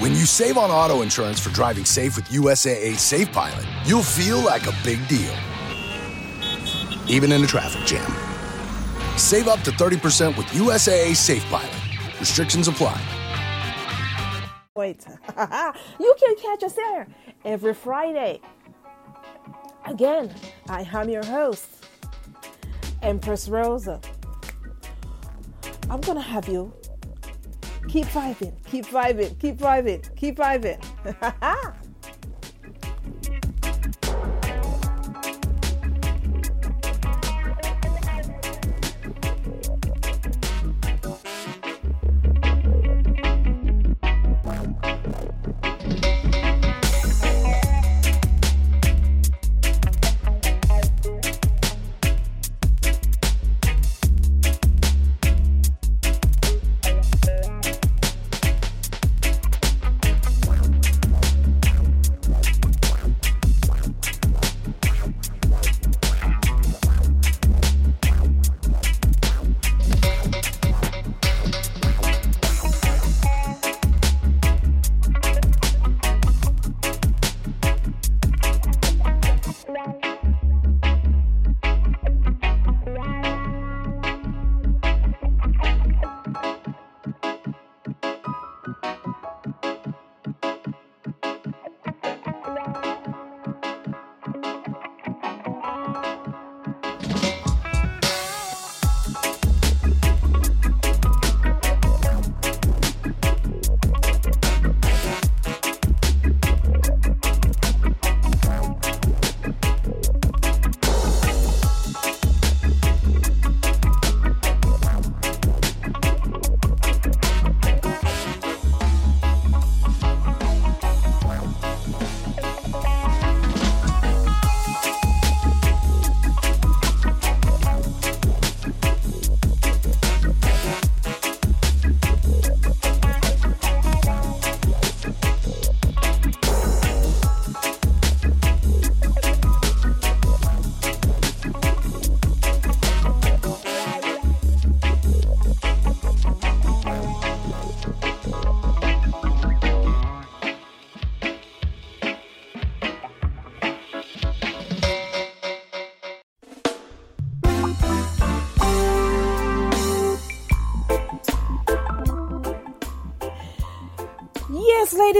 When 0.00 0.12
you 0.12 0.24
save 0.24 0.56
on 0.56 0.70
auto 0.70 1.02
insurance 1.02 1.38
for 1.38 1.50
driving 1.50 1.84
safe 1.84 2.16
with 2.16 2.24
USAA 2.28 2.96
Safe 2.96 3.30
Pilot, 3.32 3.66
you'll 3.84 4.02
feel 4.02 4.38
like 4.38 4.66
a 4.66 4.72
big 4.82 5.06
deal, 5.08 5.34
even 7.06 7.30
in 7.32 7.44
a 7.44 7.46
traffic 7.46 7.84
jam. 7.84 8.10
Save 9.18 9.46
up 9.46 9.60
to 9.60 9.70
30% 9.70 10.38
with 10.38 10.46
USAA 10.46 11.14
Safe 11.14 11.44
Pilot. 11.50 11.70
Restrictions 12.18 12.66
apply. 12.66 12.98
Wait, 14.74 15.04
you 16.00 16.14
can 16.18 16.36
catch 16.36 16.62
us 16.62 16.72
there 16.72 17.06
every 17.44 17.74
Friday. 17.74 18.40
Again, 19.84 20.34
I 20.70 20.80
am 20.94 21.10
your 21.10 21.26
host, 21.26 21.68
Empress 23.02 23.50
Rosa. 23.50 24.00
I'm 25.90 26.00
gonna 26.00 26.22
have 26.22 26.48
you 26.48 26.72
keep 27.88 28.06
vibing, 28.06 28.52
keep 28.66 28.86
vibing, 28.86 29.38
keep 29.38 29.56
vibing, 29.58 30.16
keep 30.16 30.36
vibing. 30.36 31.80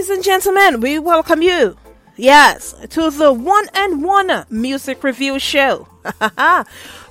ladies 0.01 0.17
and 0.17 0.25
gentlemen, 0.25 0.81
we 0.81 0.99
welcome 0.99 1.43
you. 1.43 1.77
Yes, 2.17 2.75
to 2.89 3.11
the 3.11 3.35
one 3.35 3.69
and 3.75 4.03
one 4.03 4.47
music 4.49 5.05
review 5.05 5.39
show. 5.39 5.87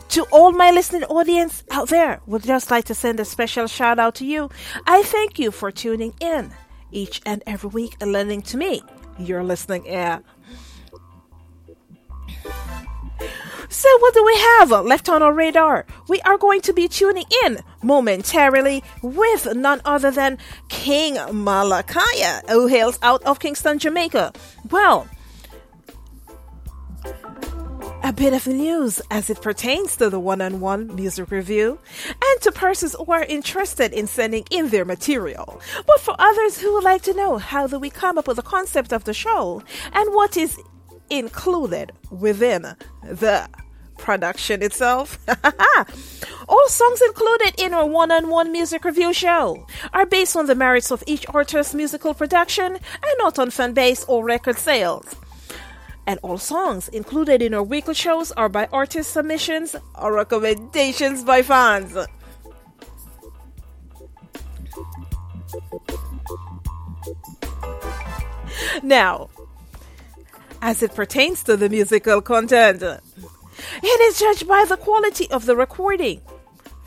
to 0.10 0.26
all 0.32 0.52
my 0.52 0.72
listening 0.72 1.04
audience 1.04 1.64
out 1.70 1.90
there, 1.90 2.20
would 2.26 2.42
just 2.42 2.72
like 2.72 2.86
to 2.86 2.96
send 2.96 3.20
a 3.20 3.26
special 3.26 3.68
shout 3.68 4.00
out 4.00 4.16
to 4.16 4.26
you. 4.26 4.50
I 4.88 5.04
thank 5.04 5.38
you 5.38 5.52
for 5.52 5.72
tuning 5.72 6.16
in 6.20 6.52
each 6.90 7.22
and 7.28 7.44
every 7.46 7.70
week 7.70 7.96
and 8.02 8.12
lending 8.12 8.42
to 8.42 8.58
me 8.58 8.82
your 9.20 9.44
listening 9.44 9.86
ear. 9.86 10.24
So, 13.70 13.88
what 14.00 14.16
do 14.16 14.26
we 14.26 14.36
have 14.36 14.72
left 14.72 15.10
on 15.10 15.22
our 15.22 15.32
radar? 15.32 15.86
We 16.08 16.20
are 16.22 16.40
going 16.40 16.62
to 16.62 16.74
be 16.74 16.88
tuning 16.88 17.26
in 17.46 17.60
momentarily 17.84 18.84
with 19.04 19.54
none 19.56 19.80
other 19.86 20.10
than 20.10 20.40
King 20.70 21.16
Malakaya, 21.16 22.50
who 22.50 22.66
hails 22.66 22.98
out 23.04 23.22
of 23.24 23.40
Kingston, 23.40 23.78
Jamaica. 23.78 24.34
Well, 24.72 25.08
a 28.02 28.12
bit 28.12 28.34
of 28.34 28.48
news 28.48 29.02
as 29.12 29.30
it 29.30 29.40
pertains 29.40 29.98
to 29.98 30.10
the 30.10 30.20
one 30.20 30.42
on 30.42 30.60
one 30.62 30.96
music 30.96 31.30
review, 31.30 31.78
and 32.08 32.42
to 32.42 32.52
persons 32.52 32.96
who 32.96 33.12
are 33.12 33.24
interested 33.26 33.94
in 33.94 34.08
sending 34.08 34.46
in 34.50 34.70
their 34.70 34.84
material. 34.84 35.62
But 35.86 36.00
for 36.00 36.16
others 36.18 36.60
who 36.60 36.74
would 36.74 36.84
like 36.84 37.04
to 37.04 37.14
know 37.14 37.38
how 37.38 37.68
do 37.68 37.78
we 37.78 37.92
come 37.92 38.18
up 38.18 38.28
with 38.28 38.38
the 38.38 38.42
concept 38.42 38.94
of 38.94 39.04
the 39.04 39.14
show 39.14 39.62
and 39.94 40.16
what 40.16 40.38
is 40.38 40.58
included 41.10 41.92
within 42.12 42.76
the 43.04 43.50
production 43.98 44.64
itself. 44.64 45.20
All 46.48 46.68
songs 46.68 47.02
included 47.02 47.54
in 47.58 47.74
our 47.74 47.86
one 47.86 48.12
on 48.12 48.30
one 48.30 48.52
music 48.52 48.84
review 48.86 49.14
show 49.14 49.68
are 49.94 50.06
based 50.06 50.36
on 50.36 50.48
the 50.48 50.56
merits 50.56 50.92
of 50.92 51.04
each 51.06 51.26
artist's 51.30 51.76
musical 51.76 52.14
production 52.14 52.74
and 52.74 53.14
not 53.18 53.38
on 53.38 53.52
fan 53.52 53.74
base 53.74 54.04
or 54.08 54.24
record 54.24 54.58
sales. 54.58 55.16
And 56.08 56.20
all 56.24 56.40
songs 56.40 56.88
included 56.88 57.44
in 57.44 57.54
our 57.54 57.62
weekly 57.62 57.94
shows 57.94 58.32
are 58.32 58.50
by 58.50 58.68
artist 58.74 59.12
submissions 59.12 59.76
or 59.94 60.14
recommendations 60.14 61.24
by 61.24 61.44
fans. 61.44 61.96
Now, 68.82 69.30
as 70.62 70.84
it 70.84 70.94
pertains 70.96 71.44
to 71.44 71.58
the 71.58 71.70
musical 71.70 72.22
content. 72.22 72.82
It 72.82 74.02
is 74.02 74.20
judged 74.20 74.48
by 74.48 74.66
the 74.66 74.78
quality 74.78 75.30
of 75.32 75.46
the 75.46 75.56
recording, 75.56 76.22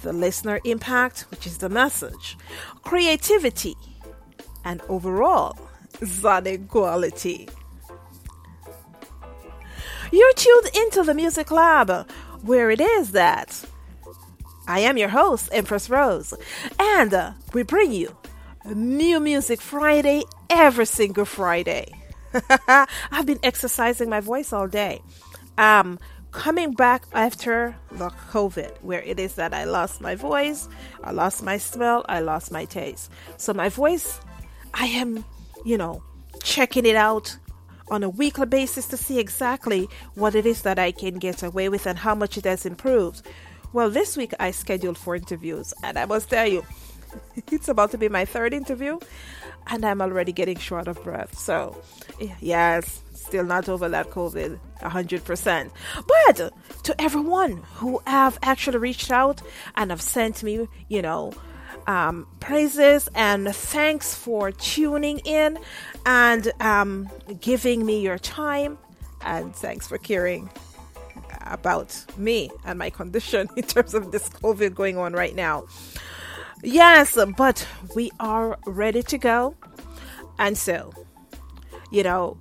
the 0.02 0.12
listener 0.12 0.60
impact, 0.64 1.26
which 1.30 1.46
is 1.46 1.58
the 1.58 1.68
message, 1.68 2.36
creativity, 2.82 3.76
and 4.64 4.80
overall 4.88 5.58
sonic 6.04 6.68
quality. 6.68 7.48
You're 10.10 10.32
tuned 10.34 10.68
into 10.74 11.02
the 11.04 11.14
Music 11.14 11.50
Labb, 11.50 12.10
where 12.42 12.70
it 12.70 12.80
is 12.80 13.12
that 13.12 13.64
I 14.68 14.80
am 14.80 14.96
your 14.96 15.08
host, 15.08 15.48
Empress 15.52 15.88
Rose, 15.88 16.34
and 16.78 17.34
we 17.52 17.62
bring 17.62 17.92
you 17.92 18.16
New 18.64 19.20
Music 19.20 19.60
Friday 19.60 20.22
every 20.50 20.86
single 20.86 21.24
Friday. 21.24 21.92
I've 22.68 23.26
been 23.26 23.40
exercising 23.42 24.08
my 24.08 24.20
voice 24.20 24.52
all 24.52 24.68
day. 24.68 25.02
Um, 25.58 25.98
coming 26.30 26.72
back 26.72 27.04
after 27.12 27.76
the 27.90 28.08
COVID, 28.30 28.82
where 28.82 29.02
it 29.02 29.20
is 29.20 29.34
that 29.34 29.52
I 29.52 29.64
lost 29.64 30.00
my 30.00 30.14
voice, 30.14 30.68
I 31.04 31.12
lost 31.12 31.42
my 31.42 31.58
smell, 31.58 32.04
I 32.08 32.20
lost 32.20 32.50
my 32.50 32.64
taste. 32.64 33.10
So 33.36 33.52
my 33.52 33.68
voice, 33.68 34.20
I 34.74 34.86
am, 34.86 35.24
you 35.64 35.76
know, 35.76 36.02
checking 36.42 36.86
it 36.86 36.96
out 36.96 37.36
on 37.90 38.02
a 38.02 38.08
weekly 38.08 38.46
basis 38.46 38.86
to 38.86 38.96
see 38.96 39.18
exactly 39.18 39.88
what 40.14 40.34
it 40.34 40.46
is 40.46 40.62
that 40.62 40.78
I 40.78 40.92
can 40.92 41.18
get 41.18 41.42
away 41.42 41.68
with 41.68 41.86
and 41.86 41.98
how 41.98 42.14
much 42.14 42.38
it 42.38 42.44
has 42.44 42.64
improved. 42.64 43.22
Well, 43.72 43.90
this 43.90 44.16
week 44.16 44.32
I 44.40 44.50
scheduled 44.50 44.98
four 44.98 45.16
interviews, 45.16 45.74
and 45.82 45.98
I 45.98 46.06
must 46.06 46.30
tell 46.30 46.46
you, 46.46 46.64
it's 47.50 47.68
about 47.68 47.90
to 47.90 47.98
be 47.98 48.08
my 48.08 48.24
third 48.24 48.54
interview, 48.54 48.98
and 49.68 49.84
I'm 49.84 50.00
already 50.00 50.32
getting 50.32 50.58
short 50.58 50.88
of 50.88 51.02
breath. 51.02 51.38
So, 51.38 51.80
yes, 52.40 53.02
still 53.14 53.44
not 53.44 53.68
over 53.68 53.88
that 53.88 54.10
COVID 54.10 54.58
100%. 54.80 55.70
But 56.06 56.52
to 56.84 57.00
everyone 57.00 57.62
who 57.74 58.00
have 58.06 58.38
actually 58.42 58.78
reached 58.78 59.10
out 59.10 59.40
and 59.76 59.90
have 59.90 60.02
sent 60.02 60.42
me, 60.42 60.68
you 60.88 61.02
know, 61.02 61.32
um, 61.86 62.26
praises 62.40 63.08
and 63.14 63.48
thanks 63.54 64.14
for 64.14 64.52
tuning 64.52 65.18
in 65.20 65.58
and 66.06 66.52
um, 66.60 67.08
giving 67.40 67.84
me 67.84 68.00
your 68.00 68.18
time, 68.18 68.78
and 69.24 69.54
thanks 69.54 69.86
for 69.86 69.98
caring 69.98 70.50
about 71.46 72.04
me 72.16 72.50
and 72.64 72.78
my 72.78 72.90
condition 72.90 73.48
in 73.56 73.64
terms 73.64 73.94
of 73.94 74.12
this 74.12 74.28
COVID 74.28 74.74
going 74.74 74.96
on 74.96 75.12
right 75.12 75.34
now. 75.34 75.64
Yes, 76.62 77.18
but 77.36 77.66
we 77.96 78.10
are 78.20 78.58
ready 78.66 79.02
to 79.02 79.18
go. 79.18 79.56
And 80.38 80.56
so, 80.56 80.92
you 81.90 82.02
know, 82.02 82.38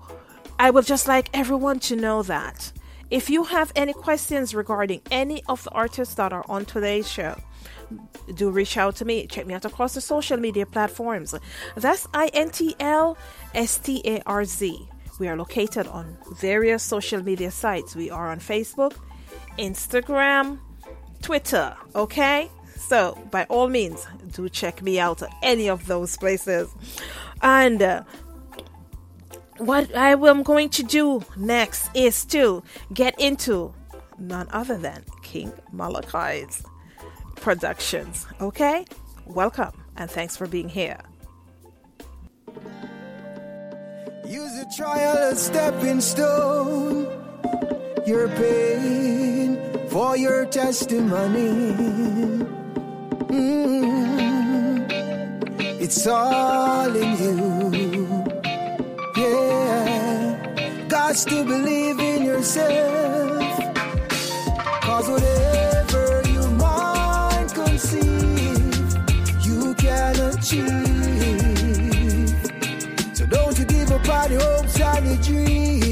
I 0.60 0.70
would 0.70 0.86
just 0.86 1.08
like 1.08 1.30
everyone 1.34 1.80
to 1.82 1.96
know 1.96 2.22
that 2.24 2.72
if 3.10 3.30
you 3.30 3.44
have 3.46 3.72
any 3.76 3.94
questions 3.94 4.54
regarding 4.54 5.02
any 5.10 5.44
of 5.50 5.64
the 5.64 5.72
artists 5.72 6.16
that 6.16 6.32
are 6.32 6.46
on 6.48 6.66
today's 6.66 7.10
show, 7.12 7.36
do 8.36 8.50
reach 8.50 8.78
out 8.78 8.96
to 8.98 9.06
me. 9.06 9.28
Check 9.28 9.48
me 9.48 9.54
out 9.54 9.66
across 9.66 9.96
the 9.96 10.02
social 10.02 10.38
media 10.38 10.66
platforms. 10.66 11.36
That's 11.76 12.08
I 12.14 12.28
N 12.28 12.52
T 12.52 12.76
L 12.80 13.18
S 13.54 13.80
T 13.80 14.02
A 14.06 14.22
R 14.26 14.46
Z. 14.46 14.88
We 15.20 15.28
are 15.28 15.36
located 15.36 15.88
on 15.88 16.18
various 16.40 16.84
social 16.84 17.22
media 17.22 17.52
sites. 17.52 17.96
We 17.96 18.10
are 18.10 18.30
on 18.32 18.40
Facebook, 18.40 18.96
Instagram, 19.60 20.60
Twitter, 21.22 21.76
okay? 21.96 22.50
So, 22.92 23.18
by 23.32 23.46
all 23.46 23.70
means, 23.70 24.06
do 24.34 24.50
check 24.50 24.82
me 24.82 25.00
out 25.00 25.22
at 25.22 25.30
any 25.42 25.70
of 25.70 25.88
those 25.88 26.18
places. 26.18 26.70
And 27.42 27.82
uh, 27.82 28.04
what 29.60 29.96
I 29.96 30.10
am 30.10 30.44
going 30.44 30.68
to 30.72 30.84
do 30.84 31.24
next 31.38 31.90
is 31.94 32.26
to 32.26 32.62
get 32.94 33.18
into 33.18 33.74
none 34.20 34.50
other 34.52 34.78
than 34.78 35.06
King 35.24 35.54
Malachi's 35.72 36.66
productions, 37.38 38.28
okay? 38.42 38.84
Welcome 39.26 39.72
and 39.96 40.12
thanks 40.12 40.36
for 40.36 40.46
being 40.46 40.68
here. 40.68 41.00
Use 44.28 44.58
a 44.60 44.68
trial 44.76 45.18
as 45.18 45.42
stepping 45.42 46.02
stone. 46.02 47.08
Your 48.06 48.28
pain 48.28 49.88
for 49.88 50.18
your 50.18 50.46
testimony. 50.48 52.31
Mm. 53.32 54.92
It's 55.80 56.06
all 56.06 56.94
in 56.94 57.18
you. 57.18 58.26
Yeah. 59.16 60.86
Got 60.90 61.16
to 61.16 61.46
believe 61.46 62.00
in 62.00 62.24
yourself. 62.24 63.42
Cause 64.82 65.08
whatever 65.08 66.24
your 66.30 66.50
mind 66.52 67.54
conceive, 67.54 68.96
you 69.46 69.76
can 69.76 70.20
achieve. 70.34 70.68
So 73.16 73.26
don't 73.28 73.58
you 73.58 73.64
give 73.66 73.92
up 73.92 74.10
on 74.10 74.32
your 74.34 74.42
hopes 74.42 74.78
and 74.82 75.06
your 75.08 75.18
dreams. 75.24 75.91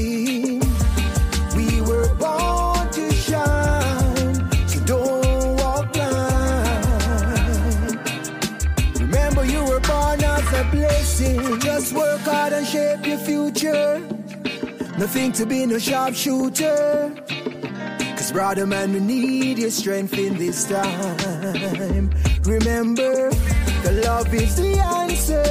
Nothing 15.00 15.32
to 15.32 15.46
be 15.46 15.64
no 15.64 15.78
sharpshooter. 15.78 17.14
Cause 18.18 18.32
brother 18.32 18.66
man, 18.66 18.92
we 18.92 19.00
need 19.00 19.58
your 19.58 19.70
strength 19.70 20.12
in 20.12 20.36
this 20.36 20.68
time. 20.68 22.10
Remember, 22.44 23.30
the 23.82 24.02
love 24.04 24.34
is 24.34 24.56
the 24.56 24.78
answer. 24.78 25.42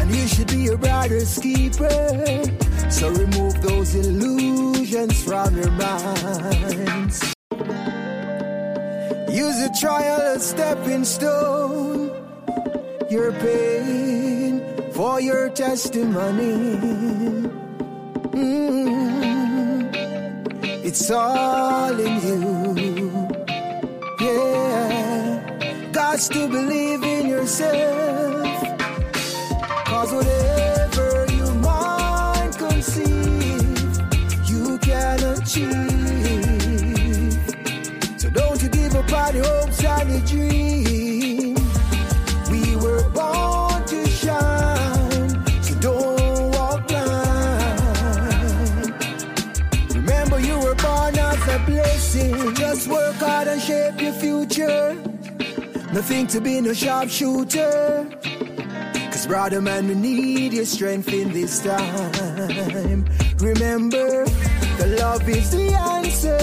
And 0.00 0.14
you 0.14 0.28
should 0.28 0.46
be 0.46 0.58
your 0.58 0.78
brother's 0.78 1.36
keeper. 1.40 1.90
So 2.88 3.10
remove 3.10 3.60
those 3.62 3.96
illusions 3.96 5.24
from 5.24 5.56
your 5.56 5.72
minds. 5.72 7.34
Use 9.28 9.58
a 9.60 9.70
trial 9.80 10.20
as 10.36 10.48
stepping 10.48 11.04
stone. 11.04 12.12
Your 13.10 13.32
pain 13.32 14.62
for 14.92 15.20
your 15.20 15.48
testimony. 15.50 17.31
Mm. 18.32 19.94
It's 20.84 21.10
all 21.10 21.98
in 22.00 22.20
you. 22.26 23.28
Yeah. 24.20 25.90
Got 25.92 26.18
to 26.20 26.48
believe 26.48 27.02
in 27.02 27.26
yourself. 27.28 28.46
Cause 29.86 30.12
whatever 30.12 31.26
your 31.32 31.54
mind 31.56 32.56
conceive, 32.56 34.00
you 34.48 34.78
can 34.78 35.22
achieve. 35.34 35.78
So 38.18 38.30
don't 38.30 38.62
you 38.62 38.68
give 38.70 38.94
up 38.96 39.12
on 39.12 39.34
your 39.36 39.44
hopes 39.44 39.84
and 39.84 40.10
your 40.10 40.20
dreams. 40.26 40.91
Nothing 55.92 56.26
to 56.28 56.40
be 56.40 56.58
no 56.62 56.72
sharpshooter. 56.72 58.08
Cause 59.10 59.26
brother 59.26 59.60
man, 59.60 59.88
we 59.88 59.94
need 59.94 60.54
your 60.54 60.64
strength 60.64 61.12
in 61.12 61.32
this 61.32 61.62
time. 61.62 63.04
Remember, 63.38 64.24
the 64.78 64.96
love 64.98 65.28
is 65.28 65.50
the 65.50 65.74
answer. 65.74 66.38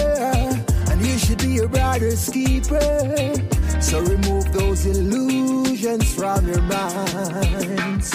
And 0.92 1.04
you 1.04 1.18
should 1.18 1.38
be 1.38 1.48
your 1.48 1.68
brother's 1.68 2.28
keeper. 2.28 3.34
So 3.80 4.00
remove 4.00 4.52
those 4.52 4.86
illusions 4.86 6.14
from 6.14 6.46
your 6.46 6.62
minds. 6.62 8.10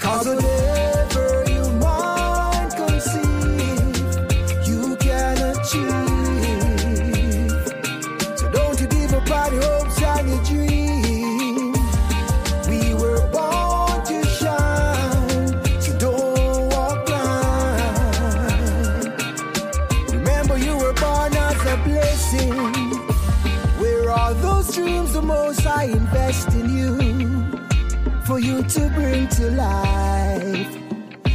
Cause 0.00 0.26
whatever 0.28 1.39
To 28.68 28.88
bring 28.90 29.26
to 29.26 29.50
life, 29.52 30.76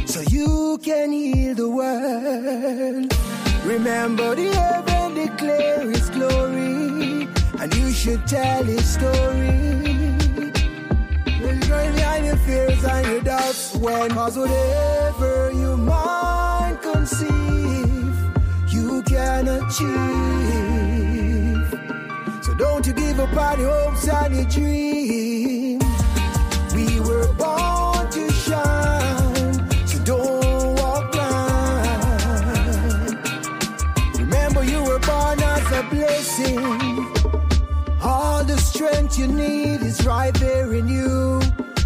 so 0.06 0.20
you 0.30 0.78
can 0.82 1.12
heal 1.12 1.54
the 1.54 1.68
world. 1.68 3.12
Remember, 3.66 4.34
the 4.34 4.54
heaven 4.54 5.14
declare 5.14 5.90
His 5.90 6.08
glory, 6.08 7.28
and 7.60 7.74
you 7.74 7.90
should 7.90 8.26
tell 8.26 8.64
His 8.64 8.88
story. 8.88 9.50
There's 11.40 11.60
joy 11.66 11.92
behind 11.92 12.26
your 12.26 12.36
fears 12.38 12.84
and 12.84 13.06
your 13.06 13.20
doubts 13.20 13.74
when 13.74 14.10
Cause 14.12 14.38
whatever 14.38 15.52
your 15.52 15.76
mind 15.76 16.80
conceive 16.80 18.16
You 18.68 19.02
can 19.02 19.48
achieve 19.48 19.84
So 22.42 22.54
don't 22.54 22.86
you 22.86 22.94
give 22.94 23.20
up 23.20 23.36
on 23.36 23.60
your 23.60 23.90
hopes 23.90 24.08
and 24.08 24.34
your 24.34 24.44
dreams 24.46 25.35
strength 38.76 39.18
you 39.18 39.26
need 39.26 39.80
is 39.80 40.04
right 40.04 40.34
there 40.34 40.74
in 40.74 40.86
you. 40.86 41.40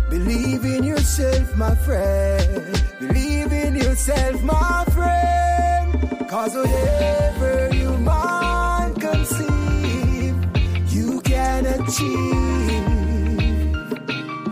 Believe 0.08 0.64
in 0.64 0.82
yourself, 0.82 1.56
my 1.56 1.74
friend. 1.86 2.82
Believe 2.98 3.52
in 3.52 3.76
yourself, 3.76 4.42
my 4.42 4.84
friend. 4.96 6.28
Cause 6.28 6.56
whatever 6.56 7.70
your 7.72 7.96
mind 7.98 9.00
conceive, 9.00 10.34
you 10.88 11.20
can 11.20 11.66
achieve. 11.76 12.80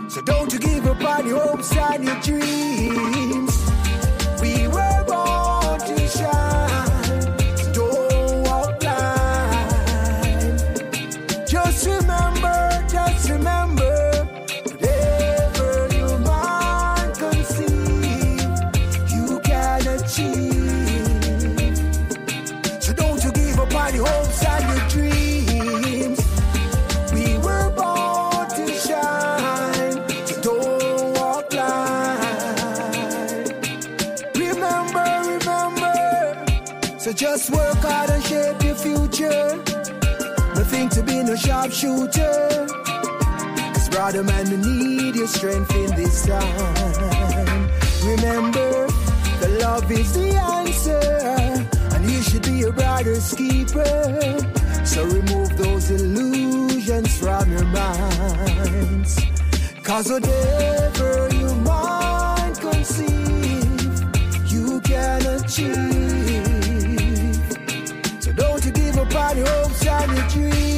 So 0.09 0.21
don't 0.21 0.53
you 0.53 0.59
give 0.59 0.87
up 0.87 1.03
on 1.03 1.27
your 1.27 1.41
hopes 1.41 1.75
and 1.75 2.05
your 2.05 2.19
dreams. 2.21 3.48
So 37.09 37.13
just 37.13 37.49
work 37.49 37.77
hard 37.77 38.11
and 38.11 38.23
shape 38.23 38.61
your 38.61 38.75
future. 38.75 39.55
Nothing 40.53 40.89
to 40.89 41.01
be 41.01 41.17
a 41.17 41.35
sharpshooter. 41.35 42.67
Cause 43.73 43.89
brother 43.89 44.23
man, 44.23 44.47
we 44.51 44.57
need 44.57 45.15
your 45.15 45.25
strength 45.25 45.73
in 45.73 45.95
this 45.95 46.27
time. 46.27 47.67
Remember, 48.05 48.85
the 49.41 49.57
love 49.59 49.91
is 49.91 50.13
the 50.13 50.35
answer. 50.35 51.01
And 51.95 52.11
you 52.11 52.21
should 52.21 52.43
be 52.43 52.61
a 52.61 52.71
brother's 52.71 53.33
keeper. 53.33 53.89
So 54.85 55.03
remove 55.05 55.57
those 55.57 55.89
illusions 55.89 57.17
from 57.17 57.51
your 57.51 57.65
minds. 57.65 59.19
Cause 59.81 60.11
whatever 60.11 61.27
your 61.33 61.55
mind 61.55 62.59
conceive, 62.59 64.03
you 64.45 64.79
can 64.81 65.25
achieve 65.25 66.48
your 69.37 69.47
hopes 69.47 69.85
and 69.85 70.17
your 70.17 70.27
dreams. 70.29 70.68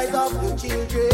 eyes 0.00 0.14
of 0.14 0.42
your 0.42 0.56
children. 0.56 1.04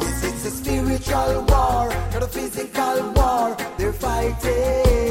Yes, 0.00 0.24
it's 0.24 0.44
a 0.44 0.50
spiritual 0.50 1.44
war, 1.48 1.88
not 2.12 2.22
a 2.22 2.28
physical 2.28 3.12
war. 3.12 3.56
They're 3.76 3.92
fighting. 3.92 5.01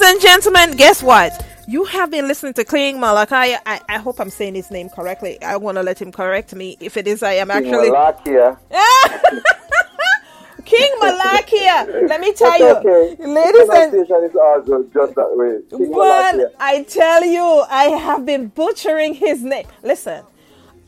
Ladies 0.00 0.14
and 0.14 0.22
gentlemen, 0.22 0.76
guess 0.78 1.02
what? 1.02 1.46
You 1.68 1.84
have 1.84 2.10
been 2.10 2.26
listening 2.26 2.54
to 2.54 2.64
King 2.64 2.98
Malachi. 3.00 3.54
I, 3.66 3.82
I 3.86 3.98
hope 3.98 4.18
I'm 4.18 4.30
saying 4.30 4.54
his 4.54 4.70
name 4.70 4.88
correctly. 4.88 5.40
I 5.42 5.58
want 5.58 5.76
to 5.76 5.82
let 5.82 6.00
him 6.00 6.10
correct 6.10 6.54
me. 6.54 6.78
If 6.80 6.96
it 6.96 7.06
is, 7.06 7.22
I 7.22 7.34
am 7.34 7.50
actually. 7.50 7.90
Malakiyah. 7.90 8.56
King 10.64 10.90
Malakiyah. 11.02 12.08
Let 12.08 12.18
me 12.18 12.32
tell 12.32 12.58
you, 12.58 12.76
okay. 12.76 13.22
ladies 13.22 13.68
and 13.68 14.24
is 14.24 14.36
also 14.36 14.84
just 14.84 15.14
that 15.16 15.36
way. 15.36 15.60
King 15.68 15.90
Well, 15.90 16.32
Malakiyah. 16.32 16.54
I 16.58 16.82
tell 16.84 17.22
you, 17.26 17.64
I 17.68 17.84
have 17.84 18.24
been 18.24 18.46
butchering 18.46 19.12
his 19.12 19.42
name. 19.42 19.66
Listen, 19.82 20.24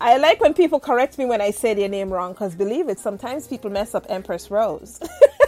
I 0.00 0.16
like 0.16 0.40
when 0.40 0.54
people 0.54 0.81
correct 0.81 1.19
me 1.19 1.26
when 1.26 1.42
I 1.42 1.50
say 1.50 1.75
their 1.75 1.90
name 1.90 2.11
wrong 2.11 2.33
because 2.33 2.54
believe 2.54 2.88
it, 2.88 2.99
sometimes 2.99 3.47
people 3.47 3.69
mess 3.69 3.95
up 3.95 4.07
Empress 4.09 4.50
Rose 4.50 5.00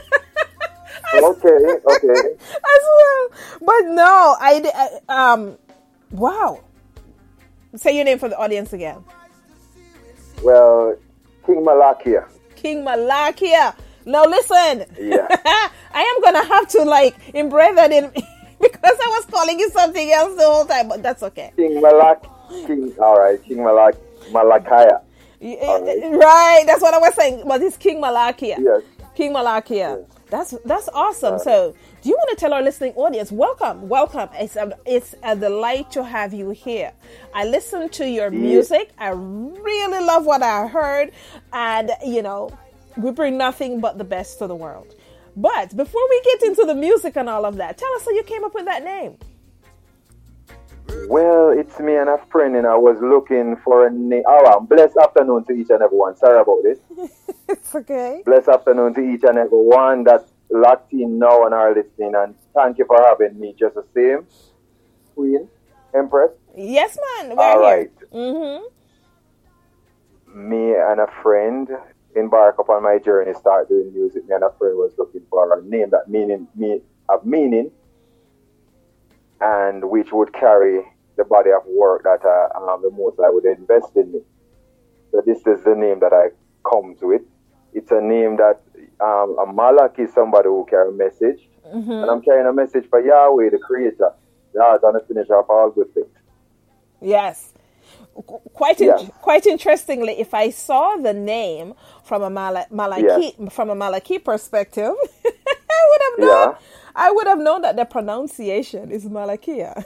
Okay, 1.22 1.80
okay. 1.86 2.28
as 2.40 2.82
well. 2.98 3.28
But 3.60 3.82
no, 3.92 4.36
I, 4.40 4.98
I 5.08 5.32
um, 5.32 5.56
wow. 6.10 6.60
Say 7.76 7.96
your 7.96 8.04
name 8.04 8.18
for 8.18 8.28
the 8.28 8.38
audience 8.38 8.72
again. 8.72 9.04
Well, 10.42 10.96
King 11.44 11.64
Malakiyah. 11.64 12.28
King 12.56 12.84
Malakiyah. 12.84 13.74
Now 14.06 14.24
listen. 14.24 14.84
Yeah. 15.00 15.26
I 15.94 16.02
am 16.02 16.22
gonna 16.22 16.44
have 16.44 16.68
to 16.68 16.82
like 16.84 17.16
embrace 17.34 17.74
that 17.76 17.90
in 17.92 18.10
because 18.60 18.96
I 19.02 19.08
was 19.18 19.26
calling 19.30 19.58
you 19.58 19.70
something 19.70 20.10
else 20.12 20.36
the 20.36 20.44
whole 20.44 20.66
time, 20.66 20.88
but 20.88 21.02
that's 21.02 21.22
okay. 21.22 21.52
King 21.56 21.80
Malak. 21.80 22.24
King. 22.66 22.94
All 23.00 23.16
right. 23.16 23.42
King 23.44 23.64
Malak. 23.64 23.94
Malakaya. 24.30 25.00
Y- 25.40 25.58
Alright. 25.60 26.18
Right, 26.18 26.64
that's 26.66 26.80
what 26.80 26.94
I 26.94 26.98
was 26.98 27.14
saying. 27.14 27.42
But 27.46 27.60
it's 27.62 27.76
King 27.76 28.00
Malakiyah. 28.00 28.58
Yes. 28.58 28.82
King 29.14 29.32
Malakiyah. 29.34 30.06
That's 30.34 30.50
that's 30.64 30.88
awesome. 30.88 31.38
So, 31.38 31.76
do 32.02 32.08
you 32.08 32.16
want 32.16 32.30
to 32.30 32.36
tell 32.36 32.52
our 32.52 32.60
listening 32.60 32.92
audience, 32.94 33.30
welcome, 33.30 33.88
welcome. 33.88 34.28
It's 34.34 34.56
a, 34.56 34.76
it's 34.84 35.14
a 35.22 35.36
delight 35.36 35.92
to 35.92 36.02
have 36.02 36.34
you 36.34 36.50
here. 36.50 36.92
I 37.32 37.44
listened 37.44 37.92
to 37.92 38.08
your 38.08 38.30
music. 38.30 38.90
I 38.98 39.10
really 39.10 40.04
love 40.04 40.26
what 40.26 40.42
I 40.42 40.66
heard, 40.66 41.12
and 41.52 41.92
you 42.04 42.20
know, 42.22 42.50
we 42.96 43.12
bring 43.12 43.38
nothing 43.38 43.80
but 43.80 43.96
the 43.96 44.02
best 44.02 44.40
to 44.40 44.48
the 44.48 44.56
world. 44.56 44.96
But 45.36 45.76
before 45.76 46.02
we 46.10 46.20
get 46.24 46.42
into 46.42 46.64
the 46.64 46.74
music 46.74 47.16
and 47.16 47.28
all 47.28 47.44
of 47.46 47.54
that, 47.58 47.78
tell 47.78 47.94
us 47.94 48.04
how 48.04 48.10
you 48.10 48.24
came 48.24 48.42
up 48.42 48.56
with 48.56 48.64
that 48.64 48.82
name. 48.82 49.18
Well, 51.08 51.50
it's 51.50 51.78
me 51.80 51.96
and 51.96 52.08
a 52.08 52.18
friend, 52.30 52.56
and 52.56 52.66
I 52.66 52.76
was 52.76 52.98
looking 53.00 53.56
for 53.64 53.86
a 53.86 53.90
name. 53.90 54.22
Oh, 54.26 54.60
blessed 54.60 54.96
afternoon 54.96 55.44
to 55.44 55.52
each 55.52 55.70
and 55.70 55.82
everyone. 55.82 56.16
Sorry 56.16 56.40
about 56.40 56.62
this. 56.62 56.78
It's 57.48 57.74
okay. 57.74 58.22
Blessed 58.24 58.48
afternoon 58.48 58.94
to 58.94 59.00
each 59.00 59.22
and 59.24 59.38
every 59.38 59.58
one 59.58 60.04
that's 60.04 60.30
locked 60.50 60.92
in 60.92 61.18
now 61.18 61.44
and 61.44 61.54
are 61.54 61.74
listening. 61.74 62.14
And 62.16 62.34
thank 62.54 62.78
you 62.78 62.86
for 62.86 63.02
having 63.02 63.38
me 63.38 63.54
just 63.58 63.74
the 63.74 63.84
same. 63.94 64.26
Queen, 65.14 65.48
Empress. 65.94 66.32
Yes, 66.56 66.98
man. 67.18 67.36
We're 67.36 67.42
All 67.42 67.60
right. 67.60 67.90
Mm-hmm. 68.12 68.64
Me 70.48 70.74
and 70.74 71.00
a 71.00 71.06
friend 71.22 71.68
embark 72.16 72.58
upon 72.58 72.82
my 72.82 72.98
journey, 72.98 73.32
start 73.34 73.68
doing 73.68 73.92
music. 73.92 74.26
Me 74.28 74.34
and 74.34 74.44
a 74.44 74.50
friend 74.58 74.76
was 74.76 74.92
looking 74.98 75.22
for 75.30 75.58
a 75.58 75.62
name 75.62 75.90
that 75.90 76.08
meaning 76.08 76.48
me 76.56 76.80
of 77.08 77.24
meaning 77.26 77.70
and 79.44 79.90
which 79.90 80.10
would 80.12 80.32
carry 80.32 80.82
the 81.16 81.24
body 81.24 81.50
of 81.50 81.62
work 81.66 82.02
that 82.04 82.24
uh, 82.24 82.58
um, 82.72 82.82
the 82.82 82.90
most 82.90 83.20
I 83.20 83.30
would 83.30 83.44
invest 83.44 83.94
in 83.94 84.10
me. 84.12 84.20
So 85.12 85.22
this 85.24 85.38
is 85.46 85.62
the 85.64 85.74
name 85.76 86.00
that 86.00 86.12
I 86.12 86.30
comes 86.68 86.98
with. 87.02 87.22
It's 87.74 87.90
a 87.90 88.00
name 88.00 88.36
that 88.38 88.60
um, 89.00 89.36
a 89.38 89.46
malak 89.52 89.98
is 89.98 90.12
somebody 90.14 90.48
who 90.48 90.66
carry 90.68 90.88
a 90.88 90.92
message, 90.92 91.40
and 91.64 92.10
I'm 92.10 92.22
carrying 92.22 92.46
a 92.46 92.52
message 92.52 92.86
for 92.88 93.00
Yahweh, 93.00 93.50
the 93.50 93.58
Creator, 93.58 94.12
the 94.52 94.78
and 94.82 94.94
the 94.94 95.04
finisher 95.06 95.36
of 95.38 95.48
all 95.50 95.70
good 95.70 95.92
things. 95.94 96.06
Yes. 97.00 97.52
Quite 98.14 98.80
in- 98.80 98.88
Yes. 98.88 99.10
quite 99.20 99.44
interestingly, 99.46 100.14
if 100.20 100.34
I 100.34 100.50
saw 100.50 100.96
the 100.96 101.12
name 101.12 101.74
from 102.04 102.22
a 102.22 102.30
Mala- 102.30 102.66
Malaki 102.72 103.52
from 103.52 103.70
a 103.70 103.74
Malaki 103.74 104.22
perspective, 104.22 104.92
I 105.26 105.80
would 105.88 106.02
have 106.06 106.18
known. 106.18 106.50
Yeah. 106.52 106.58
I 106.94 107.10
would 107.10 107.26
have 107.26 107.38
known 107.38 107.62
that 107.62 107.76
the 107.76 107.84
pronunciation 107.84 108.90
is 108.90 109.04
Malakiyah. 109.06 109.84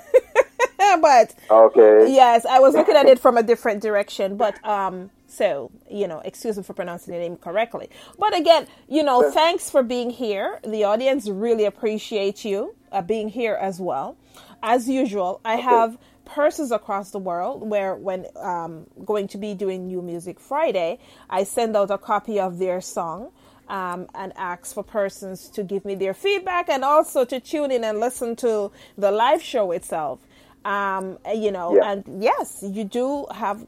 but 1.00 1.34
Okay. 1.50 2.12
yes, 2.14 2.46
I 2.46 2.60
was 2.60 2.74
looking 2.74 2.96
at 2.96 3.06
it 3.06 3.18
from 3.18 3.36
a 3.36 3.42
different 3.42 3.82
direction. 3.82 4.36
But 4.36 4.62
um, 4.64 5.10
so 5.26 5.70
you 5.90 6.08
know, 6.08 6.20
excuse 6.24 6.56
me 6.56 6.62
for 6.62 6.74
pronouncing 6.74 7.14
the 7.14 7.20
name 7.20 7.36
correctly. 7.36 7.90
But 8.18 8.36
again, 8.36 8.66
you 8.88 9.02
know, 9.02 9.22
thanks 9.22 9.70
for 9.70 9.82
being 9.82 10.10
here. 10.10 10.60
The 10.66 10.84
audience 10.84 11.28
really 11.28 11.64
appreciate 11.64 12.44
you 12.44 12.74
uh, 12.92 13.02
being 13.02 13.28
here 13.28 13.54
as 13.60 13.80
well. 13.80 14.16
As 14.62 14.88
usual, 14.88 15.40
I 15.44 15.56
have 15.56 15.98
persons 16.24 16.70
across 16.72 17.10
the 17.10 17.18
world 17.18 17.68
where 17.68 17.94
when 17.96 18.26
um, 18.36 18.86
going 19.04 19.28
to 19.28 19.38
be 19.38 19.54
doing 19.54 19.86
New 19.86 20.02
Music 20.02 20.38
Friday, 20.40 20.98
I 21.30 21.44
send 21.44 21.76
out 21.76 21.90
a 21.90 21.98
copy 21.98 22.38
of 22.40 22.58
their 22.58 22.80
song. 22.80 23.32
Um, 23.68 24.08
and 24.14 24.32
ask 24.36 24.74
for 24.74 24.82
persons 24.82 25.50
to 25.50 25.62
give 25.62 25.84
me 25.84 25.94
their 25.94 26.14
feedback 26.14 26.70
and 26.70 26.82
also 26.84 27.24
to 27.26 27.38
tune 27.38 27.70
in 27.70 27.84
and 27.84 28.00
listen 28.00 28.34
to 28.36 28.72
the 28.96 29.10
live 29.10 29.42
show 29.42 29.72
itself. 29.72 30.20
Um, 30.64 31.18
you 31.34 31.52
know, 31.52 31.76
Yeah. 31.76 31.90
and 31.92 32.22
yes, 32.22 32.62
you 32.62 32.84
do 32.84 33.26
have 33.30 33.66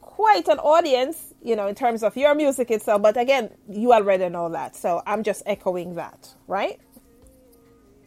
quite 0.00 0.46
an 0.46 0.58
audience, 0.60 1.34
you 1.42 1.56
know, 1.56 1.66
in 1.66 1.74
terms 1.74 2.04
of 2.04 2.16
your 2.16 2.34
music 2.36 2.70
itself. 2.70 3.02
But 3.02 3.16
again, 3.16 3.50
you 3.68 3.92
already 3.92 4.28
know 4.28 4.48
that. 4.50 4.76
So 4.76 5.02
I'm 5.06 5.24
just 5.24 5.42
echoing 5.44 5.94
that, 5.96 6.34
right? 6.46 6.78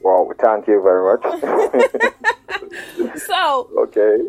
Well, 0.02 0.32
thank 0.40 0.68
you 0.68 0.82
very 0.82 1.04
much. 1.18 1.24
So 3.18 3.70
okay. 3.78 4.20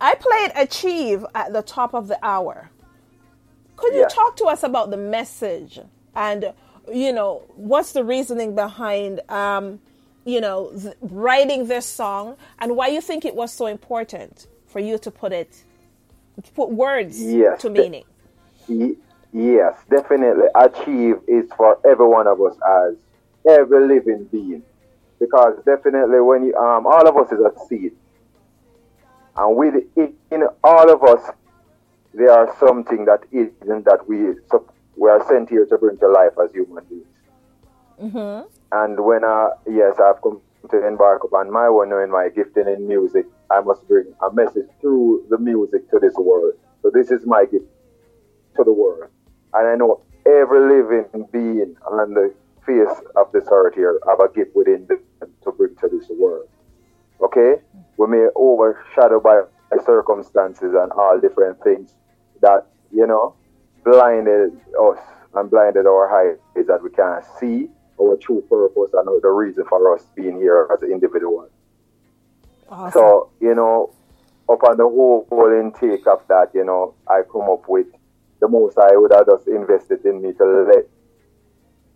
I 0.00 0.14
played 0.14 0.52
Achieve 0.56 1.24
at 1.34 1.52
the 1.52 1.62
top 1.62 1.94
of 1.94 2.08
the 2.08 2.18
hour. 2.22 2.70
Could 3.76 3.94
you 3.94 4.00
Yeah. 4.00 4.08
talk 4.08 4.36
to 4.36 4.44
us 4.46 4.62
about 4.62 4.90
the 4.90 4.96
message 4.96 5.80
and, 6.16 6.52
you 6.92 7.12
know, 7.12 7.42
what's 7.56 7.92
the 7.92 8.04
reasoning 8.04 8.54
behind, 8.54 9.20
um, 9.30 9.80
you 10.24 10.40
know, 10.40 10.70
th- 10.80 10.94
writing 11.00 11.66
this 11.66 11.86
song 11.86 12.36
and 12.58 12.76
why 12.76 12.88
you 12.88 13.00
think 13.00 13.24
it 13.24 13.34
was 13.34 13.52
so 13.52 13.66
important 13.66 14.46
for 14.66 14.80
you 14.80 14.98
to 14.98 15.10
put 15.10 15.32
it, 15.32 15.64
to 16.42 16.50
put 16.52 16.70
words 16.70 17.22
Yes. 17.22 17.60
to 17.62 17.70
meaning? 17.70 18.04
Ye- 18.68 18.96
Yes, 19.32 19.76
definitely. 19.90 20.46
Achieve 20.54 21.16
is 21.26 21.50
for 21.56 21.76
every 21.84 22.06
one 22.06 22.28
of 22.28 22.40
us 22.40 22.54
as 22.64 22.94
every 23.48 23.88
living 23.88 24.24
being. 24.30 24.62
Because 25.18 25.56
definitely 25.66 26.20
when 26.20 26.44
you, 26.44 26.54
um, 26.54 26.86
all 26.86 27.08
of 27.08 27.16
us 27.16 27.32
is 27.32 27.40
a 27.40 27.52
seed. 27.66 27.92
And 29.36 29.56
with 29.56 29.74
it, 29.96 30.14
in 30.30 30.46
all 30.62 30.88
of 30.88 31.02
us, 31.02 31.32
there 32.12 32.30
are 32.30 32.54
something 32.60 33.06
that 33.06 33.24
isn't 33.32 33.84
that 33.86 34.08
we, 34.08 34.34
so 34.52 34.64
we 34.96 35.10
are 35.10 35.24
sent 35.28 35.48
here 35.48 35.66
to 35.66 35.78
bring 35.78 35.98
to 35.98 36.08
life 36.08 36.32
as 36.42 36.52
human 36.52 36.84
beings. 36.84 37.06
Mm-hmm. 38.00 38.48
And 38.72 39.04
when 39.04 39.24
I, 39.24 39.50
yes, 39.68 39.98
I've 40.00 40.20
come 40.22 40.40
to 40.70 40.86
embark 40.86 41.24
upon 41.24 41.52
my 41.52 41.68
one, 41.68 41.90
knowing 41.90 42.10
my 42.10 42.28
gifting 42.28 42.66
in 42.68 42.88
music, 42.88 43.26
I 43.50 43.60
must 43.60 43.86
bring 43.86 44.12
a 44.22 44.32
message 44.32 44.68
through 44.80 45.26
the 45.30 45.38
music 45.38 45.90
to 45.90 45.98
this 46.00 46.14
world. 46.14 46.54
So 46.82 46.90
this 46.92 47.10
is 47.10 47.26
my 47.26 47.44
gift 47.44 47.66
to 48.56 48.64
the 48.64 48.72
world. 48.72 49.10
And 49.52 49.68
I 49.68 49.74
know 49.76 50.00
every 50.26 50.82
living 50.82 51.28
being 51.32 51.76
on 51.90 52.14
the 52.14 52.34
face 52.66 53.02
of 53.16 53.30
this 53.32 53.44
earth 53.50 53.74
here 53.74 54.00
have 54.08 54.20
a 54.20 54.32
gift 54.32 54.56
within 54.56 54.86
them 54.86 55.00
to 55.42 55.52
bring 55.52 55.76
to 55.76 55.88
this 55.88 56.08
world. 56.18 56.48
Okay? 57.20 57.56
We 57.96 58.06
may 58.08 58.26
overshadow 58.34 59.20
by 59.20 59.42
circumstances 59.84 60.74
and 60.74 60.92
all 60.92 61.20
different 61.20 61.62
things 61.62 61.94
that, 62.40 62.66
you 62.90 63.06
know, 63.06 63.34
blinded 63.84 64.52
us 64.80 64.98
and 65.34 65.50
blinded 65.50 65.86
our 65.86 66.30
eyes 66.30 66.38
that 66.54 66.82
we 66.82 66.90
can't 66.90 67.24
see 67.38 67.68
our 68.00 68.16
true 68.16 68.42
purpose 68.48 68.90
and 68.94 69.22
the 69.22 69.28
reason 69.28 69.64
for 69.68 69.94
us 69.94 70.06
being 70.14 70.36
here 70.36 70.68
as 70.72 70.82
individuals. 70.82 71.50
Awesome. 72.68 72.92
So, 72.92 73.30
you 73.40 73.54
know, 73.54 73.92
upon 74.48 74.78
the 74.78 74.84
whole, 74.84 75.26
whole 75.28 75.52
intake 75.52 76.06
of 76.06 76.22
that, 76.28 76.50
you 76.54 76.64
know, 76.64 76.94
I 77.06 77.22
come 77.30 77.48
up 77.50 77.68
with 77.68 77.86
the 78.40 78.48
most 78.48 78.78
I 78.78 78.96
would 78.96 79.12
have 79.12 79.26
just 79.26 79.46
invested 79.46 80.04
in 80.04 80.22
me 80.22 80.32
to 80.32 80.44
let, 80.44 80.86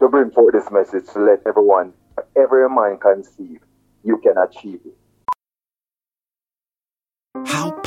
to 0.01 0.09
bring 0.09 0.31
forth 0.31 0.55
this 0.55 0.71
message 0.71 1.13
to 1.13 1.21
let 1.21 1.43
everyone, 1.47 1.93
every 2.37 2.69
man 2.69 2.99
conceive, 2.99 3.61
you 4.05 4.19
can 4.19 4.37
achieve 4.39 4.81
it. 4.85 4.97
How 7.47 7.68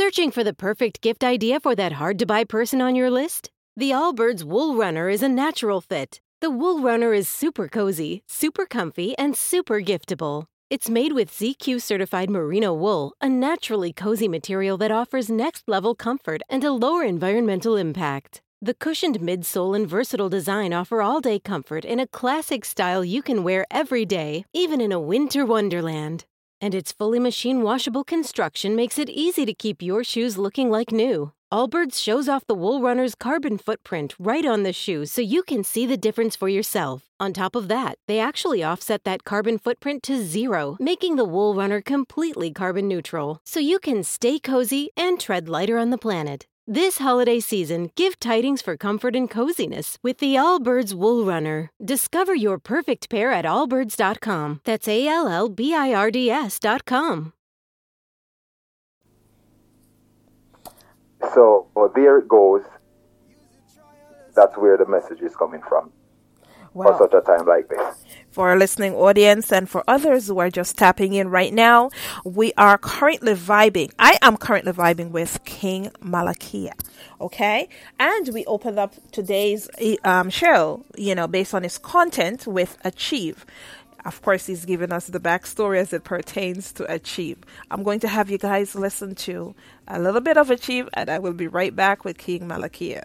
Searching 0.00 0.30
for 0.30 0.42
the 0.42 0.54
perfect 0.54 1.02
gift 1.02 1.22
idea 1.22 1.60
for 1.60 1.74
that 1.74 1.92
hard 2.00 2.18
to 2.20 2.24
buy 2.24 2.42
person 2.42 2.80
on 2.80 2.94
your 2.94 3.10
list? 3.10 3.50
The 3.76 3.90
Allbirds 3.90 4.44
Wool 4.44 4.74
Runner 4.74 5.10
is 5.10 5.22
a 5.22 5.28
natural 5.28 5.82
fit. 5.82 6.22
The 6.40 6.48
Wool 6.48 6.80
Runner 6.80 7.12
is 7.12 7.28
super 7.28 7.68
cozy, 7.68 8.22
super 8.26 8.64
comfy, 8.64 9.14
and 9.18 9.36
super 9.36 9.82
giftable. 9.82 10.46
It's 10.70 10.88
made 10.88 11.12
with 11.12 11.30
ZQ 11.30 11.82
certified 11.82 12.30
merino 12.30 12.72
wool, 12.72 13.12
a 13.20 13.28
naturally 13.28 13.92
cozy 13.92 14.26
material 14.26 14.78
that 14.78 14.90
offers 14.90 15.28
next 15.28 15.64
level 15.68 15.94
comfort 15.94 16.40
and 16.48 16.64
a 16.64 16.72
lower 16.72 17.04
environmental 17.04 17.76
impact. 17.76 18.40
The 18.62 18.72
cushioned 18.72 19.20
midsole 19.20 19.76
and 19.76 19.86
versatile 19.86 20.30
design 20.30 20.72
offer 20.72 21.02
all 21.02 21.20
day 21.20 21.38
comfort 21.38 21.84
in 21.84 22.00
a 22.00 22.06
classic 22.06 22.64
style 22.64 23.04
you 23.04 23.20
can 23.20 23.44
wear 23.44 23.66
every 23.70 24.06
day, 24.06 24.46
even 24.54 24.80
in 24.80 24.92
a 24.92 24.98
winter 25.12 25.44
wonderland. 25.44 26.24
And 26.60 26.74
its 26.74 26.92
fully 26.92 27.18
machine 27.18 27.62
washable 27.62 28.04
construction 28.04 28.76
makes 28.76 28.98
it 28.98 29.08
easy 29.08 29.46
to 29.46 29.54
keep 29.54 29.80
your 29.80 30.04
shoes 30.04 30.36
looking 30.36 30.70
like 30.70 30.92
new. 30.92 31.32
Allbirds 31.52 32.00
shows 32.00 32.28
off 32.28 32.46
the 32.46 32.54
Wool 32.54 32.80
Runner's 32.80 33.14
carbon 33.14 33.58
footprint 33.58 34.14
right 34.20 34.44
on 34.46 34.62
the 34.62 34.72
shoe 34.72 35.04
so 35.04 35.20
you 35.20 35.42
can 35.42 35.64
see 35.64 35.84
the 35.84 35.96
difference 35.96 36.36
for 36.36 36.48
yourself. 36.48 37.02
On 37.18 37.32
top 37.32 37.56
of 37.56 37.68
that, 37.68 37.96
they 38.06 38.20
actually 38.20 38.62
offset 38.62 39.02
that 39.04 39.24
carbon 39.24 39.58
footprint 39.58 40.02
to 40.04 40.22
zero, 40.22 40.76
making 40.78 41.16
the 41.16 41.24
Wool 41.24 41.54
Runner 41.54 41.80
completely 41.80 42.52
carbon 42.52 42.86
neutral. 42.86 43.40
So 43.44 43.58
you 43.58 43.80
can 43.80 44.04
stay 44.04 44.38
cozy 44.38 44.90
and 44.96 45.18
tread 45.18 45.48
lighter 45.48 45.76
on 45.76 45.90
the 45.90 45.98
planet. 45.98 46.46
This 46.72 46.98
holiday 46.98 47.40
season, 47.40 47.90
give 47.96 48.20
tidings 48.20 48.62
for 48.62 48.76
comfort 48.76 49.16
and 49.16 49.28
coziness 49.28 49.98
with 50.04 50.18
the 50.18 50.36
Allbirds 50.36 50.94
Wool 50.94 51.24
Runner. 51.24 51.72
Discover 51.84 52.36
your 52.36 52.58
perfect 52.58 53.10
pair 53.10 53.32
at 53.32 53.44
allbirds.com. 53.44 54.60
That's 54.62 54.86
A 54.86 55.08
L 55.08 55.26
L 55.26 55.48
B 55.48 55.74
I 55.74 55.92
R 55.92 56.12
D 56.12 56.30
S.com. 56.30 57.32
So 61.34 61.66
well, 61.74 61.90
there 61.92 62.18
it 62.18 62.28
goes. 62.28 62.62
That's 64.36 64.56
where 64.56 64.76
the 64.76 64.86
message 64.86 65.22
is 65.22 65.34
coming 65.34 65.62
from 65.68 65.90
Wow. 66.72 66.96
for 66.96 67.08
such 67.10 67.14
a 67.14 67.20
time 67.26 67.46
like 67.46 67.68
this. 67.68 68.04
for 68.30 68.48
our 68.50 68.56
listening 68.56 68.94
audience 68.94 69.50
and 69.52 69.68
for 69.68 69.82
others 69.88 70.28
who 70.28 70.38
are 70.38 70.50
just 70.50 70.78
tapping 70.78 71.14
in 71.14 71.28
right 71.28 71.52
now, 71.52 71.90
we 72.24 72.52
are 72.56 72.78
currently 72.78 73.34
vibing. 73.34 73.92
I 73.98 74.18
am 74.22 74.36
currently 74.36 74.72
vibing 74.72 75.10
with 75.10 75.44
King 75.44 75.90
Malakiyah. 76.00 76.78
Okay. 77.20 77.68
And 77.98 78.28
we 78.32 78.44
opened 78.46 78.78
up 78.78 78.94
today's 79.10 79.68
um, 80.04 80.30
show, 80.30 80.84
you 80.96 81.14
know, 81.14 81.26
based 81.26 81.54
on 81.54 81.64
his 81.64 81.76
content 81.76 82.46
with 82.46 82.78
Achieve. 82.84 83.44
Of 84.04 84.22
course, 84.22 84.46
he's 84.46 84.64
given 84.64 84.92
us 84.92 85.08
the 85.08 85.20
backstory 85.20 85.78
as 85.78 85.92
it 85.92 86.04
pertains 86.04 86.72
to 86.72 86.90
Achieve. 86.92 87.38
I'm 87.70 87.82
going 87.82 88.00
to 88.00 88.08
have 88.08 88.30
you 88.30 88.38
guys 88.38 88.74
listen 88.74 89.14
to 89.16 89.54
a 89.88 90.00
little 90.00 90.22
bit 90.22 90.38
of 90.38 90.50
Achieve, 90.50 90.88
and 90.94 91.10
I 91.10 91.18
will 91.18 91.34
be 91.34 91.48
right 91.48 91.74
back 91.74 92.04
with 92.04 92.16
King 92.16 92.48
Malakiyah. 92.48 93.04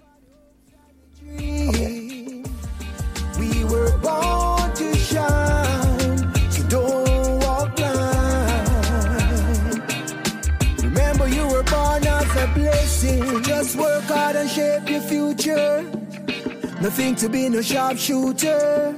Nothing 16.86 17.16
to 17.16 17.30
be 17.30 17.50
no 17.50 17.62
sharpshooter. 17.62 18.96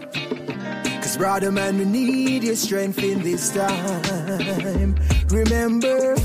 Cause, 1.02 1.17
brother 1.17 1.52
man, 1.52 1.78
we 1.78 1.86
need 1.86 2.43
your 2.43 2.56
strength 2.56 3.02
in 3.02 3.21
this 3.23 3.54
time. 3.54 4.95
Remember, 5.30 6.15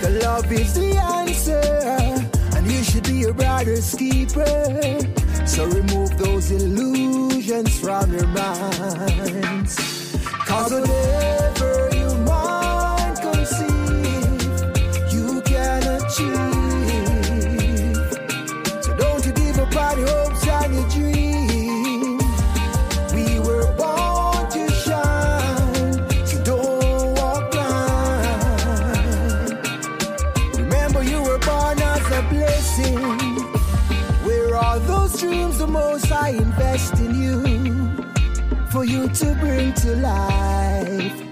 the 0.00 0.20
love 0.24 0.50
is 0.50 0.74
the 0.74 0.96
answer. 0.96 1.60
And 2.56 2.66
you 2.66 2.82
should 2.82 3.04
be 3.04 3.18
your 3.18 3.34
brother's 3.34 3.94
keeper. 3.94 4.46
So 5.46 5.66
remove 5.66 6.16
those 6.18 6.50
illusions 6.50 7.29
from 7.50 8.12
your 8.12 8.28
minds. 8.28 9.74
Cause 10.46 10.70
your 10.70 11.49
to 39.82 39.96
life. 39.96 41.22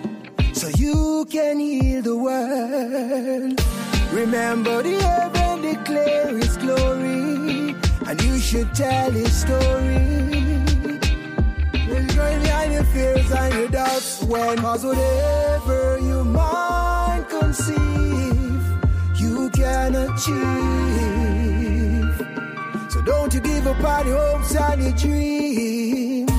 So 0.54 0.68
you 0.68 1.26
can 1.30 1.58
heal 1.58 2.00
the 2.00 2.16
world. 2.16 3.60
Remember 4.10 4.82
the 4.82 4.98
heaven 5.02 5.60
declare 5.60 6.28
his 6.28 6.56
glory. 6.56 7.74
And 8.06 8.22
you 8.22 8.38
should 8.38 8.74
tell 8.74 9.10
his 9.10 9.34
story. 9.36 10.24
Going 12.16 12.40
behind 12.40 12.72
your 12.72 12.84
fears 12.84 13.30
and 13.30 13.54
your 13.54 13.68
doubts 13.68 14.22
when 14.24 14.56
Cause 14.58 14.84
whatever 14.84 15.98
your 16.00 16.24
mind 16.24 17.28
conceive, 17.28 18.62
you 19.16 19.50
can 19.50 19.94
achieve. 19.94 20.38
So 22.90 23.02
don't 23.02 23.34
you 23.34 23.40
give 23.40 23.66
up 23.66 23.84
on 23.84 24.06
your 24.06 24.38
hopes 24.38 24.54
and 24.56 24.82
your 24.82 24.92
dreams. 24.92 26.37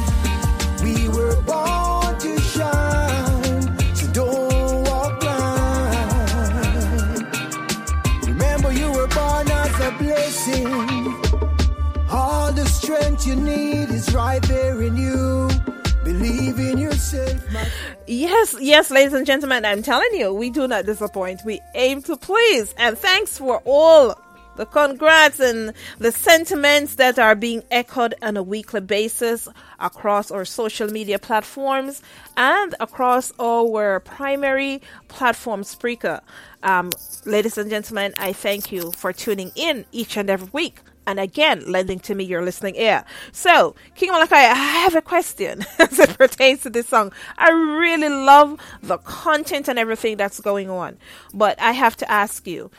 Blessing. 10.51 11.15
All 12.09 12.51
the 12.51 12.65
strength 12.65 13.27
you 13.27 13.35
need 13.35 13.89
is 13.89 14.13
right 14.13 14.41
there 14.43 14.81
in 14.81 14.97
you. 14.97 15.49
Believe 16.03 16.57
in 16.57 16.77
yourself, 16.77 17.39
Yes, 18.07 18.55
yes, 18.59 18.89
ladies 18.89 19.13
and 19.13 19.25
gentlemen, 19.27 19.63
I'm 19.65 19.83
telling 19.83 20.09
you, 20.13 20.33
we 20.33 20.49
do 20.49 20.67
not 20.67 20.85
disappoint. 20.85 21.41
We 21.45 21.61
aim 21.75 22.01
to 22.03 22.17
please. 22.17 22.73
And 22.77 22.97
thanks 22.97 23.37
for 23.37 23.61
all 23.65 24.15
the 24.59 24.65
congrats 24.65 25.39
and 25.39 25.73
the 25.99 26.11
sentiments 26.11 26.95
that 26.95 27.17
are 27.17 27.33
being 27.33 27.63
echoed 27.71 28.13
on 28.21 28.35
a 28.35 28.43
weekly 28.43 28.81
basis 28.81 29.47
across 29.79 30.31
our 30.31 30.43
social 30.43 30.89
media 30.89 31.17
platforms 31.17 32.01
and 32.35 32.75
across 32.81 33.31
our 33.39 34.01
primary 34.01 34.81
platform, 35.07 35.61
Spreaker. 35.61 36.19
Um, 36.61 36.91
ladies 37.25 37.57
and 37.57 37.69
gentlemen, 37.69 38.13
I 38.17 38.33
thank 38.33 38.69
you 38.69 38.91
for 38.91 39.13
tuning 39.13 39.53
in 39.55 39.85
each 39.93 40.17
and 40.17 40.29
every 40.29 40.49
week 40.51 40.81
and 41.09 41.19
again 41.19 41.63
lending 41.71 41.99
to 41.99 42.15
me 42.15 42.23
your 42.23 42.43
listening 42.43 42.75
ear. 42.75 43.03
So, 43.33 43.75
King 43.95 44.11
Malachi, 44.11 44.35
I 44.35 44.53
have 44.85 44.95
a 44.95 45.01
question 45.01 45.65
as 45.79 45.99
it 45.99 46.17
pertains 46.17 46.61
to 46.63 46.69
this 46.69 46.87
song. 46.87 47.11
I 47.37 47.51
really 47.51 48.09
love 48.09 48.59
the 48.83 48.97
content 48.99 49.67
and 49.67 49.79
everything 49.79 50.17
that's 50.17 50.39
going 50.39 50.69
on, 50.69 50.97
but 51.33 51.59
I 51.61 51.71
have 51.73 51.97
to 51.97 52.11
ask 52.11 52.47
you: 52.47 52.71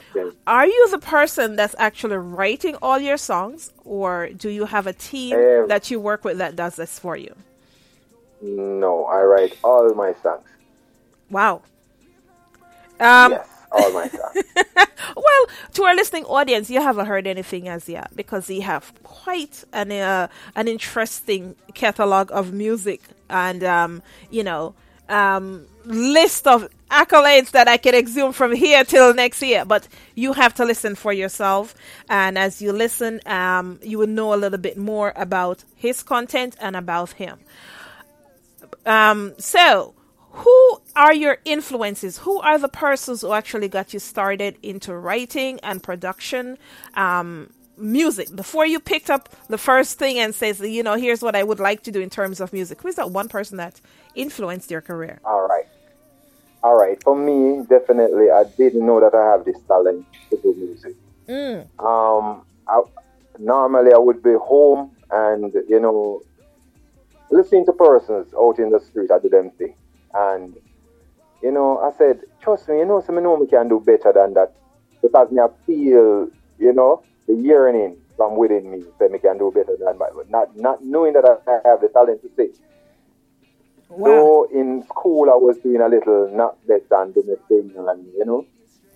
Are 0.47 0.67
you 0.67 0.89
the 0.91 0.99
person 0.99 1.57
that's 1.57 1.75
actually 1.79 2.17
writing 2.19 2.77
all 2.83 2.99
your 3.01 3.19
songs, 3.19 3.73
or 3.85 4.29
do 4.31 4.49
you 4.51 4.67
have 4.67 4.87
a 4.87 4.95
team 4.95 5.47
Um, 5.47 5.67
that 5.67 5.91
you 5.91 6.01
work 6.01 6.25
with 6.25 6.39
that 6.39 6.57
does 6.57 6.77
this 6.77 6.99
for 6.99 7.17
you? 7.17 7.35
No, 8.43 9.07
I 9.07 9.23
write 9.23 9.59
all 9.65 9.95
my 9.95 10.15
songs. 10.23 10.49
Wow. 11.31 11.63
Um, 13.01 13.31
yes, 13.31 13.50
all 13.73 13.93
my 13.93 14.09
songs. 14.09 14.45
well, 15.17 15.47
to 15.75 15.85
our 15.85 15.95
listening 15.95 16.25
audience, 16.25 16.71
you 16.71 16.81
haven't 16.81 17.07
heard 17.07 17.27
anything 17.27 17.69
as 17.69 17.89
yet 17.89 18.11
because 18.15 18.49
you 18.51 18.63
have 18.63 18.93
quite 19.03 19.65
an 19.73 19.93
uh, 19.93 20.29
an 20.57 20.69
interesting 20.69 21.57
catalog 21.75 22.31
of 22.33 22.53
music 22.53 23.03
and 23.29 23.63
um, 23.65 24.03
you 24.31 24.43
know 24.43 24.75
um, 25.09 25.67
list 25.85 26.47
of 26.47 26.69
accolades 26.91 27.51
that 27.53 27.69
I 27.69 27.77
can 27.77 27.95
exhume 27.95 28.33
from 28.33 28.55
here 28.55 28.85
till 28.85 29.15
next 29.15 29.43
year. 29.43 29.65
But 29.65 29.89
you 30.15 30.33
have 30.33 30.55
to 30.55 30.65
listen 30.65 30.95
for 30.95 31.13
yourself, 31.13 31.75
and 32.09 32.39
as 32.39 32.61
you 32.63 32.73
listen, 32.73 33.21
um, 33.27 33.79
you 33.83 33.99
will 33.99 34.07
know 34.07 34.35
a 34.35 34.37
little 34.37 34.59
bit 34.59 34.77
more 34.77 35.13
about 35.17 35.65
his 35.75 36.03
content 36.03 36.57
and 36.61 36.77
about 36.77 37.13
him. 37.13 37.39
Um, 38.87 39.35
so, 39.39 39.95
who 40.31 40.81
are 40.97 41.15
your 41.15 41.39
influences? 41.45 42.19
Who 42.19 42.41
are 42.41 42.59
the 42.59 42.69
persons 42.69 43.23
who 43.23 43.33
actually 43.33 43.69
got 43.69 43.93
you 43.93 44.01
started 44.01 44.57
into 44.63 44.95
writing 44.95 45.61
and 45.63 45.83
production? 45.83 46.59
Um, 46.95 47.53
music 47.77 48.35
before 48.37 48.67
you 48.67 48.79
picked 48.79 49.09
up 49.09 49.29
the 49.49 49.59
first 49.59 49.99
thing 49.99 50.19
and 50.19 50.35
says, 50.35 50.61
you 50.61 50.83
know, 50.83 50.97
here's 50.97 51.23
what 51.23 51.35
I 51.35 51.43
would 51.43 51.61
like 51.61 51.83
to 51.85 51.91
do 51.91 52.01
in 52.01 52.11
terms 52.11 52.41
of 52.41 52.53
music? 52.53 52.83
Who 52.83 52.89
is 52.89 52.97
that 52.97 53.11
one 53.11 53.29
person 53.29 53.57
that 53.57 53.81
influenced 54.15 54.71
your 54.71 54.81
career? 54.81 55.21
All 55.25 55.47
right. 55.47 55.67
All 56.63 56.79
right. 56.79 57.03
For 57.03 57.17
me, 57.17 57.65
definitely, 57.69 58.31
I 58.31 58.45
didn't 58.57 58.85
know 58.85 59.01
that 59.01 59.15
I 59.15 59.31
have 59.31 59.45
this 59.45 59.59
talent 59.67 60.07
to 60.31 60.37
do 60.43 60.55
music. 60.55 60.95
Mm. 61.27 61.63
Um, 61.83 62.45
I, 62.69 62.83
normally 63.39 63.93
I 63.93 63.99
would 63.99 64.23
be 64.23 64.35
home 64.35 64.95
and 65.11 65.53
you 65.69 65.81
know 65.81 66.23
listening 67.31 67.65
to 67.67 67.73
persons 67.73 68.33
out 68.35 68.59
in 68.59 68.71
the 68.71 68.81
street. 68.81 69.11
I 69.11 69.19
do 69.19 69.29
them 69.29 69.51
thing, 69.53 69.75
and 70.15 70.57
you 71.43 71.53
know 71.53 71.79
I 71.79 71.97
said, 71.97 72.21
trust 72.41 72.69
me, 72.69 72.79
you 72.79 72.87
know, 72.87 73.03
so 73.05 73.13
me 73.13 73.23
know 73.23 73.37
me 73.37 73.47
can 73.47 73.69
do 73.69 73.81
better 73.81 74.13
than 74.13 74.35
that 74.35 74.55
because 75.03 75.31
me 75.31 75.41
I 75.41 75.49
feel, 75.67 76.29
you 76.59 76.73
know, 76.73 77.03
the 77.27 77.35
yearning 77.35 77.97
from 78.17 78.37
within 78.37 78.71
me 78.71 78.85
say 78.99 79.09
me 79.09 79.19
can 79.19 79.39
do 79.39 79.51
better 79.55 79.77
than 79.79 79.99
that, 79.99 80.13
but 80.15 80.31
not 80.31 80.57
not 80.57 80.85
knowing 80.85 81.15
that 81.15 81.25
I 81.25 81.69
have 81.69 81.81
the 81.81 81.89
talent 81.89 82.23
to 82.23 82.31
sing. 82.37 82.53
Wow. 83.89 84.07
So 84.07 84.49
in 84.53 84.85
school 84.85 85.31
I 85.31 85.35
was 85.35 85.59
doing 85.59 85.81
a 85.81 85.89
little 85.89 86.31
not 86.33 86.57
less 86.69 86.83
than 86.91 87.13
doing 87.13 87.27
the 87.27 87.39
thing 87.49 87.73
and 87.77 88.07
you 88.17 88.25
know, 88.25 88.47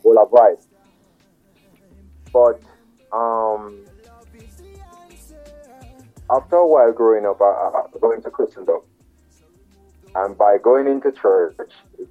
all 0.02 0.18
of 0.18 0.30
right. 0.32 0.58
But 2.32 2.60
um 3.16 3.84
after 6.30 6.56
a 6.56 6.66
while 6.66 6.92
growing 6.92 7.26
up, 7.26 7.40
I, 7.40 7.44
I, 7.44 7.98
going 8.00 8.22
to 8.22 8.30
Christendom, 8.30 8.80
and 10.14 10.36
by 10.38 10.58
going 10.62 10.86
into 10.86 11.12
church, 11.12 11.56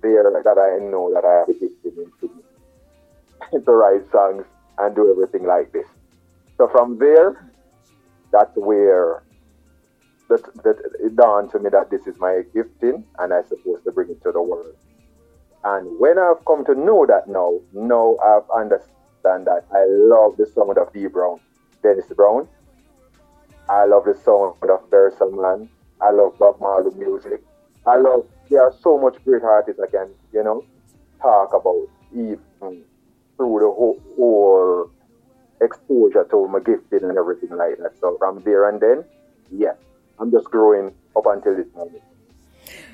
there 0.02 0.24
that 0.24 0.58
I 0.58 0.84
know 0.84 1.14
that 1.14 1.24
I 1.26 1.40
have 1.40 1.50
a 1.50 1.54
gift 1.54 1.86
in 1.86 2.12
to, 2.22 3.62
to 3.62 3.72
write 3.72 4.10
songs 4.12 4.46
and 4.78 4.96
do 4.96 5.10
everything 5.12 5.48
like 5.48 5.72
this. 5.72 5.88
So 6.58 6.68
from 6.68 6.98
there, 7.00 7.52
that's 8.32 8.56
where 8.56 9.24
that, 10.30 10.44
that 10.64 10.78
it 11.00 11.16
dawned 11.16 11.52
to 11.52 11.60
me 11.60 11.70
that 11.70 11.92
this 11.92 12.08
is 12.08 12.16
my 12.20 12.42
gifting 12.54 13.06
and 13.20 13.34
I'm 13.34 13.46
supposed 13.48 13.84
to 13.86 13.92
bring 13.92 14.10
it 14.10 14.22
to 14.24 14.32
the 14.32 14.42
world. 14.42 14.76
And 15.64 16.00
when 16.00 16.18
I've 16.18 16.44
come 16.46 16.66
to 16.66 16.76
know 16.76 17.06
that 17.06 17.28
now, 17.28 17.60
now 17.72 18.18
I've 18.18 18.50
understand 18.60 19.48
that 19.48 19.66
I 19.72 19.86
love 19.88 20.36
the 20.38 20.46
sound 20.46 20.78
of 20.78 20.92
D 20.92 21.08
Brown, 21.08 21.40
Dennis 21.82 22.08
Brown, 22.16 22.48
I 23.70 23.86
love 23.86 24.04
the 24.06 24.14
sound 24.14 24.56
of 24.70 24.90
Beres 24.90 25.18
Hammond. 25.20 25.70
I 26.02 26.12
love 26.12 26.38
Bob 26.38 26.60
Marley 26.60 26.94
music. 26.96 27.42
I 27.86 27.98
love, 27.98 28.26
there 28.50 28.62
are 28.62 28.74
so 28.82 28.98
much 28.98 29.24
great 29.26 29.44
artists 29.44 29.82
I 29.82 29.88
can, 29.88 30.10
you 30.32 30.44
know, 30.44 30.64
talk 31.22 31.54
about 31.54 31.88
even 32.14 32.84
through 33.38 33.60
the 33.60 33.72
whole, 33.72 34.02
whole 34.16 34.92
exposure 35.62 36.26
to 36.30 36.48
my 36.48 36.60
gifting 36.60 37.08
and 37.10 37.18
everything 37.18 37.50
like 37.50 37.78
that. 37.78 37.94
So 38.00 38.18
from 38.18 38.42
there 38.44 38.70
and 38.70 38.80
then, 38.80 39.04
yeah, 39.52 39.74
I'm 40.20 40.32
just 40.32 40.46
growing 40.46 40.94
up 41.16 41.26
until 41.26 41.56
this 41.56 41.68
moment. 41.76 42.04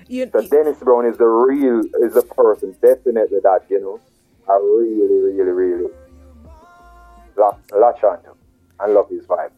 You, 0.07 0.29
So 0.31 0.41
Dennis 0.41 0.79
Brown 0.79 1.05
is 1.05 1.17
the 1.17 1.27
real, 1.27 1.81
is 2.01 2.15
the 2.15 2.23
person, 2.23 2.75
definitely 2.81 3.39
that, 3.43 3.61
you 3.69 3.79
know, 3.79 3.99
I 4.47 4.53
really, 4.53 5.33
really, 5.33 5.51
really 5.51 5.91
latch, 7.37 7.57
latch 7.71 8.03
on 8.03 8.23
to 8.23 8.31
and 8.79 8.93
love 8.93 9.09
his 9.09 9.25
vibe. 9.25 9.51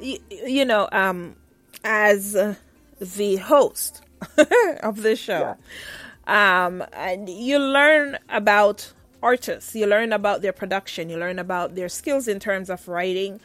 you, 0.00 0.18
you 0.30 0.64
know, 0.64 0.88
um, 0.90 1.36
as 1.84 2.34
uh, 2.34 2.54
the 3.00 3.36
host 3.36 4.02
of 4.82 5.02
this 5.02 5.18
show, 5.18 5.56
um, 6.26 6.84
and 6.92 7.28
you 7.28 7.58
learn 7.58 8.18
about 8.28 8.92
artists, 9.22 9.74
you 9.74 9.86
learn 9.86 10.12
about 10.12 10.42
their 10.42 10.52
production, 10.52 11.10
you 11.10 11.16
learn 11.16 11.38
about 11.38 11.74
their 11.74 11.88
skills 11.88 12.28
in 12.28 12.38
terms 12.38 12.70
of 12.70 12.86
writing. 12.86 13.40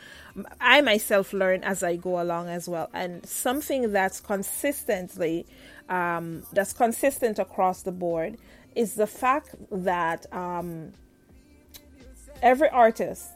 I 0.60 0.82
myself 0.82 1.34
learn 1.34 1.64
as 1.64 1.82
I 1.84 1.96
go 1.96 2.22
along 2.22 2.50
as 2.50 2.68
well, 2.68 2.90
and 2.94 3.26
something 3.26 3.92
that's 3.92 4.20
consistently 4.20 5.46
um, 5.90 6.44
that's 6.52 6.74
consistent 6.74 7.40
across 7.40 7.84
the 7.84 7.92
board 7.92 8.38
is 8.76 8.96
the 8.96 9.08
fact 9.08 9.56
that 9.72 10.26
um, 10.34 10.92
every 12.42 12.70
artist 12.70 13.30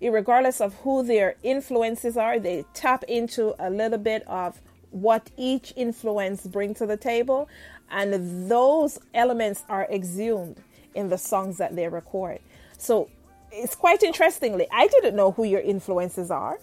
regardless 0.00 0.60
of 0.60 0.74
who 0.76 1.02
their 1.02 1.36
influences 1.42 2.16
are, 2.16 2.38
they 2.38 2.64
tap 2.74 3.02
into 3.04 3.54
a 3.58 3.70
little 3.70 3.98
bit 3.98 4.22
of 4.26 4.60
what 4.90 5.30
each 5.36 5.72
influence 5.76 6.46
bring 6.46 6.74
to 6.74 6.86
the 6.86 6.96
table, 6.96 7.48
and 7.90 8.50
those 8.50 8.98
elements 9.14 9.64
are 9.68 9.86
exhumed 9.90 10.56
in 10.94 11.08
the 11.08 11.18
songs 11.18 11.58
that 11.58 11.76
they 11.76 11.88
record. 11.88 12.40
So 12.78 13.08
it's 13.52 13.74
quite 13.74 14.02
interestingly, 14.02 14.66
I 14.72 14.88
didn't 14.88 15.16
know 15.16 15.32
who 15.32 15.44
your 15.44 15.60
influences 15.60 16.30
are. 16.30 16.58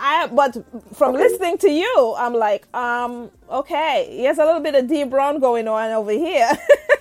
I, 0.00 0.28
but 0.28 0.56
from 0.94 1.14
listening 1.16 1.58
to 1.58 1.70
you, 1.70 2.14
I'm 2.16 2.34
like, 2.34 2.72
um, 2.74 3.30
okay, 3.50 4.08
here's 4.10 4.38
a 4.38 4.44
little 4.44 4.60
bit 4.60 4.76
of 4.76 4.88
D 4.88 5.04
Brown 5.04 5.40
going 5.40 5.66
on 5.66 5.90
over 5.90 6.12
here, 6.12 6.50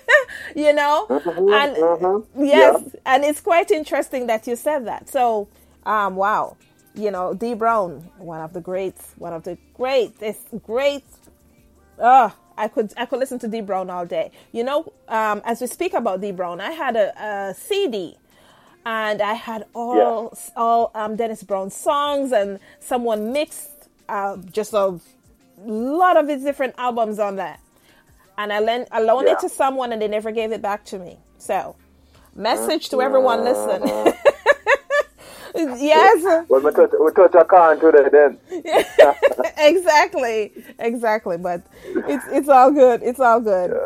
you 0.56 0.74
know, 0.74 1.12
and 1.52 1.78
yes, 2.36 2.96
and 3.06 3.24
it's 3.24 3.40
quite 3.40 3.70
interesting 3.70 4.28
that 4.28 4.48
you 4.48 4.56
said 4.56 4.88
that. 4.88 5.10
So, 5.10 5.48
um, 5.86 6.16
wow, 6.16 6.58
you 6.98 7.12
know, 7.12 7.34
Dee 7.34 7.54
Brown, 7.54 8.10
one 8.18 8.42
of 8.42 8.54
the 8.54 8.62
greats, 8.62 9.14
one 9.18 9.34
of 9.34 9.44
the 9.44 9.58
greatest, 9.76 10.42
great. 10.66 11.04
Uh, 12.00 12.30
I 12.58 12.68
could 12.68 12.94
I 12.98 13.06
could 13.06 13.20
listen 13.20 13.40
to 13.40 13.48
Dee 13.48 13.62
Brown 13.62 13.90
all 13.90 14.06
day. 14.06 14.32
You 14.52 14.64
know, 14.64 14.92
um, 15.08 15.42
as 15.46 15.62
we 15.62 15.68
speak 15.68 15.94
about 15.94 16.22
Dee 16.22 16.32
Brown, 16.32 16.60
I 16.62 16.72
had 16.72 16.96
a, 16.96 17.50
a 17.50 17.54
CD 17.56 18.18
and 18.86 19.22
I 19.22 19.34
had 19.34 19.66
all 19.76 20.38
all 20.56 20.92
um, 20.96 21.16
Dennis 21.16 21.44
Brown 21.44 21.70
songs, 21.70 22.32
and 22.32 22.60
someone 22.80 23.32
mixed 23.34 23.70
uh, 24.10 24.38
just 24.52 24.74
a 24.74 25.00
lot 25.66 26.18
of 26.18 26.28
his 26.28 26.44
different 26.44 26.76
albums 26.78 27.20
on 27.20 27.36
that. 27.38 27.60
And 28.38 28.54
I 28.54 28.60
lent 28.60 28.88
I 28.92 29.02
loaned 29.02 29.28
Yeah. 29.28 29.34
it 29.34 29.40
to 29.40 29.50
someone, 29.50 29.92
and 29.92 30.02
they 30.02 30.08
never 30.08 30.32
gave 30.32 30.52
it 30.52 30.62
back 30.62 30.86
to 30.86 31.00
me. 31.00 31.18
So, 31.38 31.76
message 32.36 32.90
to 32.90 33.02
everyone, 33.02 33.44
listen. 33.44 34.14
yes, 35.58 36.26
Well, 36.50 36.62
we 36.62 36.72
touch, 36.72 36.92
we 37.00 37.12
touch 37.14 37.36
a 37.36 37.46
can 37.46 37.80
today 37.80 38.10
then. 38.12 38.40
exactly, 39.58 40.54
exactly. 40.80 41.38
But 41.38 41.64
it's 42.08 42.26
it's 42.30 42.50
all 42.50 42.72
good. 42.72 43.04
It's 43.04 43.20
all 43.20 43.42
good. 43.42 43.78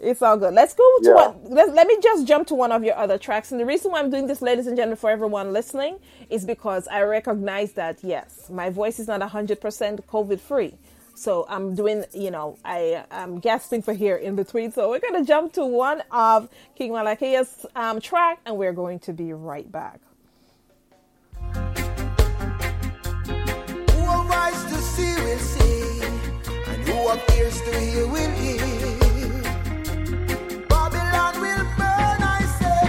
It's 0.00 0.22
all 0.22 0.38
good. 0.38 0.54
Let's 0.54 0.74
go 0.74 0.84
to 1.04 1.10
Yeah. 1.10 1.14
what. 1.14 1.50
Let, 1.50 1.74
let 1.74 1.86
me 1.88 1.98
just 2.02 2.26
jump 2.26 2.48
to 2.48 2.54
one 2.54 2.72
of 2.72 2.84
your 2.84 2.96
other 2.96 3.18
tracks. 3.18 3.52
And 3.52 3.60
the 3.60 3.66
reason 3.66 3.92
why 3.92 4.00
I'm 4.00 4.10
doing 4.10 4.26
this, 4.28 4.42
ladies 4.42 4.66
and 4.68 4.76
gentlemen, 4.76 4.98
for 4.98 5.10
everyone 5.10 5.52
listening, 5.52 5.98
is 6.30 6.44
because 6.44 6.88
I 6.88 7.02
recognize 7.02 7.72
that 7.74 7.98
yes, 8.04 8.50
my 8.50 8.70
voice 8.70 9.00
is 9.00 9.08
not 9.08 9.22
hundred 9.22 9.60
percent 9.60 10.06
COVID 10.08 10.40
free. 10.40 10.74
So 11.14 11.46
I'm 11.48 11.74
doing, 11.74 12.04
you 12.14 12.30
know, 12.30 12.58
I 12.64 13.04
am 13.10 13.40
gasping 13.40 13.82
for 13.82 13.94
here 13.94 14.16
in 14.16 14.36
between. 14.36 14.72
So 14.72 14.90
we're 14.90 15.00
gonna 15.00 15.24
jump 15.24 15.52
to 15.54 15.66
one 15.66 16.02
of 16.12 16.48
King 16.76 16.92
Malakiyah's 16.92 17.66
um, 17.76 18.00
track, 18.00 18.40
and 18.46 18.56
we're 18.58 18.74
going 18.74 19.00
to 19.00 19.12
be 19.14 19.32
right 19.32 19.70
back. 19.70 20.00
Will 25.24 25.38
see, 25.38 26.02
and 26.68 26.80
who 26.86 26.96
have 27.08 27.24
ears 27.36 27.60
to 27.62 27.72
hear 27.80 28.06
will 28.06 28.34
hear. 28.42 28.60
Babylon 30.68 31.34
will 31.44 31.66
burn, 31.78 32.20
I 32.36 32.40
say. 32.58 32.84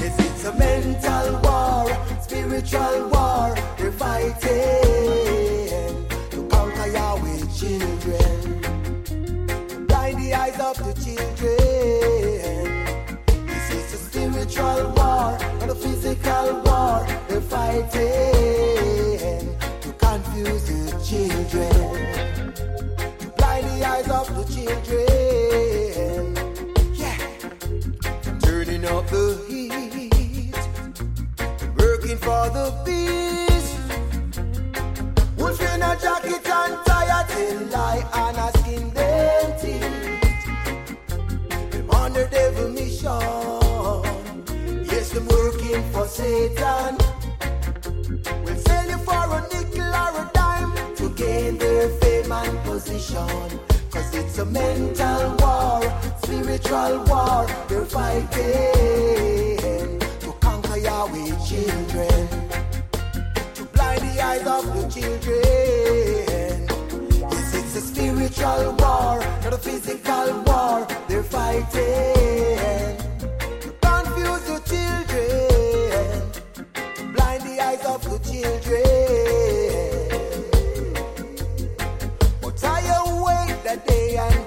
Yes, 0.00 0.16
it's 0.26 0.44
a 0.44 0.52
mental 0.64 1.26
war, 1.44 1.84
spiritual 2.20 2.96
war. 3.14 3.46
We're 3.78 3.96
fighting 4.02 4.40
to 6.32 6.38
conquer 6.52 6.88
Yahweh 6.96 7.42
children, 7.58 8.38
blind 9.86 10.16
the 10.22 10.28
eyes 10.42 10.58
of 10.68 10.76
the 10.86 10.94
children. 11.04 12.66
This 13.46 13.66
is 13.76 13.86
a 13.94 13.98
spiritual 14.08 14.80
war, 14.96 15.28
not 15.60 15.70
a 15.70 15.74
physical 15.74 16.46
war. 16.66 16.98
We're 17.30 17.40
fighting 17.40 18.71
the 20.44 20.90
children, 21.08 22.52
blind 23.36 23.66
the 23.66 23.84
eyes 23.86 24.08
of 24.08 24.26
the 24.36 24.44
children. 24.54 26.34
Yeah, 26.94 27.18
turning 28.40 28.84
up 28.84 29.06
the 29.08 29.38
heat, 29.48 30.56
working 31.76 32.18
for 32.18 32.50
the 32.50 32.82
in 35.74 35.82
a 35.82 35.96
jacket 36.00 36.46
and 36.46 36.76
tie 36.86 37.10
till 37.42 37.68
them 38.90 39.58
teeth. 39.60 40.20
Them 41.70 41.88
devil 42.30 42.68
mission. 42.70 43.22
Yes, 44.90 45.10
them 45.10 45.26
working 45.28 45.82
for 45.92 46.06
Satan. 46.06 47.11
Gain 51.52 51.58
their 51.58 51.88
fame 51.88 52.32
and 52.32 52.58
position. 52.64 53.60
Cause 53.90 54.14
it's 54.14 54.38
a 54.38 54.44
mental 54.44 55.36
war, 55.40 55.82
spiritual 56.22 57.04
war. 57.04 57.46
They're 57.68 57.84
fighting 57.84 58.28
to 60.20 60.32
conquer 60.40 60.78
Yahweh 60.78 61.36
children. 61.46 62.28
To 63.54 63.64
blind 63.72 64.00
the 64.00 64.22
eyes 64.22 64.46
of 64.46 64.64
the 64.74 64.88
children. 64.88 66.68
Yes, 67.30 67.54
it's 67.54 67.76
a 67.76 67.80
spiritual 67.80 68.74
war, 68.78 69.20
not 69.44 69.52
a 69.52 69.58
physical 69.58 70.42
war. 70.46 70.86
They're 71.08 71.22
fighting. 71.22 72.96
to 73.60 73.72
Confuse 73.82 74.44
the 74.50 74.60
children, 74.70 76.22
blind 77.12 77.42
the 77.42 77.60
eyes 77.60 77.84
of 77.84 78.02
the 78.04 78.18
children. 78.30 79.51
That 83.64 83.86
day 83.86 84.16
and 84.16 84.41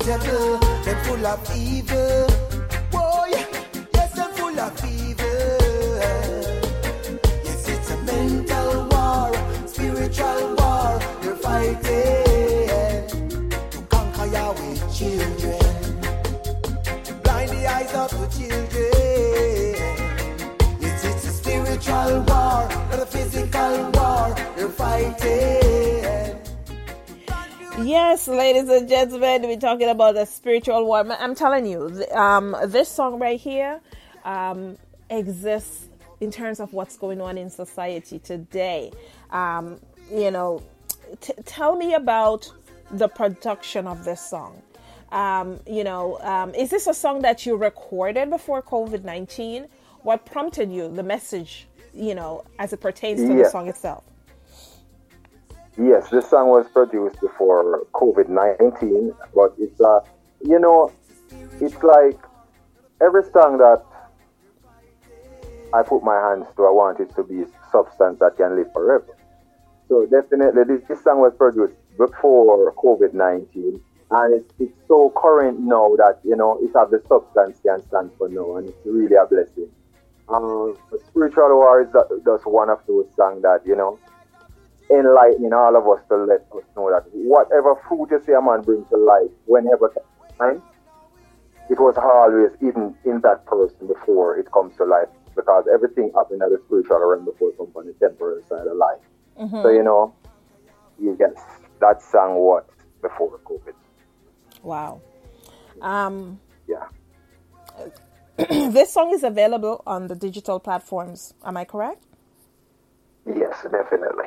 comfortable. 0.00 0.58
They're 0.84 1.04
full 1.04 1.26
of 1.26 1.56
evil. 1.56 2.29
And 28.70 28.88
gentlemen, 28.88 29.42
we're 29.42 29.58
talking 29.58 29.88
about 29.88 30.14
the 30.14 30.24
spiritual 30.24 30.84
war. 30.84 31.04
I'm 31.10 31.34
telling 31.34 31.66
you, 31.66 32.04
um, 32.12 32.56
this 32.66 32.88
song 32.88 33.18
right 33.18 33.38
here 33.38 33.80
um, 34.24 34.76
exists 35.08 35.88
in 36.20 36.30
terms 36.30 36.60
of 36.60 36.72
what's 36.72 36.96
going 36.96 37.20
on 37.20 37.36
in 37.36 37.50
society 37.50 38.18
today. 38.18 38.92
Um, 39.30 39.80
you 40.12 40.30
know, 40.30 40.62
t- 41.20 41.32
tell 41.44 41.76
me 41.76 41.94
about 41.94 42.52
the 42.90 43.08
production 43.08 43.86
of 43.86 44.04
this 44.04 44.20
song. 44.20 44.62
Um, 45.10 45.58
you 45.66 45.82
know, 45.82 46.18
um, 46.20 46.54
is 46.54 46.70
this 46.70 46.86
a 46.86 46.94
song 46.94 47.22
that 47.22 47.44
you 47.46 47.56
recorded 47.56 48.30
before 48.30 48.62
COVID 48.62 49.04
19? 49.04 49.66
What 50.02 50.24
prompted 50.24 50.70
you, 50.70 50.88
the 50.88 51.02
message, 51.02 51.66
you 51.92 52.14
know, 52.14 52.44
as 52.58 52.72
it 52.72 52.80
pertains 52.80 53.20
to 53.20 53.34
the 53.34 53.50
song 53.50 53.68
itself? 53.68 54.04
Yes, 55.82 56.10
this 56.10 56.28
song 56.28 56.48
was 56.48 56.68
produced 56.68 57.18
before 57.22 57.86
COVID 57.94 58.28
19, 58.28 59.14
but 59.34 59.54
it's, 59.58 59.80
uh, 59.80 60.00
you 60.44 60.58
know, 60.58 60.92
it's 61.58 61.82
like 61.82 62.18
every 63.00 63.22
song 63.32 63.56
that 63.56 63.82
I 65.72 65.82
put 65.82 66.02
my 66.02 66.20
hands 66.20 66.48
to, 66.56 66.66
I 66.66 66.70
want 66.70 67.00
it 67.00 67.14
to 67.16 67.22
be 67.22 67.44
substance 67.72 68.18
that 68.18 68.36
can 68.36 68.56
live 68.56 68.70
forever. 68.74 69.16
So 69.88 70.04
definitely, 70.04 70.64
this, 70.64 70.86
this 70.86 71.02
song 71.02 71.20
was 71.20 71.32
produced 71.38 71.76
before 71.96 72.74
COVID 72.74 73.14
19, 73.14 73.80
and 74.10 74.34
it's, 74.34 74.52
it's 74.58 74.76
so 74.86 75.10
current 75.16 75.60
now 75.60 75.96
that, 75.96 76.18
you 76.24 76.36
know, 76.36 76.58
it 76.60 76.76
has 76.76 76.90
the 76.90 77.00
substance 77.08 77.58
can 77.64 77.80
stand 77.88 78.10
for 78.18 78.28
now, 78.28 78.56
and 78.56 78.68
it's 78.68 78.84
really 78.84 79.16
a 79.16 79.24
blessing. 79.24 79.70
Um, 80.28 80.76
Spiritual 81.08 81.56
War 81.56 81.80
is 81.80 81.88
just 82.22 82.46
one 82.46 82.68
of 82.68 82.80
those 82.86 83.08
songs 83.16 83.40
that, 83.42 83.62
you 83.64 83.76
know, 83.76 83.98
enlightening 84.90 85.52
all 85.52 85.76
of 85.76 85.86
us 85.88 86.04
to 86.08 86.16
let 86.16 86.40
us 86.52 86.64
know 86.76 86.90
that 86.90 87.04
whatever 87.12 87.76
food 87.88 88.08
you 88.10 88.20
see 88.26 88.32
a 88.32 88.42
man 88.42 88.62
bring 88.62 88.84
to 88.86 88.96
life, 88.96 89.30
whenever 89.46 89.92
time, 90.38 90.62
it 91.70 91.78
was 91.78 91.96
always 91.96 92.50
even 92.60 92.94
in 93.04 93.20
that 93.20 93.46
person 93.46 93.86
before 93.86 94.36
it 94.36 94.50
comes 94.52 94.76
to 94.76 94.84
life. 94.84 95.08
Because 95.36 95.64
everything 95.72 96.10
happened 96.14 96.42
at 96.42 96.50
the 96.50 96.60
spiritual 96.66 96.98
realm 96.98 97.24
before 97.24 97.50
it 97.50 97.56
comes 97.56 97.70
on 97.76 97.86
the 97.86 97.92
temporary 97.94 98.42
side 98.48 98.66
of 98.66 98.76
life. 98.76 98.98
So, 99.62 99.70
you 99.70 99.82
know, 99.84 100.12
you 101.00 101.14
get 101.16 101.34
that 101.80 102.02
song 102.02 102.34
what 102.34 102.68
before 103.00 103.38
COVID. 103.44 103.74
Wow. 104.62 105.00
Um, 105.80 106.40
Yeah. 106.66 106.88
this 108.70 108.92
song 108.92 109.12
is 109.14 109.22
available 109.22 109.82
on 109.86 110.08
the 110.08 110.14
digital 110.14 110.58
platforms. 110.60 111.32
Am 111.44 111.56
I 111.56 111.64
correct? 111.64 112.02
Yes, 113.26 113.56
definitely. 113.70 114.26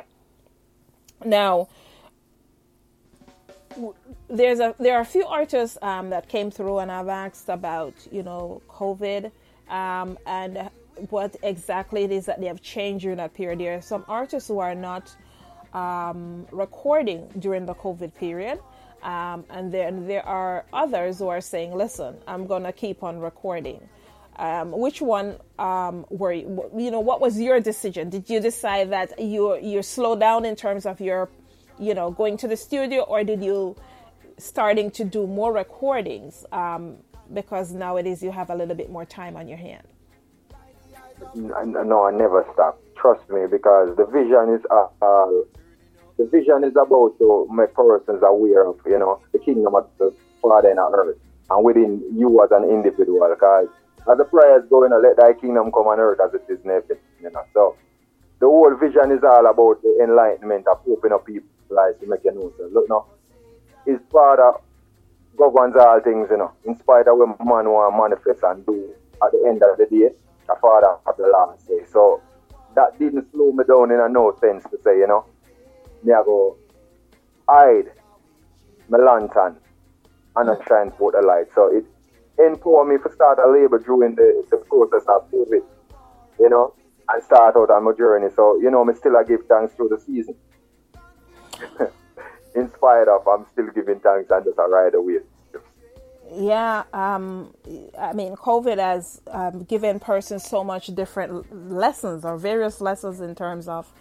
Now, 1.24 1.68
there's 4.28 4.60
a 4.60 4.74
there 4.78 4.96
are 4.96 5.00
a 5.00 5.06
few 5.06 5.26
artists 5.26 5.76
um, 5.82 6.10
that 6.10 6.28
came 6.28 6.50
through 6.50 6.78
and 6.78 6.90
I've 6.90 7.08
asked 7.08 7.48
about 7.48 7.94
you 8.12 8.22
know 8.22 8.62
COVID 8.68 9.32
um, 9.68 10.16
and 10.26 10.70
what 11.10 11.36
exactly 11.42 12.04
it 12.04 12.12
is 12.12 12.26
that 12.26 12.40
they 12.40 12.46
have 12.46 12.62
changed 12.62 13.02
during 13.02 13.18
that 13.18 13.34
period. 13.34 13.58
There 13.58 13.76
are 13.76 13.82
some 13.82 14.04
artists 14.08 14.48
who 14.48 14.60
are 14.60 14.74
not 14.74 15.14
um, 15.72 16.46
recording 16.52 17.28
during 17.38 17.66
the 17.66 17.74
COVID 17.74 18.14
period. 18.14 18.60
Um, 19.02 19.44
and 19.50 19.70
then 19.70 20.06
there 20.06 20.24
are 20.24 20.64
others 20.72 21.18
who 21.18 21.28
are 21.28 21.40
saying, 21.40 21.74
listen, 21.74 22.16
I'm 22.26 22.46
to 22.62 22.72
keep 22.72 23.02
on 23.02 23.18
recording. 23.18 23.86
Um, 24.36 24.72
which 24.72 25.00
one 25.00 25.36
um, 25.58 26.04
were 26.10 26.32
you, 26.32 26.70
you 26.76 26.90
know, 26.90 27.00
what 27.00 27.20
was 27.20 27.40
your 27.40 27.60
decision? 27.60 28.10
Did 28.10 28.28
you 28.28 28.40
decide 28.40 28.90
that 28.90 29.18
you, 29.20 29.56
you 29.58 29.82
slow 29.82 30.16
down 30.16 30.44
in 30.44 30.56
terms 30.56 30.86
of 30.86 31.00
your, 31.00 31.30
you 31.78 31.94
know, 31.94 32.10
going 32.10 32.36
to 32.38 32.48
the 32.48 32.56
studio 32.56 33.02
or 33.02 33.22
did 33.22 33.42
you 33.42 33.76
starting 34.38 34.90
to 34.92 35.04
do 35.04 35.26
more 35.26 35.52
recordings? 35.52 36.44
Um, 36.50 36.96
because 37.32 37.72
nowadays 37.72 38.22
you 38.22 38.30
have 38.30 38.50
a 38.50 38.54
little 38.54 38.74
bit 38.74 38.90
more 38.90 39.04
time 39.04 39.36
on 39.36 39.48
your 39.48 39.58
hand. 39.58 39.86
No, 41.34 42.04
I 42.04 42.10
never 42.10 42.44
stop. 42.52 42.80
Trust 42.96 43.28
me, 43.30 43.46
because 43.50 43.96
the 43.96 44.06
vision 44.06 44.54
is 44.54 44.62
uh, 44.70 44.86
uh, 45.02 45.30
the 46.16 46.26
vision 46.26 46.64
is 46.64 46.72
about 46.72 47.18
to 47.18 47.46
make 47.50 47.74
persons 47.74 48.22
aware 48.22 48.66
of 48.66 48.80
you 48.86 48.98
know 48.98 49.20
the 49.32 49.38
kingdom 49.38 49.74
of 49.74 49.88
the 49.98 50.14
Father 50.42 50.70
in 50.70 50.78
earth, 50.78 51.16
and 51.50 51.64
within 51.64 52.02
you 52.16 52.42
as 52.42 52.50
an 52.50 52.64
individual. 52.64 53.28
Because 53.28 53.68
as 54.10 54.18
the 54.18 54.24
prayers 54.24 54.64
go, 54.68 54.84
you 54.84 54.90
let 55.00 55.16
Thy 55.16 55.32
kingdom 55.32 55.72
come 55.72 55.86
on 55.88 55.98
earth 55.98 56.20
as 56.20 56.34
it 56.34 56.44
is 56.52 56.60
in 56.64 56.70
heaven. 56.70 56.98
You 57.22 57.30
know, 57.30 57.44
so 57.54 57.76
the 58.40 58.46
whole 58.46 58.74
vision 58.76 59.10
is 59.12 59.24
all 59.24 59.46
about 59.46 59.82
the 59.82 59.98
enlightenment 60.02 60.66
of 60.68 60.80
opening 60.88 61.14
up 61.14 61.26
people's 61.26 61.78
eyes 61.78 61.94
to 62.00 62.06
make 62.06 62.24
a 62.24 62.32
know. 62.32 62.52
So 62.58 62.68
look 62.72 62.88
now, 62.88 63.06
His 63.86 64.00
Father 64.12 64.52
governs 65.36 65.76
all 65.76 66.00
things, 66.00 66.28
you 66.30 66.36
know. 66.36 66.52
In 66.64 66.76
spite 66.76 67.08
of 67.08 67.18
what 67.18 67.38
man 67.40 67.70
want 67.70 67.96
manifest 67.96 68.42
and 68.44 68.64
do 68.66 68.92
at 69.22 69.32
the 69.32 69.44
end 69.48 69.62
of 69.62 69.78
the 69.78 69.86
day, 69.86 70.14
the 70.46 70.56
Father 70.60 70.96
have 71.06 71.16
the 71.16 71.28
last 71.28 71.66
say. 71.66 71.84
So 71.90 72.20
that 72.74 72.98
didn't 72.98 73.30
slow 73.32 73.52
me 73.52 73.64
down 73.64 73.90
in 73.90 74.00
a 74.00 74.08
no 74.08 74.36
sense 74.40 74.64
to 74.70 74.78
say, 74.82 74.98
you 74.98 75.06
know, 75.06 75.24
me 76.02 76.12
I 76.12 76.22
go 76.24 76.56
hide 77.48 77.90
my 78.88 78.98
lantern 78.98 79.56
and 80.36 80.50
I 80.50 80.54
shine 80.68 80.90
forth 80.92 81.14
the 81.14 81.22
light. 81.22 81.46
So 81.54 81.66
it 81.74 81.86
empowered 82.38 82.86
me 82.86 82.96
to 83.02 83.12
start 83.14 83.38
a 83.38 83.50
labor 83.50 83.78
during 83.78 84.14
the, 84.14 84.44
the 84.50 84.56
process 84.56 85.04
of 85.08 85.30
COVID, 85.30 85.62
you 86.40 86.48
know, 86.48 86.74
and 87.08 87.22
start 87.22 87.56
out 87.56 87.70
on 87.70 87.84
my 87.84 87.92
journey. 87.92 88.28
So, 88.34 88.56
you 88.60 88.70
know, 88.70 88.84
me 88.84 88.94
still 88.94 89.16
I 89.16 89.24
give 89.24 89.46
thanks 89.46 89.74
through 89.74 89.90
the 89.90 90.00
season. 90.00 90.34
in 92.54 92.70
spite 92.72 93.08
of, 93.08 93.26
I'm 93.26 93.46
still 93.52 93.68
giving 93.74 94.00
thanks 94.00 94.30
and 94.30 94.44
just 94.44 94.58
a 94.58 94.62
ride 94.62 94.94
away. 94.94 95.18
Yeah, 96.32 96.84
um, 96.92 97.54
I 97.98 98.12
mean, 98.12 98.34
COVID 98.34 98.78
has 98.78 99.20
um, 99.30 99.64
given 99.64 100.00
persons 100.00 100.42
so 100.44 100.64
much 100.64 100.86
different 100.86 101.70
lessons 101.70 102.24
or 102.24 102.38
various 102.38 102.80
lessons 102.80 103.20
in 103.20 103.34
terms 103.34 103.68
of, 103.68 103.92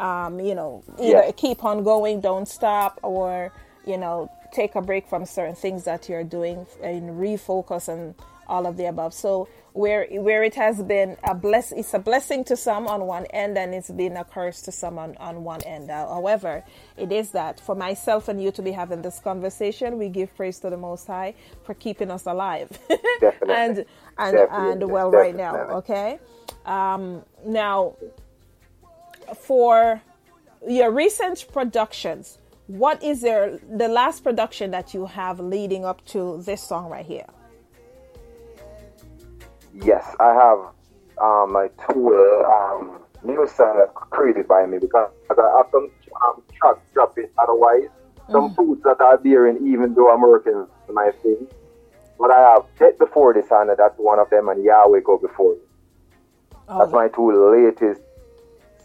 um, 0.00 0.40
you 0.40 0.54
know, 0.54 0.82
either 0.98 1.24
Yeah. 1.26 1.32
keep 1.32 1.64
on 1.64 1.84
going, 1.84 2.20
don't 2.20 2.48
stop, 2.48 2.98
or 3.02 3.52
you 3.86 3.96
know, 3.96 4.30
take 4.52 4.74
a 4.76 4.82
break 4.82 5.08
from 5.08 5.26
certain 5.26 5.54
things 5.56 5.84
that 5.84 6.08
you're 6.08 6.24
doing 6.24 6.66
and 6.82 7.10
refocus 7.20 7.88
and 7.88 8.14
all 8.48 8.66
of 8.66 8.76
the 8.76 8.86
above. 8.86 9.14
So 9.14 9.48
where 9.74 10.06
where 10.10 10.42
it 10.42 10.54
has 10.56 10.82
been 10.82 11.16
a 11.24 11.34
bless, 11.34 11.72
it's 11.72 11.94
a 11.94 11.98
blessing 12.00 12.44
to 12.44 12.56
some 12.56 12.88
on 12.88 13.06
one 13.06 13.26
end, 13.26 13.56
and 13.56 13.74
it's 13.74 13.90
been 13.90 14.16
a 14.16 14.24
curse 14.24 14.62
to 14.62 14.72
some 14.72 14.98
on, 14.98 15.16
on 15.18 15.44
one 15.44 15.62
end. 15.62 15.90
Uh, 15.90 16.08
however, 16.08 16.64
it 16.96 17.12
is 17.12 17.30
that 17.32 17.60
for 17.60 17.74
myself 17.74 18.28
and 18.28 18.42
you 18.42 18.50
to 18.52 18.62
be 18.62 18.72
having 18.72 19.02
this 19.02 19.20
conversation, 19.20 19.98
we 19.98 20.08
give 20.08 20.34
praise 20.36 20.58
to 20.60 20.70
the 20.70 20.76
Most 20.76 21.06
High 21.06 21.34
for 21.64 21.74
keeping 21.74 22.10
us 22.10 22.26
alive, 22.26 22.70
and 23.48 23.86
and 24.18 24.36
Definitely. 24.36 24.72
and 24.72 24.90
well 24.90 25.10
right 25.12 25.36
now. 25.36 25.56
Okay, 25.80 26.18
um, 26.66 27.24
now 27.46 27.96
for 29.36 30.02
your 30.68 30.92
recent 30.92 31.46
productions. 31.52 32.39
What 32.70 33.02
is 33.02 33.24
your 33.24 33.58
the 33.68 33.88
last 33.88 34.22
production 34.22 34.70
that 34.70 34.94
you 34.94 35.04
have 35.04 35.40
leading 35.40 35.84
up 35.84 36.06
to 36.14 36.40
this 36.46 36.62
song 36.62 36.88
right 36.88 37.04
here? 37.04 37.26
Yes, 39.74 40.14
I 40.20 40.32
have 40.34 40.58
um, 41.20 41.52
my 41.52 41.68
tool 41.88 42.14
um, 42.46 43.00
new 43.24 43.44
song 43.48 43.88
created 44.10 44.46
by 44.46 44.66
me 44.66 44.78
because 44.78 45.10
I 45.30 45.56
have 45.56 45.66
some 45.72 45.90
um, 46.22 46.42
tracks 46.54 46.78
dropping 46.94 47.28
otherwise. 47.42 47.88
Some 48.30 48.54
foods 48.54 48.84
that 48.84 49.00
are 49.00 49.18
bearing 49.18 49.66
even 49.66 49.94
though 49.94 50.08
I'm 50.14 50.20
working 50.20 50.64
my 50.88 51.10
thing. 51.24 51.48
But 52.20 52.30
I 52.30 52.52
have 52.52 52.66
Dead 52.78 52.96
Before 52.98 53.34
this 53.34 53.50
and 53.50 53.70
that's 53.76 53.98
one 53.98 54.20
of 54.20 54.30
them 54.30 54.48
and 54.48 54.62
Yahweh 54.62 55.00
Go 55.04 55.18
Before. 55.18 55.54
Me. 55.54 55.60
That's 56.68 56.92
my 56.92 57.08
two 57.08 57.50
latest 57.50 58.02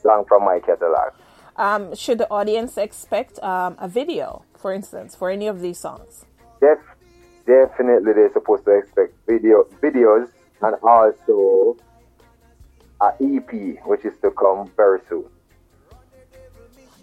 song 0.02 0.26
from 0.28 0.44
my 0.44 0.60
catalog. 0.60 1.14
Um, 1.58 1.96
should 1.96 2.18
the 2.18 2.30
audience 2.30 2.78
expect 2.78 3.42
um, 3.42 3.76
a 3.80 3.88
video, 3.88 4.44
for 4.58 4.74
instance, 4.74 5.16
for 5.16 5.30
any 5.30 5.48
of 5.48 5.62
these 5.62 5.78
songs? 5.78 6.26
Def, 6.60 6.80
definitely 7.46 8.14
they're 8.14 8.34
supposed 8.34 8.66
to 8.66 8.72
expect 8.72 9.14
video 9.28 9.64
videos 9.82 10.28
and 10.62 10.76
also 10.84 11.78
a 13.02 13.08
EP 13.22 13.86
which 13.86 14.04
is 14.06 14.14
to 14.22 14.32
come 14.32 14.70
very 14.76 15.00
soon. 15.08 15.26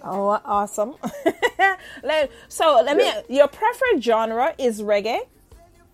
Oh, 0.04 0.40
awesome! 0.44 0.94
Let- 2.02 2.30
so 2.48 2.82
let 2.84 2.96
me. 2.96 3.10
Your 3.28 3.46
preferred 3.46 4.02
genre 4.02 4.52
is 4.58 4.82
reggae, 4.82 5.20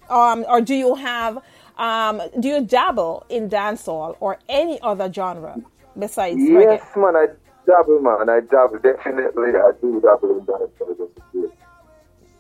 um, 0.09 0.45
or 0.49 0.61
do 0.63 0.75
you 0.75 0.95
have? 0.95 1.39
Um, 1.77 2.23
do 2.41 2.49
you 2.49 2.65
dabble 2.65 3.25
in 3.29 3.49
dancehall 3.51 4.17
or 4.19 4.39
any 4.49 4.81
other 4.81 5.13
genre 5.13 5.57
besides 5.97 6.39
Yes, 6.41 6.81
reggae? 6.83 6.97
man, 6.97 7.17
I 7.17 7.27
dabble, 7.69 8.01
man. 8.01 8.29
I 8.29 8.41
dabble. 8.41 8.79
Definitely, 8.79 9.53
I 9.55 9.73
do 9.81 10.01
dabble 10.01 10.41
in 10.41 10.47
that. 10.47 11.53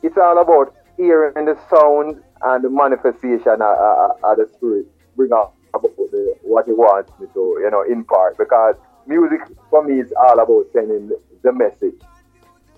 It's 0.03 0.16
all 0.16 0.41
about 0.41 0.74
hearing 0.97 1.45
the 1.45 1.59
sound 1.68 2.22
and 2.43 2.64
the 2.64 2.70
manifestation 2.70 3.61
of, 3.61 3.61
of, 3.61 4.11
of 4.24 4.37
the 4.39 4.49
spirit. 4.57 4.87
Bring 5.16 5.31
out 5.33 5.53
the, 5.72 6.37
what 6.43 6.66
he 6.66 6.72
wants 6.72 7.12
me 7.20 7.26
to, 7.35 7.59
you 7.62 7.70
know, 7.70 7.83
impart. 7.83 8.39
Because 8.39 8.76
music 9.07 9.41
for 9.70 9.85
me 9.85 10.01
is 10.01 10.12
all 10.18 10.39
about 10.39 10.66
sending 10.72 11.11
the, 11.43 11.53
message. 11.53 12.01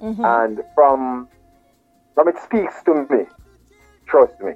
Mm-hmm. 0.01 0.25
And 0.25 0.61
from 0.75 1.29
from 2.15 2.29
it 2.29 2.37
speaks 2.43 2.83
to 2.85 3.07
me. 3.11 3.27
Trust 4.07 4.41
me. 4.41 4.53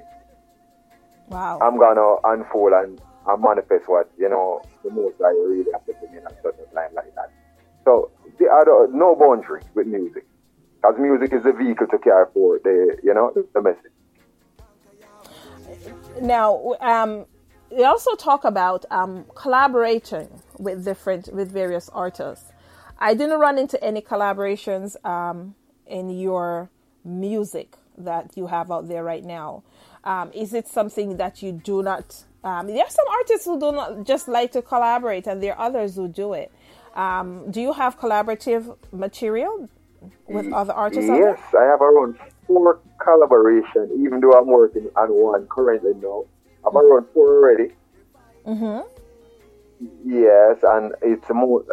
Wow. 1.27 1.59
I'm 1.61 1.77
gonna 1.77 2.15
unfold 2.23 2.73
and, 2.73 2.99
and 3.27 3.41
manifest 3.43 3.87
what 3.87 4.09
you 4.17 4.29
know 4.29 4.61
the 4.83 4.91
most 4.91 5.15
I 5.21 5.29
really 5.29 5.71
have 5.73 5.85
to 5.85 5.93
put 5.93 6.09
in 6.11 6.25
a 6.25 6.41
certain 6.41 6.65
time 6.73 6.93
like 6.95 7.13
that. 7.15 7.31
So 7.85 8.11
the 8.39 8.47
other 8.47 8.87
no 8.91 9.15
boundary 9.15 9.61
with 9.75 9.87
music, 9.87 10.25
because 10.75 10.95
music 10.99 11.31
is 11.33 11.43
the 11.43 11.53
vehicle 11.53 11.87
to 11.87 11.97
carry 11.99 12.25
forward 12.33 12.61
the 12.63 12.97
you 13.03 13.13
know 13.13 13.31
the 13.53 13.61
message. 13.61 13.91
Now, 16.21 16.75
um, 16.81 17.25
we 17.69 17.83
also 17.83 18.15
talk 18.15 18.45
about 18.45 18.85
um, 18.91 19.25
collaborating 19.35 20.29
with 20.57 20.85
different, 20.85 21.33
with 21.33 21.51
various 21.51 21.89
artists. 21.89 22.51
I 22.97 23.13
didn't 23.13 23.39
run 23.39 23.57
into 23.57 23.83
any 23.83 24.01
collaborations 24.01 24.95
um, 25.05 25.55
in 25.85 26.09
your 26.09 26.69
music 27.03 27.75
that 27.97 28.31
you 28.35 28.47
have 28.47 28.71
out 28.71 28.87
there 28.87 29.03
right 29.03 29.23
now. 29.23 29.63
Um, 30.03 30.31
is 30.33 30.53
it 30.53 30.67
something 30.67 31.17
that 31.17 31.41
you 31.41 31.51
do 31.51 31.83
not? 31.83 32.23
Um, 32.43 32.67
there 32.67 32.83
are 32.83 32.89
some 32.89 33.05
artists 33.09 33.45
who 33.45 33.59
do 33.59 33.71
not 33.71 34.05
just 34.05 34.27
like 34.27 34.51
to 34.53 34.61
collaborate, 34.61 35.27
and 35.27 35.41
there 35.41 35.57
are 35.57 35.67
others 35.67 35.95
who 35.95 36.07
do 36.07 36.33
it. 36.33 36.51
Um, 36.95 37.51
do 37.51 37.61
you 37.61 37.73
have 37.73 37.99
collaborative 37.99 38.77
material 38.91 39.69
with 40.27 40.51
other 40.53 40.73
artists? 40.73 41.09
Yes, 41.09 41.39
I 41.57 41.63
have 41.63 41.81
around 41.81 42.17
four 42.47 42.79
collaboration. 42.99 43.91
Even 43.99 44.19
though 44.21 44.31
I'm 44.31 44.47
working 44.47 44.89
on 44.95 45.09
one 45.09 45.47
currently 45.47 45.93
now, 46.01 46.25
I'm 46.65 46.75
around 46.77 47.07
four 47.13 47.27
already. 47.27 47.73
Mm-hmm. 48.47 48.87
Yes, 50.05 50.57
and 50.63 50.93
it's 51.01 51.29
more 51.29 51.63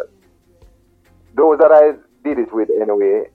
those 1.35 1.57
that 1.59 1.71
I 1.71 1.93
did 2.27 2.39
it 2.39 2.53
with 2.53 2.69
anyway. 2.69 3.29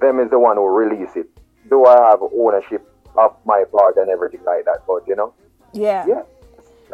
Them 0.00 0.18
is 0.20 0.30
the 0.30 0.38
one 0.38 0.56
who 0.56 0.66
release 0.66 1.14
it. 1.14 1.28
Though 1.68 1.86
I 1.86 2.10
have 2.10 2.20
ownership 2.34 2.86
of 3.16 3.36
my 3.44 3.64
part 3.70 3.96
and 3.96 4.08
everything 4.10 4.40
like 4.44 4.64
that, 4.64 4.82
but 4.86 5.06
you 5.06 5.14
know, 5.14 5.34
Yeah. 5.72 6.04
yeah, 6.06 6.22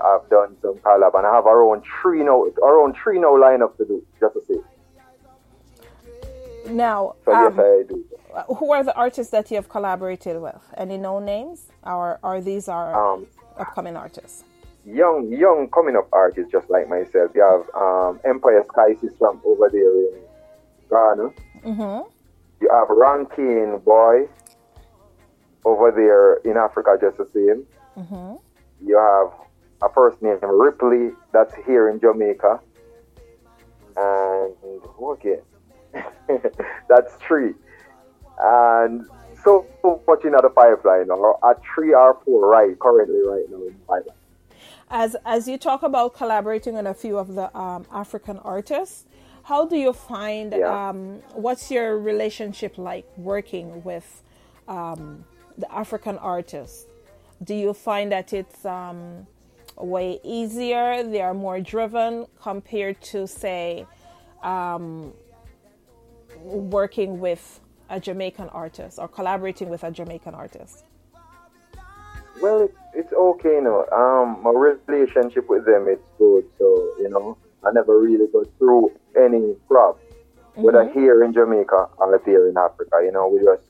I've 0.05 0.29
done 0.31 0.57
some 0.63 0.77
collab 0.77 1.15
and 1.17 1.27
I 1.27 1.35
have 1.35 1.47
our 1.47 1.63
own 1.63 1.83
three 2.01 2.23
now, 2.23 2.47
our 2.63 2.81
own 2.81 2.95
three 2.95 3.19
now 3.19 3.35
lineup 3.37 3.77
to 3.79 3.85
do. 3.85 4.05
Just 4.21 4.35
to 4.35 4.43
say, 4.49 4.59
Now, 6.73 7.15
so 7.25 7.33
um, 7.33 7.55
yes, 7.57 7.59
I 7.59 7.83
do. 7.89 8.05
who 8.57 8.73
are 8.73 8.83
the 8.83 8.95
artists 8.97 9.31
that 9.33 9.51
you 9.51 9.57
have 9.57 9.69
collaborated 9.69 10.41
with? 10.41 10.63
Any 10.77 10.99
known 10.99 11.25
names, 11.25 11.67
or 11.85 12.19
are 12.23 12.41
these 12.41 12.69
are 12.69 12.95
Um, 13.15 13.27
upcoming 13.57 13.97
artists? 13.97 14.45
young, 14.85 15.33
young 15.33 15.69
coming 15.71 15.97
up 15.97 16.09
artists 16.13 16.53
just 16.53 16.71
like 16.71 16.89
myself. 16.89 17.31
You 17.35 17.43
have 17.43 17.65
um, 17.75 18.21
Empire 18.25 18.65
Sky 18.73 18.95
System 18.95 19.41
over 19.45 19.69
there 19.69 19.91
in 19.91 20.15
Ghana. 20.91 21.31
Mm-hmm. 21.65 22.09
You 22.61 22.69
have 22.73 22.89
Rankin 22.89 23.79
Boy 23.85 24.29
over 25.65 25.91
there 25.91 26.35
in 26.51 26.57
Africa, 26.57 26.97
just 27.01 27.17
the 27.19 27.27
same. 27.35 27.65
Mm-hmm. 27.99 28.35
You 28.89 28.97
have 28.97 29.33
a 29.83 29.89
first 29.93 30.23
name 30.23 30.39
Ripley 30.43 31.11
that's 31.33 31.55
here 31.67 31.89
in 31.89 32.01
Jamaica, 32.01 32.61
and 33.97 34.55
okay, 35.03 35.41
that's 36.89 37.15
three. 37.17 37.55
And 38.39 39.07
so 39.43 39.67
much 40.07 40.25
in 40.25 40.33
the 40.33 40.51
pipeline, 40.55 41.11
or 41.11 41.39
a 41.43 41.55
three 41.75 41.95
or 41.95 42.19
four 42.25 42.49
right 42.49 42.79
currently 42.79 43.21
right 43.27 43.45
now 43.51 43.57
in 43.57 43.67
the 43.67 43.87
pipeline. 43.87 44.17
As 44.89 45.17
as 45.25 45.49
you 45.49 45.59
talk 45.59 45.83
about 45.83 46.15
collaborating 46.15 46.77
on 46.77 46.87
a 46.87 46.95
few 46.95 47.19
of 47.19 47.35
the 47.35 47.57
um, 47.57 47.87
African 47.93 48.39
artists, 48.39 49.05
how 49.45 49.65
do 49.65 49.77
you 49.77 49.93
find? 49.93 50.53
Yeah. 50.53 50.89
Um, 50.89 51.23
what's 51.35 51.71
your 51.71 51.99
relationship 51.99 52.79
like 52.79 53.07
working 53.17 53.83
with 53.85 54.23
um, 54.69 55.25
the 55.57 55.73
African 55.73 56.19
artists? 56.19 56.87
Do 57.43 57.55
you 57.55 57.75
find 57.75 58.11
that 58.13 58.33
it's 58.33 58.65
um, 58.65 59.27
way 59.77 60.19
easier? 60.25 61.03
They 61.03 61.23
are 61.23 61.35
more 61.35 61.61
driven 61.61 62.27
compared 62.41 63.01
to 63.03 63.27
say 63.27 63.87
um, 64.43 65.13
working 66.41 67.21
with 67.21 67.61
a 67.89 68.01
Jamaican 68.01 68.49
artist 68.51 68.99
or 68.99 69.09
collaborating 69.09 69.69
with 69.69 69.85
a 69.85 69.91
Jamaican 69.91 70.35
artist. 70.35 70.85
Well, 72.41 72.63
it's, 72.63 72.77
it's 72.95 73.13
okay, 73.13 73.55
you 73.55 73.63
know. 73.63 73.87
Um, 73.93 74.43
my 74.43 74.51
relationship 74.51 75.49
with 75.49 75.65
them 75.65 75.87
it's 75.89 76.07
good, 76.19 76.45
so 76.59 76.65
you 76.99 77.09
know, 77.09 77.39
I 77.65 77.71
never 77.73 77.99
really 77.99 78.27
go 78.31 78.45
through 78.59 78.93
any 79.17 79.55
problem, 79.69 80.05
whether 80.55 80.87
here 80.93 81.25
in 81.25 81.33
Jamaica 81.33 81.89
or 81.97 82.23
here 82.25 82.49
in 82.49 82.57
Africa. 82.59 83.01
You 83.03 83.13
know, 83.13 83.29
we 83.29 83.43
just 83.43 83.67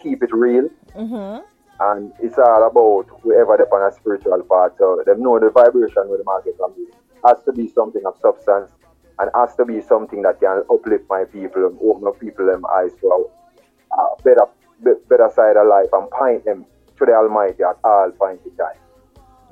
keep 0.00 0.22
it 0.22 0.32
real, 0.32 0.68
Mm-hmm. 0.94 1.44
And 1.80 2.12
it's 2.20 2.38
all 2.38 2.66
about 2.66 3.06
whoever 3.22 3.56
they're 3.56 3.74
on 3.74 3.90
a 3.90 3.94
spiritual 3.94 4.42
path. 4.42 4.72
So 4.78 5.02
them 5.04 5.22
know 5.22 5.38
the 5.38 5.50
vibration 5.50 6.08
with 6.08 6.20
the 6.20 6.24
market 6.24 6.56
from 6.56 6.72
me 6.76 6.86
has 7.26 7.42
to 7.44 7.52
be 7.52 7.68
something 7.68 8.02
of 8.06 8.16
substance, 8.20 8.70
and 9.18 9.30
has 9.34 9.54
to 9.56 9.64
be 9.64 9.80
something 9.80 10.22
that 10.22 10.40
can 10.40 10.62
uplift 10.70 11.04
my 11.08 11.24
people 11.24 11.66
and 11.66 11.78
open 11.82 12.06
up 12.06 12.20
people 12.20 12.46
them 12.46 12.64
eyes 12.66 12.90
to 13.00 13.06
a, 13.06 14.22
better, 14.22 14.46
better 15.08 15.30
side 15.34 15.56
of 15.56 15.66
life 15.66 15.88
and 15.92 16.10
point 16.10 16.44
them 16.44 16.66
to 16.98 17.06
the 17.06 17.12
Almighty 17.12 17.62
at 17.62 17.78
all 17.84 18.10
point 18.12 18.40
in 18.44 18.56
time. 18.56 18.76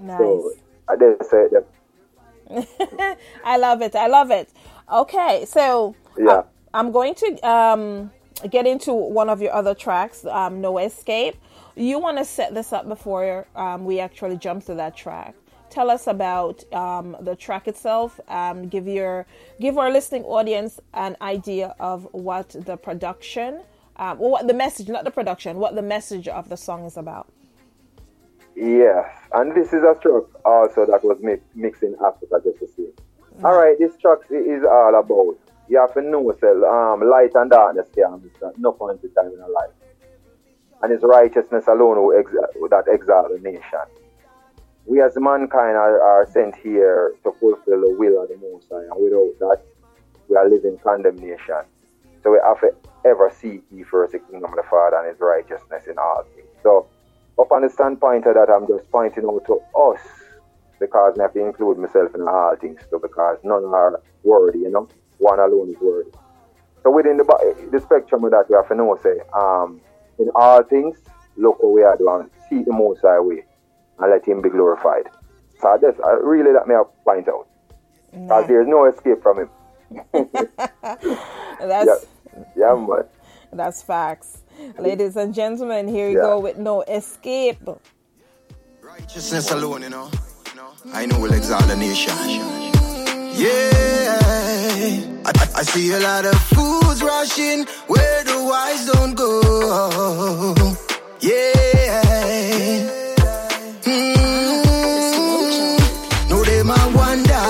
Nice. 0.00 0.18
So 0.18 0.52
I 0.88 0.96
did 0.96 1.24
say 1.24 1.46
that. 1.52 3.18
I 3.44 3.56
love 3.56 3.82
it. 3.82 3.94
I 3.94 4.08
love 4.08 4.30
it. 4.30 4.50
Okay, 4.92 5.44
so 5.46 5.94
Yeah. 6.18 6.42
I, 6.74 6.80
am 6.80 6.92
going 6.92 7.14
to 7.14 7.48
um, 7.48 8.10
get 8.50 8.66
into 8.66 8.92
one 8.92 9.28
of 9.28 9.40
your 9.40 9.52
other 9.52 9.74
tracks, 9.74 10.24
um, 10.26 10.60
No 10.60 10.78
Escape. 10.78 11.36
You 11.74 11.98
want 11.98 12.18
to 12.18 12.24
set 12.24 12.54
this 12.54 12.72
up 12.72 12.88
before 12.88 13.46
um, 13.56 13.84
we 13.84 14.00
actually 14.00 14.36
jump 14.36 14.64
to 14.66 14.74
that 14.74 14.96
track. 14.96 15.34
Tell 15.70 15.90
us 15.90 16.06
about 16.06 16.70
um, 16.74 17.16
the 17.20 17.34
track 17.34 17.66
itself. 17.66 18.20
Um, 18.28 18.68
give 18.68 18.86
your 18.86 19.26
give 19.58 19.78
our 19.78 19.90
listening 19.90 20.24
audience 20.24 20.80
an 20.92 21.16
idea 21.22 21.74
of 21.80 22.06
what 22.12 22.50
the 22.50 22.76
production, 22.76 23.62
um, 23.96 24.18
well, 24.18 24.30
what 24.30 24.46
the 24.46 24.54
message, 24.54 24.88
not 24.88 25.04
the 25.04 25.10
production, 25.10 25.56
what 25.56 25.74
the 25.74 25.82
message 25.82 26.28
of 26.28 26.50
the 26.50 26.58
song 26.58 26.84
is 26.84 26.98
about. 26.98 27.32
Yes, 28.54 29.06
and 29.32 29.56
this 29.56 29.72
is 29.72 29.82
a 29.82 29.94
track 29.94 30.24
also 30.44 30.84
that 30.84 31.02
was 31.02 31.18
mi- 31.22 31.40
mixed 31.54 31.82
in 31.82 31.96
Africa, 32.04 32.38
just 32.44 32.58
to 32.58 32.68
see. 32.76 32.88
All 33.42 33.56
right, 33.56 33.78
this 33.78 33.96
track 33.96 34.18
is 34.30 34.62
all 34.64 34.94
about 34.94 35.38
you 35.68 35.78
have 35.78 35.94
to 35.94 36.02
know 36.02 36.32
so, 36.40 36.64
um, 36.68 37.08
light 37.08 37.30
and 37.34 37.50
darkness 37.50 37.88
can 37.94 38.20
mix 38.22 38.42
at 38.42 38.58
no 38.58 38.72
point 38.72 39.00
in 39.02 39.12
time 39.14 39.32
in 39.32 39.40
a 39.40 39.48
life, 39.48 39.70
and 40.82 40.92
it's 40.92 41.04
righteousness 41.04 41.64
alone 41.68 41.96
who 41.96 42.68
that 42.68 42.84
exalt 42.88 43.30
the 43.30 43.38
nation. 43.40 43.86
We 44.86 45.00
as 45.00 45.14
mankind 45.16 45.76
are, 45.76 46.02
are 46.02 46.26
sent 46.32 46.56
here 46.56 47.14
to 47.24 47.32
fulfill 47.38 47.80
the 47.80 47.94
will 47.96 48.22
of 48.22 48.28
the 48.28 48.36
Most 48.36 48.66
High, 48.70 48.82
and 48.82 49.02
without 49.02 49.38
that, 49.40 49.62
we 50.28 50.36
are 50.36 50.48
living 50.48 50.78
condemnation. 50.82 51.62
So 52.22 52.32
we 52.32 52.38
have 52.44 52.60
to 52.60 52.72
ever 53.04 53.30
seek 53.30 53.62
ye 53.70 53.84
first 53.84 54.12
the 54.12 54.18
kingdom 54.18 54.50
of 54.50 54.56
the 54.56 54.62
Father 54.68 54.96
and 54.98 55.08
his 55.08 55.20
righteousness 55.20 55.86
in 55.86 55.98
all 55.98 56.24
things. 56.34 56.48
So, 56.62 56.88
upon 57.38 57.62
the 57.62 57.70
standpoint 57.70 58.26
of 58.26 58.34
that, 58.34 58.50
I'm 58.50 58.66
just 58.66 58.90
pointing 58.90 59.24
out 59.24 59.44
to 59.46 59.60
us 59.78 60.00
because 60.80 61.18
I 61.18 61.22
have 61.22 61.34
to 61.34 61.44
include 61.44 61.78
myself 61.78 62.14
in 62.14 62.22
all 62.22 62.56
things 62.60 62.80
too, 62.90 62.98
because 63.00 63.38
none 63.44 63.64
are 63.64 64.00
worthy, 64.24 64.60
you 64.60 64.70
know. 64.70 64.88
One 65.18 65.38
alone 65.38 65.70
is 65.70 65.76
worthy. 65.80 66.10
So 66.82 66.90
within 66.90 67.16
the, 67.16 67.68
the 67.70 67.80
spectrum 67.80 68.24
of 68.24 68.30
that, 68.32 68.46
we 68.48 68.56
have 68.56 68.68
to 68.68 68.74
know, 68.74 68.98
say, 69.02 69.20
um, 69.36 69.80
in 70.18 70.30
all 70.34 70.62
things, 70.64 70.98
look 71.36 71.58
how 71.62 71.68
we 71.68 71.82
are 71.82 71.96
doing, 71.96 72.28
see 72.50 72.62
the 72.62 72.72
Most 72.72 73.00
High 73.02 73.20
way, 73.20 73.44
and 73.98 74.10
let 74.10 74.26
Him 74.26 74.42
be 74.42 74.48
glorified. 74.50 75.08
So 75.60 75.78
that's 75.80 75.98
uh, 76.00 76.16
really 76.20 76.52
that 76.52 76.66
may 76.66 76.74
I 76.74 76.82
point 77.04 77.28
out. 77.28 77.46
Because 78.12 78.46
there's 78.48 78.66
no 78.68 78.84
escape 78.86 79.22
from 79.22 79.38
Him. 79.40 79.50
That's 81.60 82.06
Yeah, 82.56 82.56
yeah 82.56 82.74
man. 82.74 83.04
that's 83.52 83.82
facts. 83.82 84.38
Ladies 84.78 85.16
and 85.16 85.34
gentlemen, 85.34 85.86
here 85.86 86.08
we 86.08 86.14
Yeah. 86.16 86.22
go 86.22 86.40
with 86.40 86.56
no 86.56 86.80
escape. 86.82 87.60
Righteousness 88.82 89.50
alone, 89.50 89.82
you 89.82 89.90
know. 89.90 90.08
I 90.92 91.06
know 91.06 91.18
will 91.18 91.32
exalt 91.32 91.66
the 91.68 91.76
nation. 91.76 92.71
Yeah. 93.34 94.18
I, 95.24 95.32
I, 95.56 95.62
see 95.62 95.90
a 95.92 96.00
lot 96.00 96.24
of 96.26 96.34
fools 96.54 97.02
rushing 97.02 97.64
where 97.86 98.24
the 98.24 98.44
wise 98.44 98.86
don't 98.86 99.14
go. 99.14 100.54
Yeah. 101.20 102.02
Mm. 105.02 106.28
No, 106.28 106.44
they 106.44 106.62
might 106.62 106.92
wonder 106.94 107.44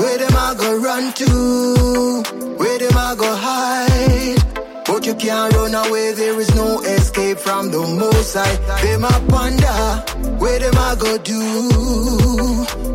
where 0.00 0.18
them 0.18 0.36
I 0.36 0.54
go 0.58 0.76
run 0.78 1.12
to, 1.12 2.22
where 2.56 2.78
them 2.78 2.96
I 2.96 3.14
go 3.16 3.34
hide. 3.36 4.38
But 4.86 5.06
you 5.06 5.14
can't 5.14 5.54
run 5.54 5.74
away, 5.74 6.12
there 6.12 6.38
is 6.40 6.54
no 6.54 6.80
escape 6.80 7.38
from 7.38 7.70
the 7.70 7.80
most 7.80 8.34
high. 8.34 8.56
Them 8.82 9.04
I 9.04 9.20
ponder, 9.28 10.04
where 10.42 10.58
them 10.58 10.74
I 10.76 10.96
go 10.98 11.18
do, 11.18 11.40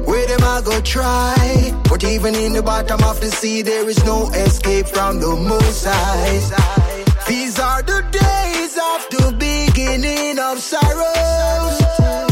where 0.06 0.28
them 0.28 0.44
I 0.44 0.62
go 0.66 0.82
try. 0.82 1.72
But 1.90 2.04
even 2.04 2.36
in 2.36 2.52
the 2.52 2.62
bottom 2.62 3.02
of 3.06 3.22
the 3.22 3.32
sea, 3.32 3.62
there 3.62 3.88
is 3.90 4.04
no 4.04 4.30
escape 4.32 4.88
from 4.88 5.22
the 5.22 5.34
most 5.34 5.86
high. 5.88 6.40
These 7.26 7.58
are 7.58 7.82
the 7.82 8.02
days 8.12 8.74
of 8.92 9.00
the 9.16 9.26
beginning 9.40 10.40
of 10.40 10.60
sorrows. 10.60 11.78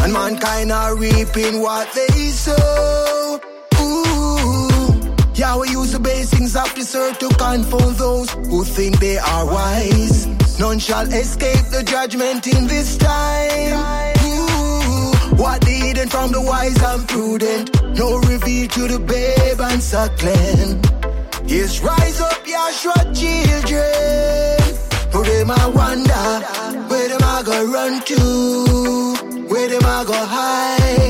And 0.03 0.11
mankind 0.11 0.74
are 0.74 0.95
reaping 0.97 1.61
what 1.61 1.88
they 1.93 2.30
sow. 2.43 3.39
Yahweh 5.34 5.68
use 5.68 5.91
the 5.93 5.99
basings 5.99 6.55
of 6.55 6.74
this 6.76 6.93
earth 6.95 7.20
to 7.20 7.30
confound 7.30 7.95
those 7.95 8.30
who 8.49 8.63
think 8.63 8.99
they 8.99 9.18
are 9.18 9.45
wise. 9.45 10.28
None 10.59 10.80
shall 10.80 11.07
escape 11.07 11.66
the 11.72 11.84
judgment 11.84 12.47
in 12.47 12.68
this 12.68 12.97
time. 12.97 14.14
What 15.38 15.62
the 15.62 15.72
hidden 15.72 16.10
from 16.10 16.32
the 16.32 16.42
wise 16.42 16.82
and 16.82 17.08
prudent, 17.08 17.66
no 17.98 18.18
reveal 18.20 18.68
to 18.70 18.88
the 18.88 19.00
babe 19.00 19.60
and 19.60 19.82
suckling. 19.82 20.82
Yes, 21.46 21.82
rise 21.82 22.22
up, 22.22 22.44
Yahshua 22.46 23.14
children. 23.20 24.66
Who 25.12 25.24
them 25.24 25.52
I 25.52 25.68
wonder, 25.68 26.26
where 26.90 27.10
them 27.10 27.22
I 27.22 27.44
go 27.46 27.72
run 27.72 28.02
to, 28.12 29.46
where 29.48 29.70
them 29.70 29.86
I 29.86 30.04
go 30.06 30.14
hide. 30.14 31.05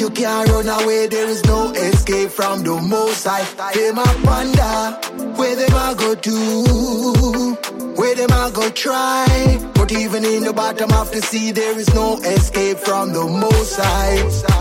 You 0.00 0.08
can't 0.08 0.48
run 0.48 0.66
away, 0.66 1.08
there 1.08 1.28
is 1.28 1.44
no 1.44 1.72
escape 1.72 2.30
from 2.30 2.62
the 2.62 2.80
most 2.80 3.26
high. 3.26 3.44
Them 3.74 3.98
I 3.98 4.12
wonder, 4.24 5.36
where 5.36 5.54
them 5.54 5.74
I 5.74 5.92
go 5.92 6.14
to, 6.14 7.54
where 7.96 8.14
them 8.14 8.30
I 8.32 8.50
go 8.50 8.70
try. 8.70 9.60
But 9.74 9.92
even 9.92 10.24
in 10.24 10.44
the 10.44 10.54
bottom 10.54 10.90
of 10.92 11.12
the 11.12 11.20
sea, 11.20 11.52
there 11.52 11.78
is 11.78 11.92
no 11.92 12.16
escape 12.16 12.78
from 12.78 13.12
the 13.12 13.26
most 13.26 13.78
high. 13.78 14.16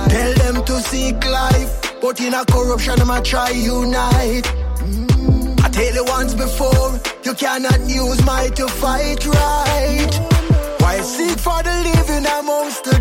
Tell 0.09 0.33
them 0.33 0.65
to 0.65 0.81
seek 0.81 1.25
life, 1.25 2.01
but 2.01 2.19
in 2.19 2.33
a 2.33 2.43
corruption, 2.43 2.99
I 3.09 3.21
try 3.21 3.51
unite. 3.51 4.43
Mm. 4.43 5.63
I 5.63 5.69
tell 5.69 5.93
you 5.93 6.03
once 6.03 6.33
before, 6.33 6.99
you 7.23 7.33
cannot 7.33 7.79
use 7.87 8.25
might 8.25 8.57
to 8.57 8.67
fight 8.67 9.25
right. 9.25 10.13
Why 10.81 10.99
seek 10.99 11.39
for 11.39 11.63
the 11.63 11.75
living 11.93 12.25
amongst 12.25 12.83
the 12.83 12.99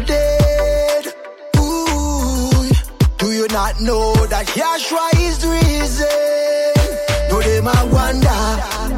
you 3.39 3.47
not 3.49 3.81
know 3.81 4.13
that 4.27 4.47
Yahshua 4.49 5.09
is 5.29 5.47
risen? 5.47 6.09
No, 7.31 7.41
them 7.41 7.69
I 7.69 7.85
wonder, 7.85 8.41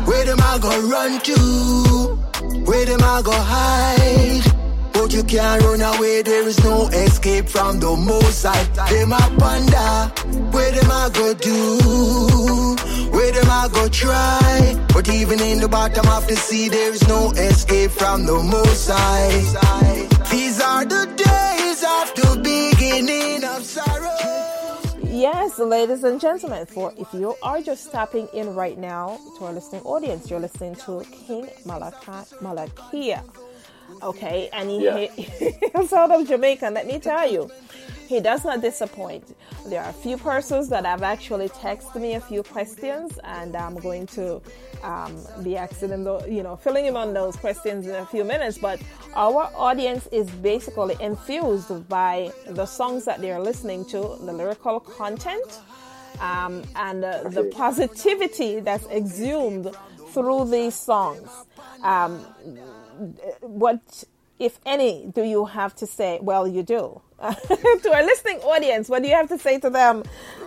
where 0.08 0.24
them 0.24 0.40
I 0.40 0.58
go 0.58 0.72
run 0.88 1.20
to, 1.28 1.38
where 2.64 2.86
them 2.86 3.00
I 3.02 3.20
go 3.22 3.32
hide. 3.32 4.42
But 4.94 5.12
you 5.12 5.24
can't 5.24 5.62
run 5.62 5.82
away, 5.82 6.22
there 6.22 6.48
is 6.48 6.58
no 6.64 6.88
escape 6.88 7.50
from 7.50 7.80
the 7.80 7.94
most 7.94 8.42
high. 8.46 8.64
Them 8.88 9.12
I 9.12 9.26
wonder, 9.44 9.90
where 10.56 10.72
them 10.72 10.90
I 10.90 11.10
go 11.12 11.34
do, 11.34 12.76
where 13.12 13.32
them 13.32 13.50
I 13.50 13.68
go 13.70 13.88
try. 13.88 14.86
But 14.94 15.10
even 15.10 15.38
in 15.40 15.60
the 15.60 15.68
bottom 15.68 16.08
of 16.08 16.26
the 16.28 16.36
sea, 16.36 16.70
there 16.70 16.94
is 16.94 17.06
no 17.06 17.30
escape 17.32 17.90
from 17.90 18.24
the 18.24 18.42
most 18.42 18.88
high. 18.90 20.08
These 20.30 20.62
are 20.62 20.86
the 20.86 21.04
days 21.28 21.82
of 21.98 22.06
the 22.14 22.40
beginning 22.42 23.44
of 23.44 23.66
sorrow. 23.66 23.89
Yes, 25.20 25.58
ladies 25.58 26.02
and 26.02 26.18
gentlemen, 26.18 26.64
for 26.64 26.94
if 26.96 27.12
you 27.12 27.34
are 27.42 27.60
just 27.60 27.92
tapping 27.92 28.26
in 28.32 28.54
right 28.54 28.78
now 28.78 29.18
to 29.36 29.44
our 29.44 29.52
listening 29.52 29.82
audience, 29.82 30.30
you're 30.30 30.40
listening 30.40 30.76
to 30.76 31.04
King 31.12 31.46
Malachi, 31.66 32.24
Malakiyah. 32.40 33.22
Okay, 34.02 34.48
and 34.52 34.70
he, 34.70 34.84
Yeah. 34.84 35.06
he's 35.76 35.92
out 35.92 36.10
of 36.10 36.26
Jamaica. 36.26 36.66
and 36.66 36.74
Let 36.74 36.86
me 36.86 36.98
tell 36.98 37.30
you, 37.30 37.50
he 38.08 38.20
does 38.20 38.44
not 38.44 38.60
disappoint. 38.60 39.36
There 39.66 39.80
are 39.82 39.90
a 39.90 39.92
few 39.92 40.16
persons 40.16 40.68
that 40.70 40.84
have 40.86 41.02
actually 41.02 41.48
texted 41.50 42.00
me 42.00 42.14
a 42.14 42.20
few 42.20 42.42
questions, 42.42 43.18
and 43.24 43.54
I'm 43.54 43.76
going 43.76 44.06
to 44.08 44.40
um, 44.82 45.16
be 45.42 45.56
asking 45.56 45.90
them, 45.90 46.04
you 46.28 46.42
know, 46.42 46.56
filling 46.56 46.86
him 46.86 46.96
on 46.96 47.12
those 47.12 47.36
questions 47.36 47.86
in 47.86 47.94
a 47.94 48.06
few 48.06 48.24
minutes. 48.24 48.58
But 48.58 48.80
our 49.14 49.50
audience 49.54 50.08
is 50.10 50.28
basically 50.30 50.96
infused 51.00 51.88
by 51.88 52.32
the 52.48 52.66
songs 52.66 53.04
that 53.04 53.20
they're 53.20 53.38
listening 53.40 53.84
to, 53.86 54.16
the 54.22 54.32
lyrical 54.32 54.80
content, 54.80 55.60
um, 56.20 56.62
and 56.74 57.04
uh, 57.04 57.28
the 57.28 57.44
positivity 57.44 58.60
that's 58.60 58.86
exhumed 58.86 59.70
through 60.12 60.50
these 60.50 60.74
songs. 60.74 61.28
Um, 61.84 62.24
what, 63.40 64.04
if 64.38 64.58
any, 64.64 65.10
do 65.14 65.22
you 65.22 65.46
have 65.46 65.74
to 65.76 65.86
say? 65.86 66.18
Well, 66.20 66.46
you 66.46 66.62
do. 66.62 67.00
to 67.20 67.92
our 67.92 68.02
listening 68.02 68.38
audience, 68.38 68.88
what 68.88 69.02
do 69.02 69.08
you 69.08 69.14
have 69.14 69.28
to 69.28 69.38
say 69.38 69.58
to 69.58 69.70
them, 69.70 70.04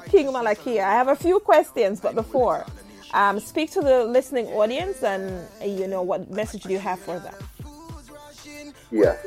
King 0.10 0.32
Malachi? 0.32 0.80
I 0.80 0.94
have 0.94 1.08
a 1.08 1.16
few 1.16 1.40
questions, 1.40 2.00
but 2.00 2.16
before, 2.16 2.66
um, 3.14 3.40
speak 3.40 3.72
to 3.72 3.82
the 3.82 4.06
listening 4.06 4.48
audience 4.48 5.04
and, 5.04 5.48
uh, 5.62 5.66
you 5.66 5.88
know, 5.88 6.02
what 6.02 6.32
message 6.32 6.64
do 6.64 6.72
you 6.72 6.80
have 6.80 7.00
for 7.00 7.20
them? 7.20 7.36
Yes. 8.92 9.18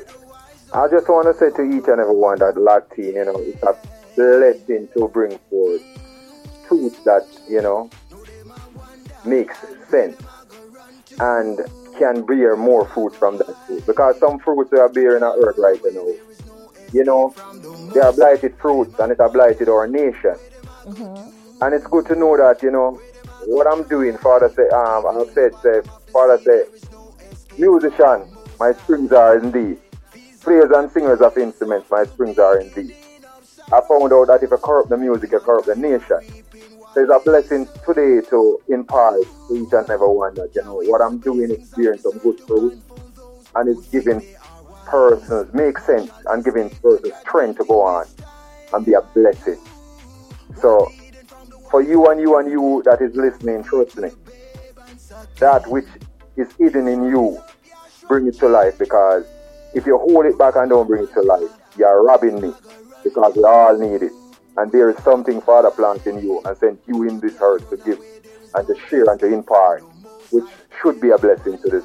I 0.72 0.88
just 0.88 1.08
want 1.08 1.26
to 1.26 1.34
say 1.34 1.54
to 1.56 1.62
each 1.62 1.86
and 1.86 2.00
every 2.00 2.14
one 2.14 2.38
that 2.40 2.56
Latin, 2.56 3.04
you 3.14 3.24
know, 3.24 3.38
it's 3.38 3.62
a 3.62 3.76
blessing 4.16 4.88
to 4.96 5.08
bring 5.08 5.38
forth 5.50 5.82
truth 6.66 7.04
that, 7.04 7.26
you 7.48 7.62
know, 7.62 7.88
makes 9.24 9.58
sense 9.88 10.20
and 11.18 11.60
can 11.98 12.24
bear 12.24 12.56
more 12.56 12.86
fruit 12.86 13.14
from 13.14 13.38
that 13.38 13.54
fruit. 13.66 13.84
Because 13.86 14.18
some 14.18 14.38
fruits 14.38 14.70
they 14.70 14.78
are 14.78 14.88
bearing 14.88 15.22
on 15.22 15.38
earth 15.44 15.56
right 15.58 15.80
now, 15.84 16.06
you 16.92 17.04
know, 17.04 17.34
they 17.92 18.00
are 18.00 18.12
blighted 18.12 18.56
fruits 18.58 18.98
and 18.98 19.12
it 19.12 19.20
are 19.20 19.30
blighted 19.30 19.68
our 19.68 19.86
nation. 19.86 20.36
And 21.60 21.74
it's 21.74 21.86
good 21.86 22.06
to 22.06 22.14
know 22.14 22.36
that, 22.36 22.62
you 22.62 22.70
know, 22.70 23.00
what 23.46 23.66
I'm 23.66 23.84
doing, 23.88 24.16
Father 24.18 24.48
say, 24.50 24.68
um, 24.68 25.06
I've 25.06 25.30
said, 25.32 25.52
say, 25.62 25.80
Father 26.12 26.38
say, 26.38 26.64
musician, 27.58 28.28
my 28.58 28.72
strings 28.72 29.12
are 29.12 29.38
in 29.38 29.50
thee. 29.52 29.78
Players 30.42 30.70
and 30.74 30.90
singers 30.92 31.20
of 31.20 31.36
instruments, 31.38 31.90
my 31.90 32.04
strings 32.04 32.38
are 32.38 32.60
in 32.60 32.72
thee. 32.74 32.94
I 33.72 33.80
found 33.88 34.12
out 34.12 34.28
that 34.28 34.42
if 34.42 34.52
I 34.52 34.56
corrupt 34.56 34.90
the 34.90 34.96
music, 34.96 35.34
I 35.34 35.38
corrupt 35.38 35.66
the 35.66 35.74
nation. 35.74 36.20
There's 36.96 37.10
a 37.10 37.18
blessing 37.18 37.68
today 37.84 38.26
to 38.30 38.58
impart 38.70 39.20
to 39.48 39.54
each 39.54 39.70
and 39.74 39.90
every 39.90 40.08
one 40.08 40.34
that, 40.36 40.52
you 40.54 40.64
know, 40.64 40.80
what 40.84 41.02
I'm 41.02 41.18
doing 41.18 41.54
bearing 41.76 41.98
some 41.98 42.16
good 42.20 42.40
fruit 42.40 42.80
and 43.54 43.68
it's 43.68 43.86
giving 43.88 44.24
persons, 44.86 45.52
make 45.52 45.78
sense, 45.78 46.10
and 46.24 46.42
giving 46.42 46.70
persons 46.70 47.12
strength 47.20 47.58
to 47.58 47.66
go 47.66 47.82
on 47.82 48.06
and 48.72 48.86
be 48.86 48.94
a 48.94 49.02
blessing. 49.02 49.58
So, 50.62 50.90
for 51.70 51.82
you 51.82 52.06
and 52.06 52.18
you 52.18 52.38
and 52.38 52.50
you 52.50 52.82
that 52.86 53.02
is 53.02 53.14
listening, 53.14 53.62
trust 53.64 53.98
me, 53.98 54.08
that 55.38 55.66
which 55.66 55.84
is 56.38 56.50
hidden 56.54 56.88
in 56.88 57.04
you, 57.04 57.42
bring 58.08 58.26
it 58.26 58.38
to 58.38 58.48
life 58.48 58.78
because 58.78 59.26
if 59.74 59.84
you 59.84 59.98
hold 59.98 60.24
it 60.24 60.38
back 60.38 60.56
and 60.56 60.70
don't 60.70 60.86
bring 60.86 61.02
it 61.04 61.12
to 61.12 61.20
life, 61.20 61.50
you 61.76 61.84
are 61.84 62.02
robbing 62.02 62.40
me 62.40 62.54
because 63.04 63.36
we 63.36 63.44
all 63.44 63.76
need 63.78 64.02
it. 64.02 64.12
And 64.58 64.72
there 64.72 64.90
is 64.90 64.96
something 65.04 65.40
Father 65.40 65.70
plants 65.70 66.06
in 66.06 66.18
you 66.20 66.40
and 66.44 66.56
sent 66.56 66.80
you 66.86 67.02
in 67.04 67.20
this 67.20 67.34
earth 67.40 67.68
to 67.70 67.76
give 67.76 67.98
and 68.54 68.66
to 68.66 68.74
share 68.88 69.04
and 69.10 69.20
to 69.20 69.26
impart 69.26 69.82
which 70.30 70.44
should 70.82 71.00
be 71.00 71.10
a 71.10 71.18
blessing 71.18 71.58
to 71.58 71.68
this 71.70 71.84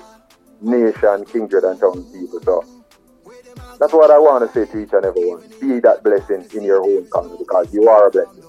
nation, 0.62 1.26
kindred, 1.26 1.64
and 1.64 1.80
town 1.80 2.04
people. 2.12 2.40
So 2.44 2.64
that's 3.80 3.94
what 3.94 4.10
I 4.12 4.18
want 4.20 4.46
to 4.52 4.54
say 4.66 4.72
to 4.72 4.80
each 4.84 4.94
and 4.94 5.06
every 5.06 5.28
one. 5.28 5.44
Be 5.60 5.80
that 5.82 6.04
blessing 6.04 6.48
in 6.56 6.64
your 6.64 6.82
own 6.84 7.06
country 7.10 7.38
because 7.40 7.74
you 7.74 7.88
are 7.90 8.08
a 8.08 8.12
blessing. 8.12 8.44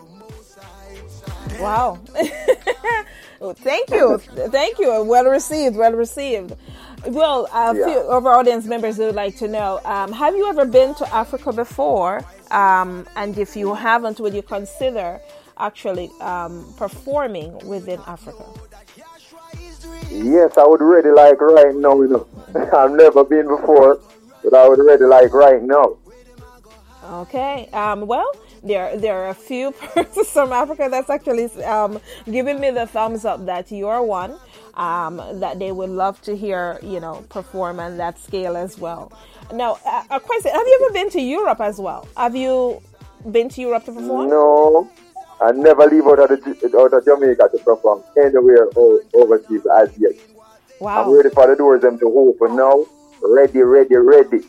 Wow. 1.61 2.01
well, 3.41 3.55
thank 3.55 3.91
you. 3.91 4.19
Thank 4.19 4.79
you. 4.79 5.03
Well 5.05 5.25
received. 5.27 5.77
Well 5.77 5.93
received. 5.93 6.55
Well, 7.07 7.49
a 7.53 7.75
Yeah. 7.77 7.85
few 7.85 7.99
of 8.01 8.27
our 8.27 8.39
audience 8.39 8.67
members 8.67 8.99
would 8.99 9.15
like 9.15 9.37
to 9.39 9.49
know 9.49 9.81
um, 9.85 10.13
Have 10.13 10.35
you 10.37 10.49
ever 10.49 10.65
been 10.65 10.95
to 10.97 11.15
Africa 11.15 11.53
before? 11.53 12.23
Um, 12.53 13.07
and 13.17 13.37
if 13.39 13.57
you 13.57 13.75
haven't, 13.75 14.21
would 14.21 14.35
you 14.35 14.43
consider 14.43 15.21
actually 15.59 16.11
um, 16.21 16.73
performing 16.77 17.59
within 17.67 18.01
Africa? 18.07 18.45
Yes, 20.11 20.59
I 20.59 20.67
would 20.67 20.83
really 20.83 21.11
like 21.11 21.41
right 21.41 21.75
now. 21.75 22.01
You 22.03 22.09
know, 22.09 22.27
I've 22.77 22.93
never 22.93 23.25
been 23.25 23.49
before, 23.49 24.01
but 24.45 24.55
I 24.55 24.69
would 24.69 24.79
really 24.79 25.07
like 25.07 25.33
right 25.33 25.63
now. 25.63 25.97
Okay. 27.05 27.69
Um, 27.73 28.07
well, 28.07 28.31
there 28.63 28.97
there 28.97 29.25
are 29.25 29.31
a 29.31 29.35
few 29.35 29.73
persons 29.95 30.29
from 30.29 30.53
Africa 30.53 30.89
that's 30.91 31.11
actually 31.11 31.47
um, 31.65 31.99
giving 32.31 32.61
me 32.61 32.71
the 32.71 32.87
thumbs 32.87 33.25
up 33.25 33.45
that 33.47 33.73
you're 33.73 34.03
one. 34.03 34.37
Um, 34.75 35.17
that 35.41 35.59
they 35.59 35.71
would 35.71 35.91
love 35.91 36.23
to 36.23 36.35
hear, 36.35 36.79
you 36.83 36.99
know, 36.99 37.25
perform 37.29 37.79
on 37.79 37.99
that 37.99 38.19
scale 38.19 38.57
as 38.57 38.79
well. 38.79 39.13
Now, 39.53 39.79
uh, 39.85 40.05
a 40.09 40.19
question: 40.19 40.51
Have 40.51 40.67
you 40.67 40.81
ever 40.83 40.95
been 40.95 41.11
to 41.11 41.21
Europe 41.21 41.61
as 41.61 41.79
well? 41.79 42.09
Have 42.17 42.35
you 42.35 42.81
been 43.31 43.51
to 43.51 43.61
Europe 43.61 43.85
to 43.85 43.93
perform? 43.93 44.31
No, 44.31 44.91
I 45.43 45.53
never 45.53 45.87
leave 45.87 46.07
out 46.07 46.21
of, 46.21 46.31
the, 46.31 46.79
out 46.79 46.95
of 46.95 47.05
Jamaica 47.05 47.49
to 47.53 47.59
perform 47.63 48.03
anywhere 48.17 48.69
overseas 49.15 49.67
as 49.67 49.91
yet. 49.99 50.13
Wow. 50.81 51.05
I'm 51.05 51.15
ready 51.15 51.31
for 51.31 51.47
the 51.47 51.57
doors 51.57 51.83
them 51.83 51.99
to 51.99 52.07
open 52.07 52.57
now. 52.57 52.87
Ready, 53.23 53.63
ready, 53.63 53.97
ready. 53.97 54.41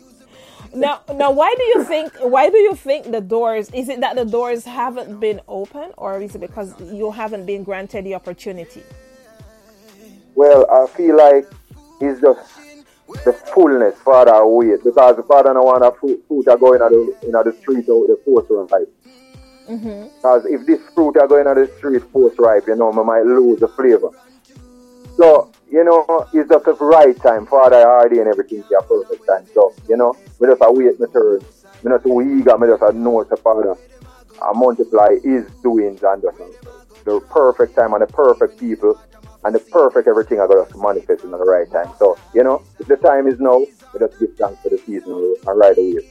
Now, 0.74 1.00
now, 1.14 1.30
why 1.30 1.54
do 1.56 1.62
you 1.62 1.84
think? 1.84 2.12
Why 2.20 2.50
do 2.50 2.56
you 2.56 2.74
think 2.74 3.10
the 3.10 3.20
doors? 3.20 3.70
Is 3.72 3.88
it 3.88 4.00
that 4.00 4.16
the 4.16 4.24
doors 4.24 4.64
haven't 4.64 5.20
been 5.20 5.40
open, 5.46 5.92
or 5.96 6.20
is 6.20 6.34
it 6.34 6.40
because 6.40 6.74
you 6.80 7.12
haven't 7.12 7.46
been 7.46 7.62
granted 7.62 8.04
the 8.04 8.14
opportunity? 8.16 8.82
Well, 10.34 10.66
I 10.70 10.86
feel 10.96 11.16
like 11.16 11.46
it's 12.00 12.20
just 12.20 12.64
the 13.24 13.32
fullness 13.32 13.94
Father 14.00 14.46
wait 14.46 14.82
because 14.82 15.16
the 15.16 15.22
Father 15.22 15.52
don't 15.52 15.64
want 15.64 15.84
a 15.84 15.92
fruit, 15.98 16.24
fruit 16.26 16.48
are 16.48 16.56
going 16.56 16.82
on 16.82 16.90
the, 16.90 17.26
in 17.26 17.32
the 17.32 17.56
street 17.60 17.88
out 17.88 18.06
the 18.08 18.18
force 18.24 18.46
ripe. 18.50 18.92
Mm-hmm. 19.68 20.16
Because 20.16 20.46
if 20.46 20.66
this 20.66 20.80
fruit 20.94 21.16
are 21.18 21.28
going 21.28 21.46
on 21.46 21.56
the 21.56 21.70
street 21.76 22.02
force 22.10 22.34
ripe, 22.38 22.64
you 22.66 22.76
know, 22.76 22.92
I 22.92 23.02
might 23.02 23.24
lose 23.24 23.60
the 23.60 23.68
flavor. 23.68 24.10
So, 25.16 25.52
you 25.70 25.84
know, 25.84 26.28
it's 26.32 26.48
just 26.48 26.64
the 26.64 26.74
right 26.74 27.16
time. 27.22 27.46
Father 27.46 27.76
already 27.76 28.18
and 28.18 28.28
everything 28.28 28.58
is 28.58 28.64
a 28.78 28.82
perfect 28.82 29.26
time. 29.26 29.46
So, 29.54 29.72
you 29.88 29.96
know, 29.96 30.16
we 30.38 30.48
just 30.48 30.62
a 30.62 30.72
wait 30.72 30.98
my 30.98 31.06
turn. 31.12 31.40
Me 31.82 31.90
not 31.90 32.02
too 32.02 32.20
eager, 32.22 32.58
me 32.58 32.66
just 32.66 32.82
a 32.82 32.92
know 32.92 33.22
the 33.24 33.36
Father 33.36 33.76
a 34.42 34.54
multiply 34.54 35.14
his 35.22 35.48
doings 35.62 36.02
and 36.02 36.22
just 36.22 36.38
the 37.04 37.20
perfect 37.30 37.76
time 37.76 37.92
and 37.92 38.02
the 38.02 38.06
perfect 38.06 38.58
people 38.58 39.00
and 39.44 39.54
the 39.54 39.60
perfect 39.60 40.08
everything 40.08 40.40
I 40.40 40.46
got 40.46 40.70
to 40.70 40.78
manifest 40.78 41.24
in 41.24 41.30
the 41.30 41.38
right 41.38 41.70
time. 41.70 41.92
So, 41.98 42.18
you 42.34 42.42
know, 42.42 42.62
if 42.78 42.86
the 42.86 42.96
time 42.96 43.26
is 43.26 43.38
now, 43.38 43.58
we 43.58 43.98
just 43.98 44.18
give 44.18 44.34
thanks 44.36 44.62
for 44.62 44.70
the 44.70 44.78
season 44.78 45.36
and 45.46 45.58
ride 45.58 45.78
away. 45.78 46.10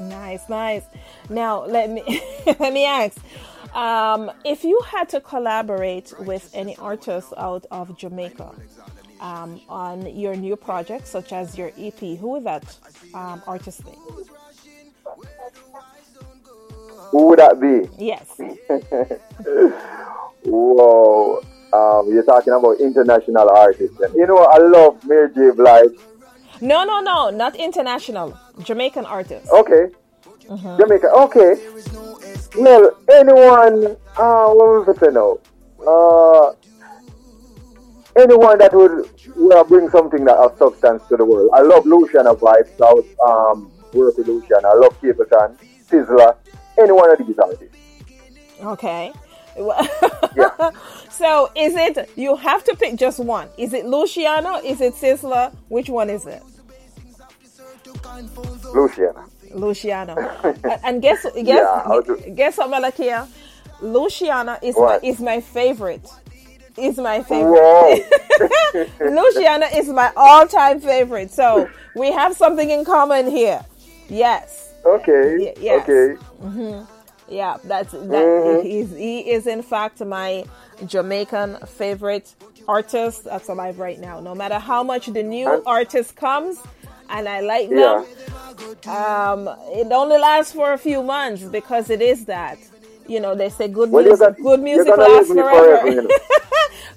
Nice, 0.00 0.48
nice. 0.48 0.82
Now 1.28 1.64
let 1.64 1.90
me 1.90 2.02
let 2.58 2.72
me 2.72 2.86
ask. 2.86 3.18
Um, 3.74 4.30
if 4.44 4.64
you 4.64 4.80
had 4.86 5.08
to 5.10 5.20
collaborate 5.20 6.14
with 6.20 6.50
any 6.54 6.76
artist 6.76 7.32
out 7.36 7.66
of 7.70 7.96
Jamaica 7.98 8.54
um, 9.20 9.60
on 9.68 10.06
your 10.16 10.34
new 10.34 10.56
project, 10.56 11.06
such 11.06 11.32
as 11.32 11.58
your 11.58 11.72
EP, 11.78 11.98
who 11.98 12.32
would 12.32 12.44
that 12.44 12.64
um, 13.14 13.42
artist 13.46 13.84
be? 13.84 13.92
Who 17.10 17.26
would 17.28 17.38
that 17.38 17.60
be? 17.60 17.88
Yes. 17.98 18.38
Whoa. 20.44 21.42
Um, 21.72 22.08
you're 22.08 22.24
talking 22.24 22.52
about 22.52 22.80
international 22.80 23.50
artists. 23.50 23.98
And 24.00 24.14
you 24.14 24.26
know, 24.26 24.44
I 24.44 24.58
love 24.58 25.04
Mary 25.04 25.32
J. 25.34 25.50
Blige. 25.50 25.98
No, 26.60 26.84
no, 26.84 27.00
no, 27.00 27.30
not 27.30 27.56
international. 27.56 28.38
Jamaican 28.62 29.04
artist. 29.04 29.50
Okay. 29.50 29.88
Jamaica. 30.48 31.10
Okay. 31.10 31.54
Well, 32.56 32.96
anyone, 33.12 33.96
uh, 34.16 34.48
what 34.54 34.86
was 34.86 34.98
it 35.02 35.12
now? 35.12 35.38
Uh, 35.86 36.52
anyone 38.16 38.58
that 38.58 38.72
would 38.72 39.10
well, 39.36 39.64
bring 39.64 39.90
something 39.90 40.24
that 40.24 40.36
of 40.36 40.56
substance 40.56 41.02
to 41.08 41.16
the 41.16 41.24
world. 41.24 41.50
I 41.52 41.60
love 41.60 41.84
Luciano 41.84 42.32
of 42.32 42.42
Life, 42.42 42.66
South, 42.78 43.04
um, 43.26 43.70
work 43.92 44.16
with 44.16 44.26
Luciano. 44.26 44.68
I 44.68 44.74
love 44.74 44.98
Capleton, 45.00 45.58
Sizzla, 45.86 46.36
any 46.78 46.92
one 46.92 47.10
of 47.10 47.26
these 47.26 47.38
artists. 47.38 47.76
Okay. 48.62 49.12
Yeah. 50.36 50.70
so 51.10 51.50
is 51.56 51.74
it 51.76 52.10
you 52.16 52.36
have 52.36 52.64
to 52.64 52.76
pick 52.76 52.96
just 52.96 53.20
one? 53.20 53.48
Is 53.58 53.72
it 53.72 53.86
Luciano? 53.86 54.56
Is 54.64 54.80
it 54.80 54.94
Sizzla? 54.94 55.54
Which 55.68 55.88
one 55.88 56.10
is 56.10 56.26
it? 56.26 56.42
Luciana. 58.74 59.24
Luciano. 59.54 60.14
and, 60.84 61.02
guess 61.02 61.26
guess 61.44 61.46
Yeah, 61.46 62.00
guess 62.34 62.58
what, 62.58 62.70
Malakiyah? 62.70 63.28
Luciana 63.82 64.58
is 64.62 64.76
my, 64.76 64.98
is 65.02 65.20
my 65.20 65.40
favorite. 65.40 66.06
Is 66.76 66.98
my 66.98 67.22
favorite. 67.22 67.52
Whoa. 67.58 67.96
Luciana 69.00 69.66
is 69.74 69.88
my 69.88 70.12
all-time 70.16 70.80
favorite. 70.80 71.30
So 71.30 71.68
we 71.94 72.12
have 72.12 72.36
something 72.36 72.70
in 72.70 72.84
common 72.84 73.30
here. 73.30 73.64
Yes. 74.08 74.74
okay. 74.84 75.38
Y- 75.38 75.54
yes. 75.60 75.82
Okay. 75.82 76.16
Mm-hmm. 76.42 76.95
Yeah, 77.28 77.56
that's 77.64 77.92
that. 77.92 78.00
Mhm. 78.00 78.62
He's, 78.62 78.90
he 78.90 79.18
is 79.30 79.46
in 79.46 79.62
fact 79.62 80.00
my 80.04 80.44
Jamaican 80.86 81.58
favorite 81.66 82.34
artist 82.68 83.24
that's 83.24 83.48
alive 83.48 83.78
right 83.78 83.98
now. 83.98 84.20
No 84.20 84.34
matter 84.34 84.58
how 84.58 84.82
much 84.82 85.06
the 85.06 85.22
new 85.22 85.48
And- 85.52 85.62
artist 85.66 86.16
comes, 86.16 86.58
and 87.08 87.28
I 87.28 87.40
like 87.40 87.68
Yeah. 87.70 88.04
them, 88.84 88.92
um, 88.94 89.48
it 89.72 89.90
only 89.92 90.18
lasts 90.18 90.52
for 90.52 90.72
a 90.72 90.78
few 90.78 91.02
months 91.02 91.42
because 91.44 91.90
it 91.90 92.00
is 92.02 92.26
that. 92.26 92.58
You 93.08 93.20
know, 93.20 93.34
they 93.34 93.48
say 93.50 93.68
good 93.68 93.90
Well, 93.90 94.04
music. 94.04 94.20
gonna- 94.36 94.42
good 94.42 94.60
music 94.62 94.96
lasts 94.96 95.30
forever. 95.32 95.78
forever, 95.78 95.88
you 95.88 96.02
know. 96.02 96.08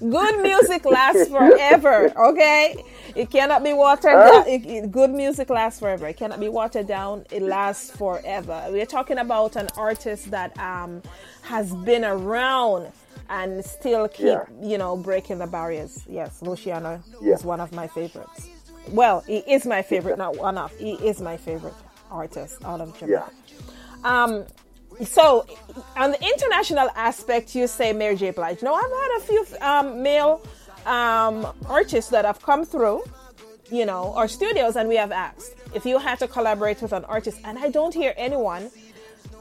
good 0.18 0.42
music 0.42 0.84
lasts 0.84 1.28
forever. 1.36 2.12
Okay, 2.16 2.84
it 3.14 3.30
cannot 3.30 3.62
be 3.64 3.72
watered 3.72 4.12
Huh? 4.12 4.30
down. 4.42 4.48
It, 4.48 4.66
it- 4.66 4.90
good 4.90 5.10
music 5.10 5.50
lasts 5.50 5.80
forever. 5.80 6.06
It 6.08 6.16
cannot 6.16 6.40
be 6.40 6.48
watered 6.48 6.86
down. 6.86 7.24
It 7.30 7.42
lasts 7.42 7.90
forever. 7.90 8.66
We're 8.70 8.86
talking 8.86 9.18
about 9.18 9.56
an 9.56 9.68
artist 9.76 10.30
that 10.30 10.56
um 10.58 11.02
has 11.42 11.74
been 11.74 12.04
around 12.04 12.92
and 13.28 13.64
still 13.64 14.08
keep 14.08 14.26
Yeah. 14.26 14.44
you 14.62 14.78
know 14.78 14.96
breaking 14.96 15.38
the 15.38 15.46
barriers. 15.46 16.02
Yes, 16.08 16.42
Luciano 16.42 17.02
Yeah. 17.20 17.34
is 17.34 17.44
one 17.44 17.60
of 17.60 17.72
my 17.72 17.86
favorites. 17.86 18.48
Well, 18.90 19.20
he 19.26 19.38
is 19.38 19.66
my 19.66 19.82
favorite, 19.82 20.18
not 20.18 20.36
one 20.36 20.58
of. 20.58 20.72
He 20.76 20.92
is 20.94 21.20
my 21.20 21.36
favorite 21.36 21.74
artist 22.10 22.56
out 22.64 22.80
of 22.80 22.98
Jamaica. 22.98 23.30
Yeah. 24.02 24.24
Um, 24.24 24.44
so 25.04 25.46
on 25.96 26.12
the 26.12 26.22
international 26.22 26.88
aspect, 26.94 27.54
you 27.54 27.66
say 27.66 27.92
Mary 27.92 28.16
J. 28.16 28.30
Blige. 28.30 28.62
Now 28.62 28.74
I've 28.74 28.82
had 28.82 29.16
a 29.18 29.20
few 29.20 29.46
um, 29.60 30.02
male 30.02 30.42
um, 30.86 31.46
artists 31.68 32.10
that 32.10 32.24
have 32.24 32.42
come 32.42 32.64
through, 32.64 33.02
you 33.70 33.86
know, 33.86 34.12
our 34.14 34.28
studios, 34.28 34.76
and 34.76 34.88
we 34.88 34.96
have 34.96 35.12
asked 35.12 35.54
if 35.74 35.84
you 35.84 35.98
had 35.98 36.18
to 36.18 36.28
collaborate 36.28 36.82
with 36.82 36.92
an 36.92 37.04
artist, 37.04 37.40
and 37.44 37.58
I 37.58 37.70
don't 37.70 37.94
hear 37.94 38.14
anyone 38.16 38.70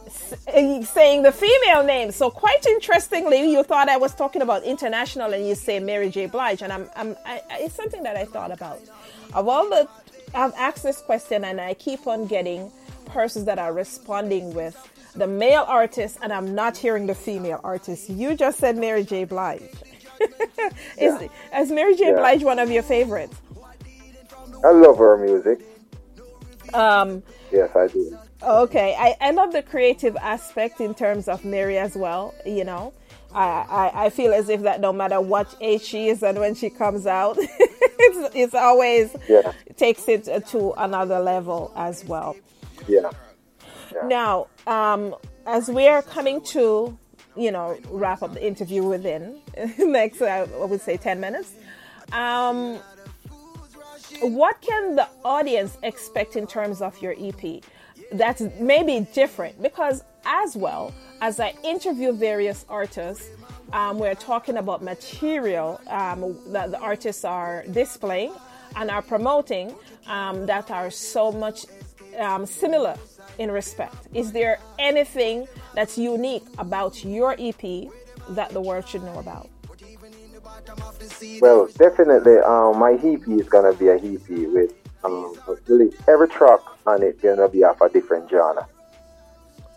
saying 0.09 1.23
the 1.23 1.31
female 1.31 1.83
name. 1.83 2.11
So 2.11 2.29
quite 2.29 2.65
interestingly, 2.65 3.51
you 3.51 3.63
thought 3.63 3.89
I 3.89 3.97
was 3.97 4.13
talking 4.13 4.41
about 4.41 4.63
international, 4.63 5.33
and 5.33 5.47
you 5.47 5.55
say 5.55 5.79
Mary 5.79 6.09
J. 6.09 6.27
Blige, 6.27 6.61
and 6.61 6.71
I'm, 6.71 6.89
I'm 6.95 7.15
I, 7.25 7.41
it's 7.51 7.75
something 7.75 8.03
that 8.03 8.15
I 8.15 8.25
thought 8.25 8.51
about. 8.51 8.81
Of 9.33 9.47
all 9.47 9.69
the, 9.69 9.87
I've 10.33 10.53
asked 10.53 10.83
this 10.83 11.01
question, 11.01 11.43
and 11.43 11.59
I 11.61 11.73
keep 11.73 12.07
on 12.07 12.27
getting 12.27 12.71
persons 13.05 13.45
that 13.45 13.59
are 13.59 13.73
responding 13.73 14.53
with 14.53 14.77
the 15.15 15.27
male 15.27 15.65
artist, 15.67 16.17
and 16.21 16.31
I'm 16.31 16.53
not 16.55 16.77
hearing 16.77 17.07
the 17.07 17.15
female 17.15 17.59
artist. 17.63 18.09
You 18.09 18.35
just 18.35 18.59
said 18.59 18.77
Mary 18.77 19.03
J. 19.03 19.23
Blige. 19.25 19.61
is, 20.97 21.29
is 21.55 21.71
Mary 21.71 21.95
J. 21.95 22.07
Yeah. 22.11 22.13
Blige 22.17 22.43
one 22.43 22.59
of 22.59 22.69
your 22.69 22.83
favorites? 22.83 23.35
I 24.63 24.71
love 24.71 24.97
her 24.97 25.17
music. 25.17 25.59
Um, 26.73 27.23
Yes, 27.51 27.75
I 27.75 27.87
do. 27.87 28.15
Okay, 28.43 28.95
I, 28.97 29.15
I 29.19 29.31
love 29.31 29.51
the 29.53 29.63
creative 29.63 30.15
aspect 30.17 30.79
in 30.81 30.93
terms 30.93 31.27
of 31.27 31.43
Mary 31.43 31.77
as 31.79 31.95
well. 31.95 32.33
You 32.45 32.63
know, 32.63 32.93
I, 33.33 33.91
I, 33.93 34.05
I 34.05 34.09
feel 34.11 34.33
as 34.33 34.49
if 34.49 34.61
that 34.61 34.79
no 34.81 34.93
matter 34.93 35.19
what 35.19 35.55
age 35.59 35.81
she 35.81 36.09
is 36.09 36.21
and 36.21 36.37
when 36.39 36.53
she 36.53 36.69
comes 36.69 37.07
out, 37.07 37.37
it's, 37.39 38.35
it's 38.35 38.53
always 38.53 39.15
Yeah. 39.27 39.51
takes 39.77 40.07
it 40.07 40.25
to 40.49 40.73
another 40.77 41.19
level 41.19 41.73
as 41.75 42.05
well. 42.05 42.35
Yeah. 42.87 43.09
Now, 44.05 44.47
um, 44.67 45.15
as 45.45 45.69
we 45.69 45.87
are 45.87 46.01
coming 46.01 46.41
to, 46.45 46.97
you 47.35 47.51
know, 47.51 47.77
wrap 47.89 48.21
up 48.21 48.33
the 48.33 48.45
interview 48.45 48.83
within 48.83 49.39
next, 49.77 50.21
I 50.21 50.43
would 50.43 50.81
say, 50.81 50.97
ten 50.97 51.19
minutes. 51.19 51.53
Um, 52.11 52.79
what 54.21 54.59
can 54.61 54.95
the 54.95 55.07
audience 55.23 55.77
expect 55.83 56.35
in 56.35 56.47
terms 56.47 56.81
of 56.81 56.99
your 57.01 57.15
EP? 57.19 57.63
That's 58.11 58.41
maybe 58.59 59.07
different 59.13 59.61
because, 59.61 60.03
as 60.25 60.55
well 60.55 60.93
as 61.21 61.39
I 61.39 61.53
interview 61.63 62.11
various 62.13 62.65
artists, 62.69 63.27
um, 63.71 63.99
we're 63.99 64.15
talking 64.15 64.57
about 64.57 64.81
material 64.81 65.79
um, 65.87 66.37
that 66.51 66.71
the 66.71 66.79
artists 66.79 67.23
are 67.23 67.63
displaying 67.71 68.33
and 68.75 68.89
are 68.89 69.01
promoting 69.01 69.75
um, 70.07 70.45
that 70.47 70.71
are 70.71 70.89
so 70.89 71.31
much 71.31 71.65
um, 72.17 72.45
similar 72.45 72.95
in 73.39 73.49
respect. 73.49 74.07
Is 74.13 74.31
there 74.31 74.59
anything 74.77 75.47
that's 75.73 75.97
unique 75.97 76.43
about 76.59 77.03
your 77.03 77.35
EP 77.39 77.89
that 78.29 78.49
the 78.51 78.61
world 78.61 78.87
should 78.87 79.01
know 79.03 79.17
about? 79.17 79.49
Well, 81.41 81.67
definitely, 81.77 82.37
um, 82.39 82.77
my 82.77 82.93
EP 83.01 83.27
is 83.29 83.47
gonna 83.49 83.73
be 83.73 83.87
a 83.87 83.95
EP 83.95 84.29
with 84.53 84.73
um, 85.03 85.33
every 86.07 86.27
track 86.27 86.59
on 86.85 87.01
it 87.01 87.21
gonna 87.21 87.47
be 87.47 87.63
of 87.63 87.79
a 87.81 87.89
different 87.89 88.29
genre. 88.29 88.67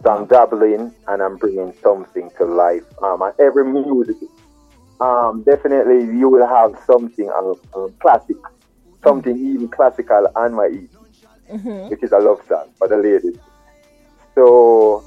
So 0.03 0.11
I'm 0.11 0.27
dabbling 0.27 0.93
and 1.07 1.23
I'm 1.23 1.37
bringing 1.37 1.73
something 1.81 2.31
to 2.39 2.45
life. 2.45 2.83
Um, 3.01 3.23
and 3.23 3.33
every 3.39 3.65
music, 3.65 4.17
um, 5.01 5.45
definitely 5.45 6.05
you 6.19 6.29
will 6.29 6.47
have 6.47 6.77
something 6.85 7.31
um, 7.31 7.55
um, 7.77 7.95
classic, 8.01 8.37
something 9.05 9.37
even 9.37 9.69
classical 9.69 10.27
on 10.35 10.55
my 10.55 10.67
EP, 10.67 10.91
Mm-hmm. 11.53 11.91
which 11.91 12.03
is 12.03 12.13
a 12.13 12.19
love 12.19 12.41
song 12.49 12.71
for 12.79 12.89
the 12.89 12.97
ladies. 12.97 13.37
So, 14.35 15.05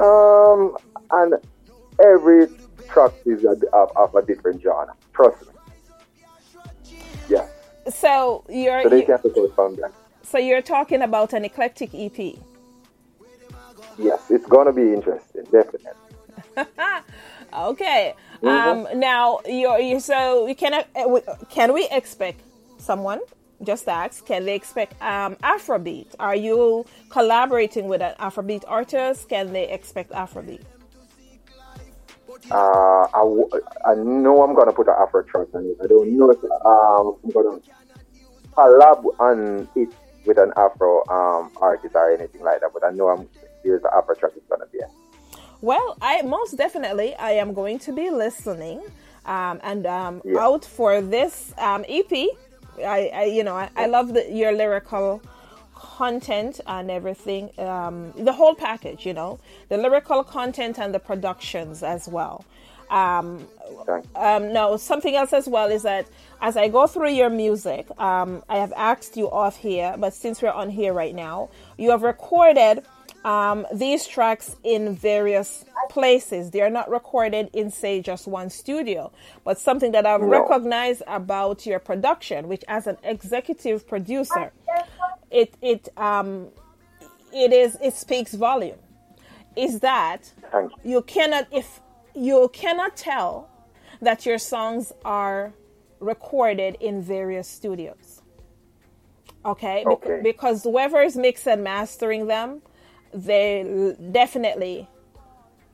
um, 0.00 0.76
and 1.10 1.34
every 2.04 2.48
track 2.88 3.12
is 3.26 3.44
a, 3.44 3.56
of, 3.72 3.90
of 3.96 4.14
a 4.14 4.22
different 4.22 4.62
genre. 4.62 4.94
Trust 5.12 5.42
me. 5.46 5.52
Yeah. 7.28 7.46
So 7.90 8.44
you're 8.48 8.82
So 8.82 8.88
they 8.88 9.06
you- 9.06 9.18
go 9.34 9.48
from 9.54 9.76
there. 9.76 9.92
so 10.22 10.38
you're 10.38 10.62
talking 10.62 11.02
about 11.02 11.32
an 11.32 11.44
eclectic 11.44 11.90
EP. 11.94 12.36
Yes, 13.98 14.30
it's 14.30 14.46
gonna 14.46 14.72
be 14.72 14.92
interesting, 14.92 15.44
definitely. 15.44 15.92
Okay. 17.54 18.14
Mhm. 18.42 18.48
Um, 18.92 19.00
now 19.00 19.40
you're, 19.46 19.78
you 19.80 20.00
so 20.00 20.44
we 20.44 20.54
can 20.54 20.74
uh, 20.74 20.84
we- 21.08 21.22
can 21.48 21.72
we 21.72 21.88
expect 21.90 22.40
someone? 22.78 23.20
Just 23.62 23.88
ask. 23.88 24.24
Can 24.24 24.44
they 24.44 24.54
expect 24.54 25.00
um, 25.02 25.34
Afrobeat? 25.36 26.14
Are 26.20 26.36
you 26.36 26.84
collaborating 27.10 27.88
with 27.88 28.00
an 28.02 28.14
Afrobeat 28.20 28.62
artist? 28.68 29.28
Can 29.28 29.52
they 29.52 29.68
expect 29.68 30.12
Afrobeat? 30.12 30.62
Uh, 32.50 32.54
I, 33.12 33.18
w- 33.18 33.48
I 33.84 33.94
know 33.94 34.42
I'm 34.42 34.54
gonna 34.54 34.72
put 34.72 34.86
an 34.86 34.94
Afro 34.98 35.22
track 35.22 35.48
on 35.54 35.64
it. 35.66 35.76
I 35.82 35.86
don't 35.88 36.16
know 36.16 36.30
if 36.30 36.38
um, 36.44 37.16
I'm 37.24 37.30
gonna 37.30 37.60
collab 38.56 39.04
on 39.18 39.68
it 39.74 39.88
with 40.24 40.38
an 40.38 40.52
Afro 40.56 41.02
um, 41.08 41.50
artist 41.60 41.94
or 41.96 42.12
anything 42.14 42.42
like 42.42 42.60
that. 42.60 42.70
But 42.72 42.84
I 42.84 42.90
know 42.90 43.08
I'm 43.08 43.28
there's 43.64 43.82
an 43.82 43.90
Afro 43.94 44.14
track 44.14 44.32
is 44.36 44.42
gonna 44.48 44.66
be. 44.72 44.78
Well, 45.60 45.96
I 46.00 46.22
most 46.22 46.56
definitely 46.56 47.14
I 47.16 47.32
am 47.32 47.52
going 47.54 47.80
to 47.80 47.92
be 47.92 48.08
listening 48.10 48.82
um, 49.26 49.58
and 49.64 49.84
um, 49.86 50.22
Yeah. 50.24 50.38
out 50.40 50.64
for 50.64 51.00
this 51.02 51.52
um, 51.58 51.84
EP. 51.88 52.12
I, 52.82 53.10
I 53.14 53.24
you 53.24 53.44
know 53.44 53.54
I, 53.54 53.70
I 53.76 53.86
love 53.86 54.14
the, 54.14 54.30
your 54.30 54.52
lyrical 54.52 55.22
content 55.74 56.60
and 56.66 56.90
everything, 56.90 57.50
um, 57.58 58.12
the 58.12 58.32
whole 58.32 58.54
package. 58.54 59.06
You 59.06 59.14
know 59.14 59.38
the 59.68 59.76
lyrical 59.76 60.24
content 60.24 60.78
and 60.78 60.94
the 60.94 61.00
productions 61.00 61.82
as 61.82 62.08
well. 62.08 62.44
Um, 62.90 63.46
um, 64.16 64.52
no, 64.52 64.76
something 64.78 65.14
else 65.14 65.32
as 65.32 65.46
well 65.46 65.70
is 65.70 65.82
that 65.82 66.06
as 66.40 66.56
I 66.56 66.68
go 66.68 66.86
through 66.86 67.10
your 67.10 67.28
music, 67.28 67.86
um, 68.00 68.42
I 68.48 68.56
have 68.58 68.72
asked 68.76 69.16
you 69.16 69.30
off 69.30 69.58
here, 69.58 69.94
but 69.98 70.14
since 70.14 70.40
we're 70.40 70.50
on 70.50 70.70
here 70.70 70.94
right 70.94 71.14
now, 71.14 71.50
you 71.76 71.90
have 71.90 72.02
recorded 72.02 72.84
um, 73.24 73.66
these 73.74 74.06
tracks 74.06 74.56
in 74.64 74.94
various 74.96 75.64
places. 75.90 76.50
They 76.52 76.62
are 76.62 76.70
not 76.70 76.90
recorded 76.90 77.50
in, 77.54 77.70
say, 77.70 78.00
just 78.02 78.26
one 78.28 78.50
studio, 78.50 79.12
but 79.44 79.58
something 79.58 79.92
that 79.92 80.06
I've 80.06 80.22
No. 80.22 80.28
recognized 80.28 81.02
about 81.08 81.66
your 81.66 81.80
production, 81.80 82.48
which 82.48 82.64
as 82.68 82.86
an 82.86 82.98
executive 83.04 83.86
producer, 83.88 84.52
it 85.30 85.54
it 85.62 85.88
um, 85.98 86.48
it 87.32 87.52
is 87.52 87.78
it 87.82 87.94
speaks 87.94 88.34
volume. 88.34 88.78
Is 89.56 89.80
that 89.80 90.32
you. 90.52 90.70
you 90.84 91.02
cannot 91.02 91.48
if 91.52 91.80
you 92.14 92.50
cannot 92.52 92.96
tell 92.96 93.50
that 94.02 94.26
your 94.26 94.38
songs 94.38 94.92
are 95.04 95.54
recorded 96.00 96.76
in 96.80 97.02
various 97.02 97.48
studios 97.48 98.22
okay, 99.44 99.86
Okay. 99.86 100.20
because 100.22 100.64
whoever 100.64 101.02
is 101.02 101.16
mixing 101.16 101.54
and 101.54 101.64
mastering 101.64 102.26
them 102.28 102.62
they 103.12 103.94
definitely 104.12 104.88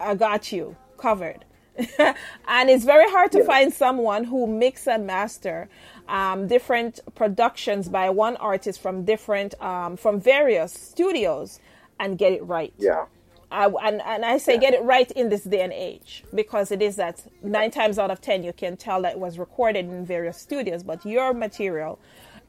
uh, 0.00 0.14
got 0.14 0.52
you 0.52 0.76
covered 0.98 1.44
and 1.98 2.70
it's 2.70 2.84
very 2.84 3.10
hard 3.10 3.32
to 3.32 3.38
Yeah. 3.38 3.44
find 3.44 3.72
someone 3.72 4.24
who 4.24 4.46
mix 4.46 4.86
and 4.86 5.06
master 5.06 5.68
um, 6.08 6.46
different 6.46 7.00
productions 7.14 7.88
by 7.88 8.10
one 8.10 8.36
artist 8.36 8.80
from 8.80 9.04
different 9.04 9.54
um, 9.60 9.96
from 9.96 10.20
various 10.20 10.72
studios 10.72 11.58
and 11.98 12.16
get 12.18 12.32
it 12.32 12.44
right 12.44 12.72
Yeah. 12.78 13.06
I, 13.50 13.66
and, 13.66 14.00
and 14.02 14.24
I 14.24 14.38
say 14.38 14.58
get 14.58 14.74
it 14.74 14.82
right 14.82 15.10
in 15.12 15.28
this 15.28 15.44
day 15.44 15.60
and 15.62 15.72
age 15.72 16.24
because 16.34 16.72
it 16.72 16.82
is 16.82 16.96
that 16.96 17.24
nine 17.42 17.70
times 17.70 17.98
out 17.98 18.10
of 18.10 18.20
ten 18.20 18.42
you 18.42 18.52
can 18.52 18.76
tell 18.76 19.02
that 19.02 19.12
it 19.12 19.18
was 19.18 19.38
recorded 19.38 19.84
in 19.86 20.04
various 20.04 20.38
studios, 20.38 20.82
but 20.82 21.04
your 21.06 21.32
material, 21.32 21.98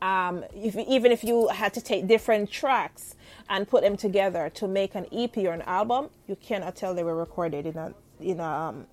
um, 0.02 0.44
if, 0.54 0.76
even 0.76 1.12
if 1.12 1.24
you 1.24 1.48
had 1.48 1.74
to 1.74 1.82
take 1.82 2.08
different 2.08 2.52
tracks 2.52 3.16
and 3.50 3.68
put 3.68 3.84
them 3.84 3.98
together 3.98 4.50
to 4.56 4.68
make 4.68 4.96
an 4.96 5.06
EP 5.12 5.36
or 5.38 5.52
an 5.52 5.62
album, 5.64 6.10
you 6.28 6.36
cannot 6.36 6.76
tell 6.76 6.94
they 6.94 7.04
were 7.04 7.16
recorded 7.16 7.66
in 7.66 7.78
a 7.78 7.94
in 8.20 8.40
a, 8.40 8.44
um, 8.44 8.88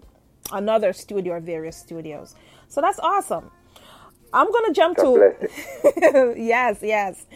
another 0.52 0.92
studio 0.92 1.34
or 1.34 1.40
various 1.40 1.76
studios. 1.76 2.34
So 2.68 2.80
that's 2.80 2.98
awesome. 2.98 3.50
I'm 4.32 4.50
gonna 4.50 4.72
jump 4.72 4.96
God 4.96 5.36
to 5.40 6.34
yes, 6.38 6.78
yes. 6.82 7.26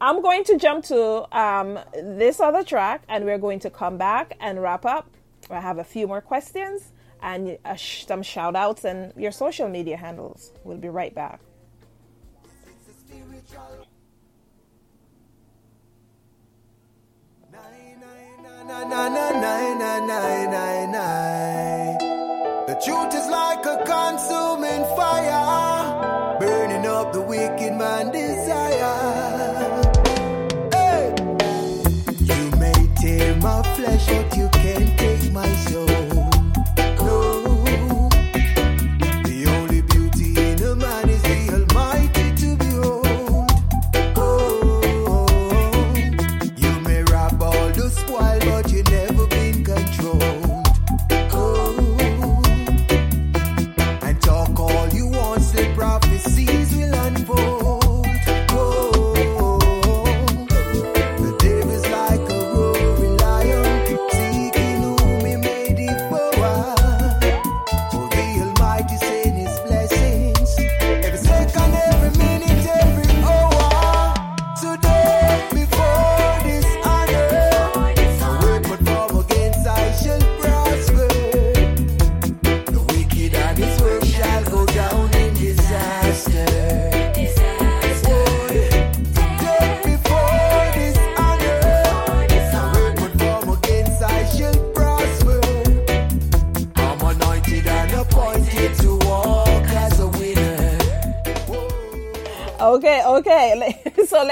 I'm 0.00 0.20
going 0.20 0.42
to 0.44 0.58
jump 0.58 0.84
to 0.86 1.38
um, 1.38 1.78
this 1.94 2.40
other 2.40 2.64
track, 2.64 3.04
and 3.08 3.24
we're 3.24 3.38
going 3.38 3.60
to 3.60 3.70
come 3.70 3.96
back 3.98 4.36
and 4.40 4.60
wrap 4.60 4.84
up. 4.84 5.08
I 5.48 5.60
have 5.60 5.78
a 5.78 5.84
few 5.84 6.08
more 6.08 6.20
questions 6.20 6.92
and 7.22 7.56
uh, 7.64 7.76
sh- 7.76 8.04
some 8.06 8.22
shout 8.22 8.56
outs 8.56 8.84
and 8.84 9.12
your 9.16 9.30
social 9.30 9.68
media 9.68 9.96
handles. 9.96 10.52
We'll 10.64 10.78
be 10.78 10.88
right 10.88 11.14
back. 11.14 11.40
The 22.66 22.80
truth 22.82 23.14
is 23.14 23.28
like 23.28 23.66
a 23.66 23.84
consuming 23.84 24.84
fire, 24.96 26.38
burning 26.40 26.86
up 26.86 27.12
the 27.12 27.20
wicked 27.20 27.74
man 27.74 28.10
desire. 28.10 29.82
Hey! 30.72 31.14
You 32.20 32.50
may 32.58 32.88
tear 32.96 33.36
my 33.36 33.62
flesh, 33.76 34.06
but 34.06 34.36
you 34.38 34.48
can't 34.48 34.98
take 34.98 35.30
my 35.32 35.54
soul. 35.66 35.91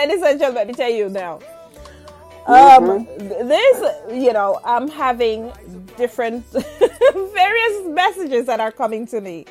Ladies 0.08 0.22
and 0.22 0.38
gentlemen, 0.38 0.54
let 0.54 0.68
me 0.68 0.74
tell 0.74 0.90
you 0.90 1.08
now. 1.10 1.38
Um, 2.46 3.06
th- 3.06 3.18
this, 3.18 4.12
you 4.12 4.32
know, 4.32 4.58
I'm 4.64 4.88
having 4.88 5.52
different, 5.98 6.44
various 7.34 7.86
messages 7.86 8.46
that 8.46 8.60
are 8.60 8.72
coming 8.72 9.06
to 9.08 9.20
me 9.20 9.44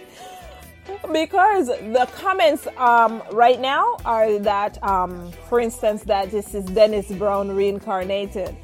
because 1.14 1.68
the 1.68 2.10
comments 2.16 2.68
um, 2.78 3.22
right 3.32 3.60
now 3.60 3.98
are 4.06 4.40
that, 4.40 4.82
um, 4.84 5.32
for 5.48 5.60
instance, 5.60 6.04
that 6.06 6.32
this 6.32 6.56
is 6.56 6.66
Dennis 6.66 7.12
Brown 7.12 7.56
reincarnated. 7.56 8.56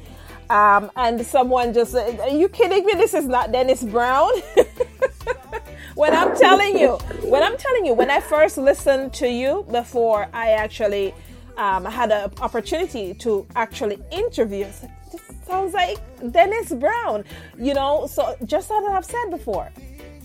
Um, 0.50 0.90
and 0.96 1.24
someone 1.24 1.72
just 1.72 1.92
said, 1.92 2.18
Are 2.20 2.28
you 2.28 2.48
kidding 2.48 2.84
me? 2.84 2.94
This 2.94 3.14
is 3.14 3.26
not 3.26 3.52
Dennis 3.52 3.82
Brown. 3.84 4.30
when 5.94 6.14
I'm 6.14 6.36
telling 6.36 6.78
you, 6.78 6.92
when 7.22 7.42
I'm 7.44 7.56
telling 7.56 7.86
you, 7.86 7.94
when 7.94 8.10
I 8.10 8.20
first 8.20 8.58
listened 8.58 9.12
to 9.14 9.28
you 9.28 9.66
before 9.70 10.28
I 10.32 10.50
actually 10.50 11.14
um, 11.56 11.84
had 11.84 12.10
an 12.12 12.30
opportunity 12.40 13.14
to 13.14 13.46
actually 13.56 13.98
interview, 14.10 14.66
I 14.66 14.90
this 15.12 15.22
sounds 15.46 15.74
like 15.74 15.98
Dennis 16.32 16.72
Brown. 16.72 17.24
You 17.58 17.74
know, 17.74 18.06
so 18.06 18.36
just 18.44 18.70
as 18.70 18.84
I've 18.88 19.04
said 19.04 19.30
before, 19.30 19.70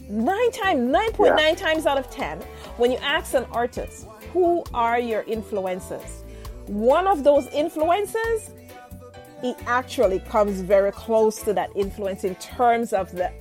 nine 0.10 0.52
times, 0.52 0.82
nine 0.92 1.12
point 1.14 1.36
nine 1.36 1.56
times 1.56 1.86
out 1.86 1.98
of 1.98 2.10
ten, 2.10 2.40
when 2.78 2.92
you 2.92 2.98
ask 2.98 3.34
an 3.34 3.46
artist, 3.52 4.08
who 4.34 4.64
are 4.74 5.00
your 5.00 5.24
influences? 5.24 6.24
One 6.68 7.08
of 7.08 7.24
those 7.24 7.48
influences, 7.48 8.52
it 9.44 9.58
actually 9.66 10.20
comes 10.20 10.62
very 10.62 10.92
close 10.92 11.42
to 11.44 11.54
that 11.54 11.70
influence 11.76 12.24
in 12.24 12.36
terms 12.36 12.94
of 12.94 13.12
the 13.12 13.32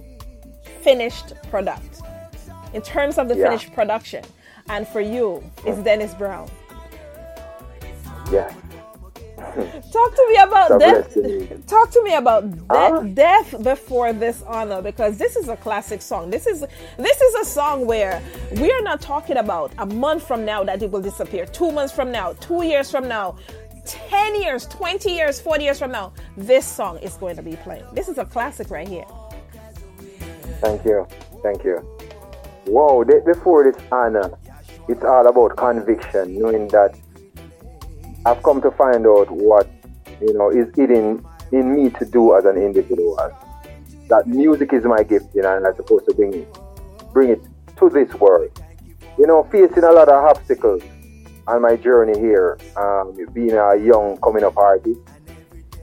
finished 0.82 1.34
product, 1.50 2.00
in 2.72 2.82
terms 2.82 3.18
of 3.18 3.28
the 3.28 3.36
Yeah. 3.36 3.48
finished 3.48 3.72
production. 3.74 4.24
And 4.68 4.86
for 4.86 5.00
you, 5.00 5.42
it's 5.66 5.78
Dennis 5.78 6.14
Brown. 6.14 6.48
Yeah. 8.30 8.54
Talk 9.92 10.14
to 10.16 10.26
me 10.30 10.36
about 10.38 10.78
God 10.78 10.80
death. 10.80 11.16
Talk 11.66 11.90
to 11.92 12.02
me 12.04 12.14
about 12.14 12.68
de- 12.68 12.92
death 13.14 13.54
before 13.62 14.12
dishonor 14.12 14.82
because 14.82 15.18
this 15.18 15.36
is 15.36 15.48
a 15.48 15.56
classic 15.56 16.02
song. 16.02 16.30
This 16.30 16.46
is 16.46 16.64
this 16.98 17.20
is 17.20 17.34
a 17.36 17.44
song 17.44 17.86
where 17.86 18.22
we 18.52 18.70
are 18.72 18.82
not 18.82 19.00
talking 19.00 19.38
about 19.38 19.72
a 19.78 19.86
month 19.86 20.26
from 20.26 20.44
now 20.44 20.64
that 20.64 20.82
it 20.82 20.90
will 20.90 21.02
disappear. 21.02 21.46
Two 21.46 21.72
months 21.72 21.92
from 21.94 22.12
now, 22.12 22.34
two 22.34 22.64
years 22.64 22.90
from 22.90 23.08
now, 23.08 23.36
ten 23.86 24.40
years, 24.40 24.66
twenty 24.66 25.14
years, 25.14 25.40
forty 25.40 25.64
years 25.64 25.78
from 25.78 25.92
now. 25.92 26.12
This 26.36 26.66
song 26.66 26.98
is 26.98 27.16
going 27.16 27.36
to 27.36 27.42
be 27.42 27.56
playing. 27.56 27.84
This 27.94 28.08
is 28.08 28.18
a 28.18 28.24
classic 28.24 28.70
right 28.70 28.88
here. 28.88 29.06
Thank 30.60 30.84
you. 30.84 31.06
Thank 31.42 31.64
you. 31.64 31.84
Wow, 32.66 33.04
before 33.26 33.70
dishonor, 33.70 34.30
it's 34.88 35.04
all 35.04 35.26
about 35.28 35.56
conviction, 35.56 36.38
knowing 36.38 36.68
that 36.68 36.94
I've 38.30 38.44
come 38.44 38.62
to 38.62 38.70
find 38.70 39.04
out 39.08 39.28
what, 39.28 39.68
you 40.20 40.32
know, 40.34 40.50
is 40.50 40.72
hidden 40.76 41.26
in 41.50 41.74
me 41.74 41.90
to 41.90 42.04
do 42.04 42.36
as 42.36 42.44
an 42.44 42.56
individual. 42.56 43.16
That 44.08 44.28
music 44.28 44.72
is 44.72 44.84
my 44.84 45.02
gift, 45.02 45.34
you 45.34 45.42
know, 45.42 45.56
and 45.56 45.66
I'm 45.66 45.74
supposed 45.74 46.06
to 46.06 46.14
bring 46.14 46.34
it, 46.34 46.58
bring 47.12 47.30
it 47.30 47.42
to 47.78 47.90
this 47.90 48.14
world. 48.14 48.50
You 49.18 49.26
know, 49.26 49.42
facing 49.50 49.82
a 49.82 49.90
lot 49.90 50.08
of 50.08 50.14
obstacles 50.24 50.80
on 51.48 51.62
my 51.62 51.74
journey 51.74 52.16
here, 52.20 52.56
um, 52.76 53.16
being 53.32 53.50
a 53.50 53.74
young 53.74 54.16
coming 54.22 54.44
up 54.44 54.56
artist, 54.56 55.00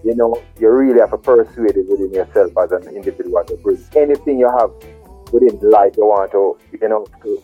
you 0.05 0.15
know, 0.15 0.41
you 0.57 0.69
really 0.69 1.01
have 1.01 1.11
to 1.11 1.17
persuade 1.17 1.75
it 1.75 1.85
within 1.89 2.13
yourself 2.13 2.53
as 2.63 2.71
an 2.71 2.95
individual 2.95 3.43
to 3.43 3.57
bring 3.57 3.83
anything 3.97 4.39
you 4.39 4.49
have 4.49 4.71
within 5.33 5.59
life 5.69 5.93
you 5.97 6.05
want 6.05 6.31
to, 6.31 6.57
you 6.81 6.87
know, 6.87 7.05
to, 7.23 7.43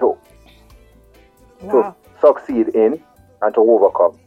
to, 0.00 0.18
Wow. 1.60 1.94
to 1.94 2.26
succeed 2.26 2.68
in 2.74 2.98
and 3.42 3.54
to 3.54 3.60
overcome. 3.60 4.18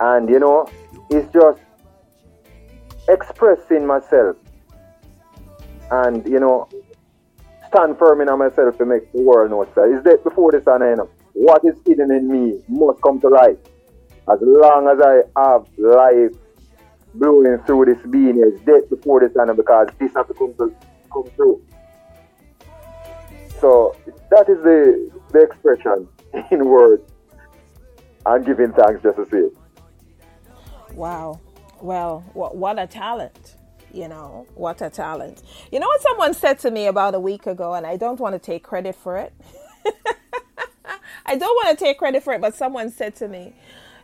And, 0.00 0.28
you 0.28 0.38
know, 0.38 0.68
it's 1.10 1.32
just 1.32 1.60
expressing 3.08 3.86
myself 3.86 4.36
and, 5.90 6.26
you 6.26 6.40
know, 6.40 6.68
stand 7.68 7.98
firm 7.98 8.20
in 8.20 8.38
myself 8.38 8.76
to 8.78 8.84
make 8.84 9.10
the 9.12 9.22
world 9.22 9.50
know 9.50 9.64
that 9.74 9.96
is 9.96 10.02
that 10.04 10.22
before 10.24 10.52
this 10.52 10.66
and 10.66 10.82
eh, 10.82 10.90
you 10.90 10.96
know, 10.96 11.10
what 11.34 11.62
is 11.64 11.76
hidden 11.86 12.10
in 12.10 12.28
me 12.30 12.60
must 12.68 13.00
come 13.02 13.20
to 13.20 13.28
light. 13.28 13.58
As 14.28 14.38
long 14.40 14.88
as 14.88 14.98
I 15.00 15.22
have 15.40 15.66
life 15.78 16.32
blowing 17.14 17.58
through 17.66 17.86
this 17.86 18.06
being 18.10 18.38
is 18.38 18.60
death 18.62 18.88
before 18.90 19.20
this 19.20 19.32
and 19.36 19.56
because 19.56 19.88
this 19.98 20.12
has 20.14 20.26
to 20.26 20.34
come 20.34 20.54
to 20.54 20.74
come 21.12 21.24
through. 21.36 21.62
So 23.60 23.96
that 24.30 24.48
is 24.48 24.62
the 24.62 25.10
the 25.32 25.40
expression 25.40 26.08
in 26.50 26.64
words. 26.64 27.02
I'm 28.24 28.42
giving 28.42 28.72
thanks 28.72 29.02
just 29.02 29.16
to 29.16 29.24
see 29.30 29.36
it. 29.36 29.56
Wow. 30.96 31.40
Well, 31.82 32.24
what, 32.34 32.56
what 32.56 32.80
a 32.80 32.88
talent. 32.88 33.56
You 33.94 34.08
know, 34.08 34.46
what 34.56 34.82
a 34.82 34.90
talent. 34.90 35.42
You 35.72 35.80
know 35.80 35.88
what 35.88 36.02
someone 36.02 36.34
said 36.34 36.60
to 36.60 36.72
me 36.72 36.86
about 36.86 37.14
a 37.14 37.20
week 37.20 37.46
ago, 37.46 37.74
and 37.74 37.86
I 37.86 37.98
don't 37.98 38.20
want 38.20 38.34
to 38.34 38.40
take 38.40 38.64
credit 38.64 38.96
for 38.96 39.18
it. 39.18 39.34
I 41.26 41.36
don't 41.36 41.54
want 41.56 41.78
to 41.78 41.84
take 41.84 41.98
credit 41.98 42.24
for 42.24 42.34
it, 42.34 42.42
but 42.42 42.54
someone 42.56 42.90
said 42.90 43.16
to 43.18 43.28
me, 43.28 43.54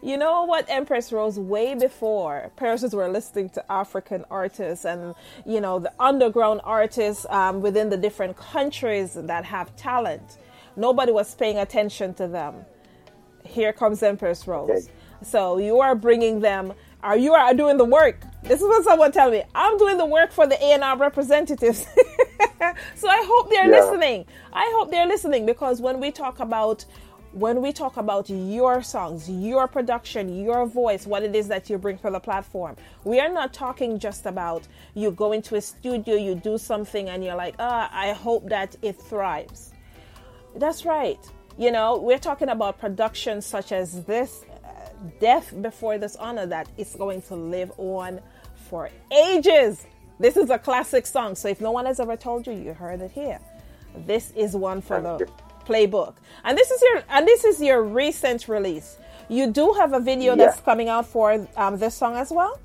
you 0.03 0.18
know 0.18 0.45
what, 0.45 0.66
Empress 0.70 1.12
Rose, 1.12 1.38
way 1.38 1.74
before 1.74 2.53
persons 2.57 2.95
were 2.95 3.09
listening 3.09 3.51
to 3.51 3.72
African 3.72 4.24
artists 4.30 4.84
and, 4.86 5.14
you 5.47 5.61
know, 5.61 5.80
the 5.80 5.93
underground 6.01 6.62
artists 6.64 7.26
um, 7.30 7.62
within 7.62 7.90
the 7.90 7.99
different 7.99 8.36
countries 8.38 9.14
that 9.14 9.45
have 9.47 9.76
talent, 9.76 10.38
nobody 10.76 11.12
was 11.12 11.34
paying 11.34 11.59
attention 11.59 12.14
to 12.16 12.28
them 12.28 12.66
here 13.45 13.72
comes 13.72 14.03
Empress 14.03 14.47
Rose. 14.49 14.90
So 15.24 15.58
you 15.58 15.80
are 15.80 15.94
bringing 15.94 16.40
them. 16.40 16.72
Are 17.02 17.16
you 17.16 17.32
are 17.34 17.54
doing 17.54 17.78
the 17.78 17.84
work? 17.84 18.22
This 18.44 18.60
is 18.60 18.66
what 18.68 18.84
someone 18.84 19.12
tell 19.12 19.30
me. 19.30 19.42
I'm 19.54 19.76
doing 19.78 19.98
the 19.98 20.06
work 20.06 20.30
for 20.32 20.46
the 20.46 20.60
A 20.62 20.72
and 20.74 20.84
R 20.84 20.96
representatives. 20.96 21.80
so 22.94 23.08
I 23.08 23.22
hope 23.26 23.50
they're 23.50 23.68
Yeah. 23.70 23.80
listening. 23.80 24.26
I 24.52 24.70
hope 24.76 24.90
they're 24.90 25.06
listening 25.06 25.46
because 25.46 25.80
when 25.80 26.00
we 26.00 26.10
talk 26.12 26.40
about 26.40 26.84
when 27.32 27.62
we 27.62 27.72
talk 27.72 27.96
about 27.96 28.28
your 28.28 28.82
songs, 28.82 29.26
your 29.30 29.66
production, 29.66 30.44
your 30.44 30.66
voice, 30.66 31.06
what 31.06 31.22
it 31.22 31.34
is 31.34 31.48
that 31.48 31.70
you 31.70 31.78
bring 31.78 31.96
for 31.96 32.10
the 32.10 32.20
platform, 32.20 32.76
we 33.04 33.20
are 33.20 33.30
not 33.32 33.54
talking 33.54 33.98
just 33.98 34.26
about 34.26 34.68
you 34.94 35.10
go 35.10 35.32
into 35.32 35.56
a 35.56 35.60
studio, 35.62 36.14
you 36.14 36.34
do 36.34 36.58
something, 36.58 37.08
and 37.08 37.24
you're 37.24 37.34
like, 37.34 37.54
ah, 37.58 37.88
I 37.90 38.12
hope 38.12 38.50
that 38.50 38.76
it 38.82 39.00
thrives. 39.00 39.72
That's 40.56 40.84
right. 40.84 41.18
You 41.56 41.70
know, 41.70 41.96
we're 41.98 42.18
talking 42.18 42.50
about 42.50 42.78
productions 42.78 43.46
such 43.46 43.72
as 43.72 44.04
this, 44.04 44.44
Death 45.20 45.55
Before 45.62 45.98
Dishonor, 45.98 46.46
that 46.46 46.68
is 46.76 46.94
going 46.94 47.22
to 47.22 47.34
live 47.34 47.72
on 47.78 48.20
for 48.68 48.90
ages. 49.11 49.86
This 50.18 50.36
is 50.36 50.50
a 50.50 50.59
classic 50.59 51.07
song. 51.07 51.34
So 51.34 51.48
if 51.48 51.61
no 51.61 51.70
one 51.72 51.86
has 51.86 52.00
ever 52.00 52.16
told 52.16 52.46
you, 52.46 52.53
you 52.53 52.72
heard 52.74 53.00
it 53.00 53.11
here. 53.11 53.40
This 54.07 54.32
is 54.36 54.55
one 54.55 54.80
for 54.80 55.00
the 55.00 55.28
playbook. 55.66 56.14
And 56.44 56.57
this 56.57 56.70
is 56.70 56.80
your 56.82 57.03
and 57.09 57.26
this 57.26 57.44
is 57.44 57.61
your 57.61 57.82
recent 57.82 58.48
release. 58.48 58.96
You 59.28 59.50
do 59.50 59.72
have 59.72 59.92
a 59.92 60.00
video 60.00 60.34
Yeah. 60.34 60.46
that's 60.46 60.61
coming 60.61 60.88
out 60.88 61.07
for 61.07 61.46
um, 61.57 61.78
this 61.78 61.94
song 61.94 62.16
as 62.16 62.30
well. 62.30 62.59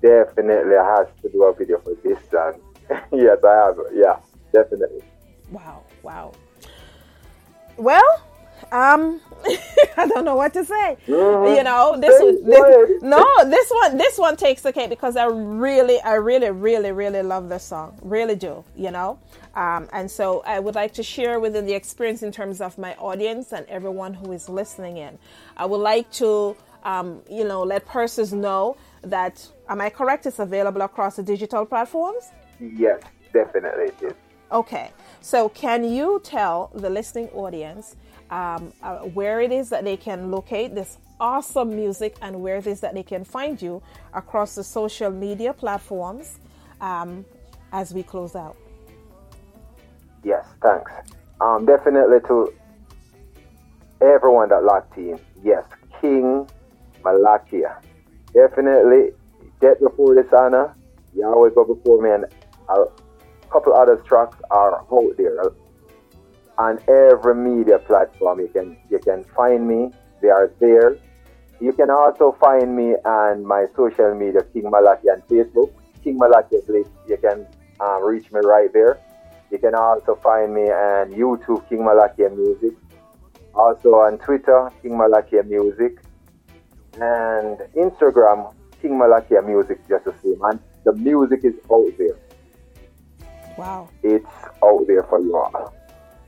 Definitely 0.00 0.76
I 0.76 0.96
have 0.96 1.16
to 1.22 1.28
do 1.28 1.44
a 1.44 1.54
video 1.54 1.78
for 1.78 1.94
this 2.02 2.18
song. 2.30 2.54
yes, 3.12 3.38
I 3.44 3.54
have. 3.54 3.78
Yeah, 3.92 4.16
definitely. 4.52 5.02
Wow, 5.50 5.82
wow. 6.02 6.32
Well, 7.76 8.22
um, 8.70 9.20
I 9.96 10.06
don't 10.06 10.24
know 10.24 10.36
what 10.36 10.52
to 10.54 10.64
say. 10.64 10.96
Mhm. 11.06 11.56
You 11.56 11.62
know, 11.64 11.96
this, 11.98 12.20
one- 12.20 12.44
this 12.44 13.02
no, 13.02 13.24
this 13.50 13.70
one, 13.70 13.98
this 13.98 14.18
one 14.18 14.36
takes 14.36 14.62
the 14.62 14.72
cake 14.72 14.90
because 14.90 15.16
I 15.16 15.26
really, 15.26 16.00
I 16.00 16.14
really, 16.14 16.50
really, 16.50 16.92
really 16.92 17.22
love 17.22 17.48
this 17.48 17.64
song. 17.64 17.98
Really 18.02 18.36
do. 18.36 18.64
You 18.76 18.90
know, 18.90 19.18
um, 19.54 19.88
and 19.92 20.10
so 20.10 20.42
I 20.46 20.60
would 20.60 20.74
like 20.74 20.92
to 20.94 21.02
share 21.02 21.40
within 21.40 21.66
the 21.66 21.74
experience 21.74 22.22
in 22.22 22.30
terms 22.32 22.60
of 22.60 22.78
my 22.78 22.94
audience 22.96 23.52
and 23.52 23.66
everyone 23.66 24.14
who 24.14 24.32
is 24.32 24.48
listening 24.48 24.98
in. 24.98 25.18
I 25.56 25.66
would 25.66 25.78
like 25.80 26.10
to, 26.12 26.56
um, 26.84 27.22
you 27.30 27.44
know, 27.44 27.62
let 27.62 27.86
persons 27.86 28.32
know 28.32 28.76
that. 29.02 29.46
Am 29.68 29.80
I 29.80 29.90
correct? 29.90 30.26
It's 30.26 30.38
available 30.38 30.82
across 30.82 31.16
the 31.16 31.22
digital 31.22 31.64
platforms. 31.64 32.30
Yes, 32.60 33.00
definitely 33.32 33.84
it 33.84 34.02
is. 34.02 34.12
Okay, 34.50 34.90
so 35.22 35.48
can 35.48 35.82
you 35.82 36.20
tell 36.22 36.70
the 36.74 36.90
listening 36.90 37.28
audience 37.30 37.96
um, 38.32 38.72
uh, 38.82 39.00
where 39.00 39.42
it 39.42 39.52
is 39.52 39.68
that 39.68 39.84
they 39.84 39.96
can 39.96 40.30
locate 40.30 40.74
this 40.74 40.96
awesome 41.20 41.76
music 41.76 42.16
and 42.22 42.42
where 42.42 42.56
it 42.56 42.66
is 42.66 42.80
that 42.80 42.94
they 42.94 43.02
can 43.02 43.24
find 43.24 43.60
you 43.60 43.82
across 44.14 44.54
the 44.54 44.64
social 44.64 45.10
media 45.10 45.52
platforms 45.52 46.38
um, 46.80 47.26
as 47.72 47.92
we 47.92 48.02
close 48.02 48.34
out? 48.34 48.56
Yes, 50.24 50.46
thanks. 50.62 50.90
Um, 51.42 51.66
definitely 51.66 52.20
to 52.28 52.52
everyone 54.00 54.48
that 54.48 54.64
locked 54.64 54.96
in. 54.96 55.20
Yes, 55.44 55.64
King 56.00 56.48
Malakiyah. 57.02 57.76
Definitely 58.32 59.10
get 59.60 59.78
before 59.78 60.14
dishonor. 60.14 60.74
You 61.14 61.26
always 61.26 61.52
go 61.52 61.64
before 61.64 62.00
me, 62.00 62.10
and 62.10 62.24
a 62.70 62.84
couple 63.50 63.74
other 63.74 63.96
tracks 63.96 64.38
are 64.50 64.80
out 64.90 65.16
there. 65.18 65.52
On 66.58 66.78
every 66.88 67.34
media 67.34 67.78
platform. 67.78 68.40
You 68.40 68.48
can 68.48 68.76
you 68.90 68.98
can 68.98 69.24
find 69.36 69.66
me. 69.66 69.90
They 70.20 70.28
are 70.28 70.52
there. 70.60 70.98
You 71.60 71.72
can 71.72 71.90
also 71.90 72.36
find 72.40 72.76
me 72.76 72.94
on 73.04 73.44
my 73.46 73.66
social 73.76 74.14
media, 74.14 74.42
King 74.52 74.64
Malaki 74.64 75.06
on 75.10 75.22
Facebook. 75.30 75.72
King 76.02 76.18
Malaki. 76.18 76.58
You 77.08 77.16
can 77.16 77.46
uh, 77.80 78.00
reach 78.00 78.30
me 78.32 78.40
right 78.44 78.72
there. 78.72 78.98
You 79.52 79.58
can 79.58 79.74
also 79.74 80.14
find 80.16 80.54
me 80.54 80.62
on 80.62 81.12
YouTube, 81.12 81.68
King 81.68 81.80
Malakiyah 81.80 82.34
Music. 82.34 82.72
Also 83.54 83.96
on 83.96 84.16
Twitter, 84.16 84.70
King 84.80 84.92
Malakiyah 84.92 85.46
Music. 85.46 86.00
And 86.94 87.58
Instagram, 87.76 88.54
King 88.80 88.92
Malakiyah 88.92 89.46
Music, 89.46 89.86
just 89.88 90.06
the 90.06 90.14
same. 90.22 90.40
And 90.42 90.58
the 90.84 90.94
music 90.94 91.44
is 91.44 91.54
out 91.70 91.92
there. 91.98 92.16
Wow. 93.58 93.90
It's 94.02 94.24
out 94.64 94.86
there 94.86 95.02
for 95.02 95.20
you 95.20 95.36
all. 95.36 95.74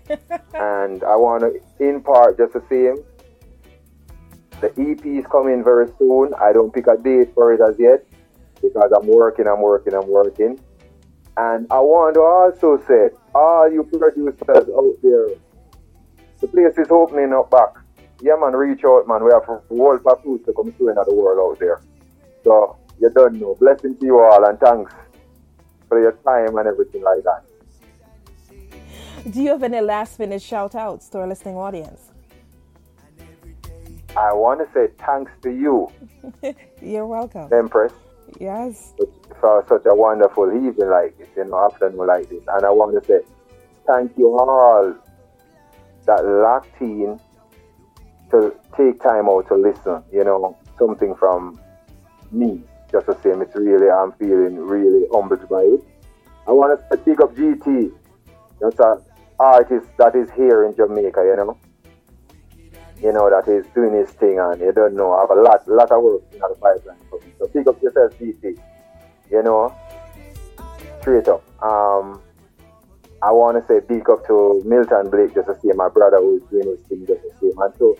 And 0.09 1.03
I 1.05 1.17
want 1.17 1.43
to, 1.43 1.87
in 1.87 2.03
part, 2.03 2.39
just 2.39 2.53
the 2.53 2.63
same. 2.69 3.05
The 4.61 4.71
EP 4.81 5.05
is 5.05 5.27
coming 5.31 5.65
very 5.65 5.89
soon. 5.99 6.33
I 6.41 6.53
don't 6.53 6.73
pick 6.73 6.87
a 6.87 6.97
date 6.97 7.35
for 7.35 7.53
it 7.53 7.61
as 7.61 7.77
yet 7.79 8.07
because 8.63 8.91
I'm 8.97 9.07
working, 9.07 9.47
I'm 9.47 9.61
working, 9.61 9.95
I'm 9.95 10.09
working. 10.09 10.61
And 11.37 11.67
I 11.71 11.81
want 11.81 12.15
to 12.15 12.21
also 12.21 12.83
say, 12.87 13.15
all 13.35 13.71
you 13.71 13.83
producers 13.83 14.69
out 14.69 14.97
there, 15.03 15.29
the 16.41 16.47
place 16.47 16.79
is 16.79 16.91
opening 16.91 17.33
up 17.33 17.51
back. 17.51 17.75
Yeah, 18.23 18.37
man, 18.41 18.53
reach 18.53 18.85
out, 18.85 19.09
man. 19.09 19.25
We 19.25 19.33
have 19.33 19.45
world 19.69 20.05
papoose 20.05 20.45
to 20.47 20.53
come 20.53 20.73
through 20.73 20.91
another 20.91 21.13
world 21.13 21.41
out 21.41 21.59
there. 21.59 21.81
So, 22.45 22.79
you 23.01 23.11
don't 23.11 23.35
know. 23.41 23.57
Blessing 23.59 23.97
to 23.99 24.07
you 24.07 24.21
all 24.21 24.45
and 24.49 24.59
thanks 24.61 24.93
for 25.89 26.01
your 26.01 26.13
time 26.25 26.57
and 26.57 26.69
everything 26.69 27.03
like 27.03 27.25
that. 27.25 27.43
Do 29.31 29.43
you 29.43 29.51
have 29.51 29.63
any 29.63 29.81
last 29.81 30.19
minute 30.19 30.43
shout 30.43 30.75
outs 30.75 31.09
to 31.11 31.19
our 31.21 31.27
listening 31.27 31.57
audience? 31.57 32.11
I 34.17 34.33
want 34.35 34.61
to 34.61 34.73
say 34.75 34.93
thanks 34.99 35.33
to 35.43 35.51
you, 35.51 35.91
You're 36.83 37.07
welcome. 37.07 37.53
Empress, 37.53 37.93
Yes. 38.39 38.93
for 39.41 39.65
such 39.69 39.83
a 39.87 39.95
wonderful 39.95 40.49
evening 40.53 40.89
like 40.89 41.17
this, 41.19 41.29
you 41.37 41.45
know, 41.47 41.65
afternoon 41.65 42.07
like 42.07 42.29
this. 42.29 42.43
And 42.47 42.65
I 42.65 42.71
want 42.71 43.01
to 43.03 43.07
say 43.07 43.21
thank 43.87 44.17
you 44.17 44.39
all 44.39 44.95
that 46.07 46.25
locked 46.25 46.81
in 46.81 47.19
to 48.31 48.55
take 48.77 49.01
time 49.03 49.29
out 49.29 49.49
to 49.49 49.55
listen, 49.57 50.03
you 50.13 50.23
know, 50.23 50.57
something 50.79 51.15
from 51.17 51.59
me. 52.31 52.63
Just 52.93 53.07
the 53.07 53.17
same, 53.23 53.43
it's 53.43 53.57
really, 53.57 53.91
I'm 53.91 54.13
feeling 54.13 54.59
really 54.59 55.07
humbled 55.13 55.49
by 55.49 55.63
it. 55.63 55.81
I 56.47 56.53
want 56.53 56.79
to 56.91 56.99
speak 56.99 57.21
up 57.21 57.35
GT. 57.35 57.91
That's 58.61 58.79
an 58.79 59.01
artist 59.39 59.87
that 59.99 60.15
is 60.15 60.31
here 60.33 60.65
in 60.65 60.75
Jamaica, 60.77 61.23
you 61.25 61.37
know. 61.37 61.59
You 63.01 63.13
know, 63.13 63.29
that 63.29 63.51
is 63.51 63.67
doing 63.75 63.95
his 63.95 64.11
thing 64.11 64.39
and 64.39 64.61
you 64.61 64.73
don't 64.73 64.95
know, 64.95 65.13
I 65.13 65.21
have 65.23 65.31
a 65.31 65.41
lot, 65.41 65.67
lot 65.69 65.91
of 65.91 66.03
work 66.03 66.23
in 66.33 66.39
the 66.39 66.57
pipeline 66.61 66.97
for 67.11 67.21
me. 67.21 67.33
So 67.39 67.47
pick 67.49 67.67
up 67.67 67.83
yourself, 67.83 68.19
GT. 68.19 68.59
You 69.31 69.43
know, 69.43 69.75
straight 71.01 71.29
up. 71.29 71.43
Um, 71.63 72.23
I 73.23 73.33
want 73.33 73.57
to 73.57 73.67
say 73.67 73.81
big 73.81 74.09
up 74.09 74.27
to 74.27 74.63
Milton 74.65 75.11
Blake, 75.11 75.35
just 75.35 75.49
to 75.49 75.59
see 75.61 75.73
my 75.75 75.89
brother 75.89 76.19
who's 76.19 76.43
doing 76.45 76.69
his 76.69 76.81
thing, 76.89 77.07
just 77.07 77.23
to 77.23 77.31
see 77.41 77.53
And 77.57 77.75
so 77.79 77.97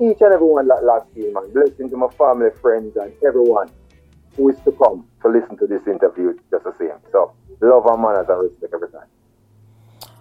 each 0.00 0.20
and 0.20 0.32
everyone 0.32 0.66
that 0.68 0.82
last 0.84 1.06
in, 1.14 1.32
man. 1.32 1.52
Blessing 1.52 1.90
to 1.90 1.96
my 1.96 2.08
family, 2.16 2.48
friends, 2.62 2.96
and 2.96 3.12
everyone 3.26 3.70
who 4.36 4.48
is 4.48 4.56
to 4.64 4.72
come 4.72 5.06
to 5.22 5.28
listen 5.28 5.58
to 5.58 5.66
this 5.66 5.86
interview, 5.86 6.32
just 6.50 6.64
the 6.64 6.72
same. 6.78 6.96
So 7.12 7.34
love 7.60 7.84
and 7.86 8.00
manners 8.00 8.26
and 8.28 8.40
respect 8.40 8.72
every 8.72 8.88
time. 8.88 9.10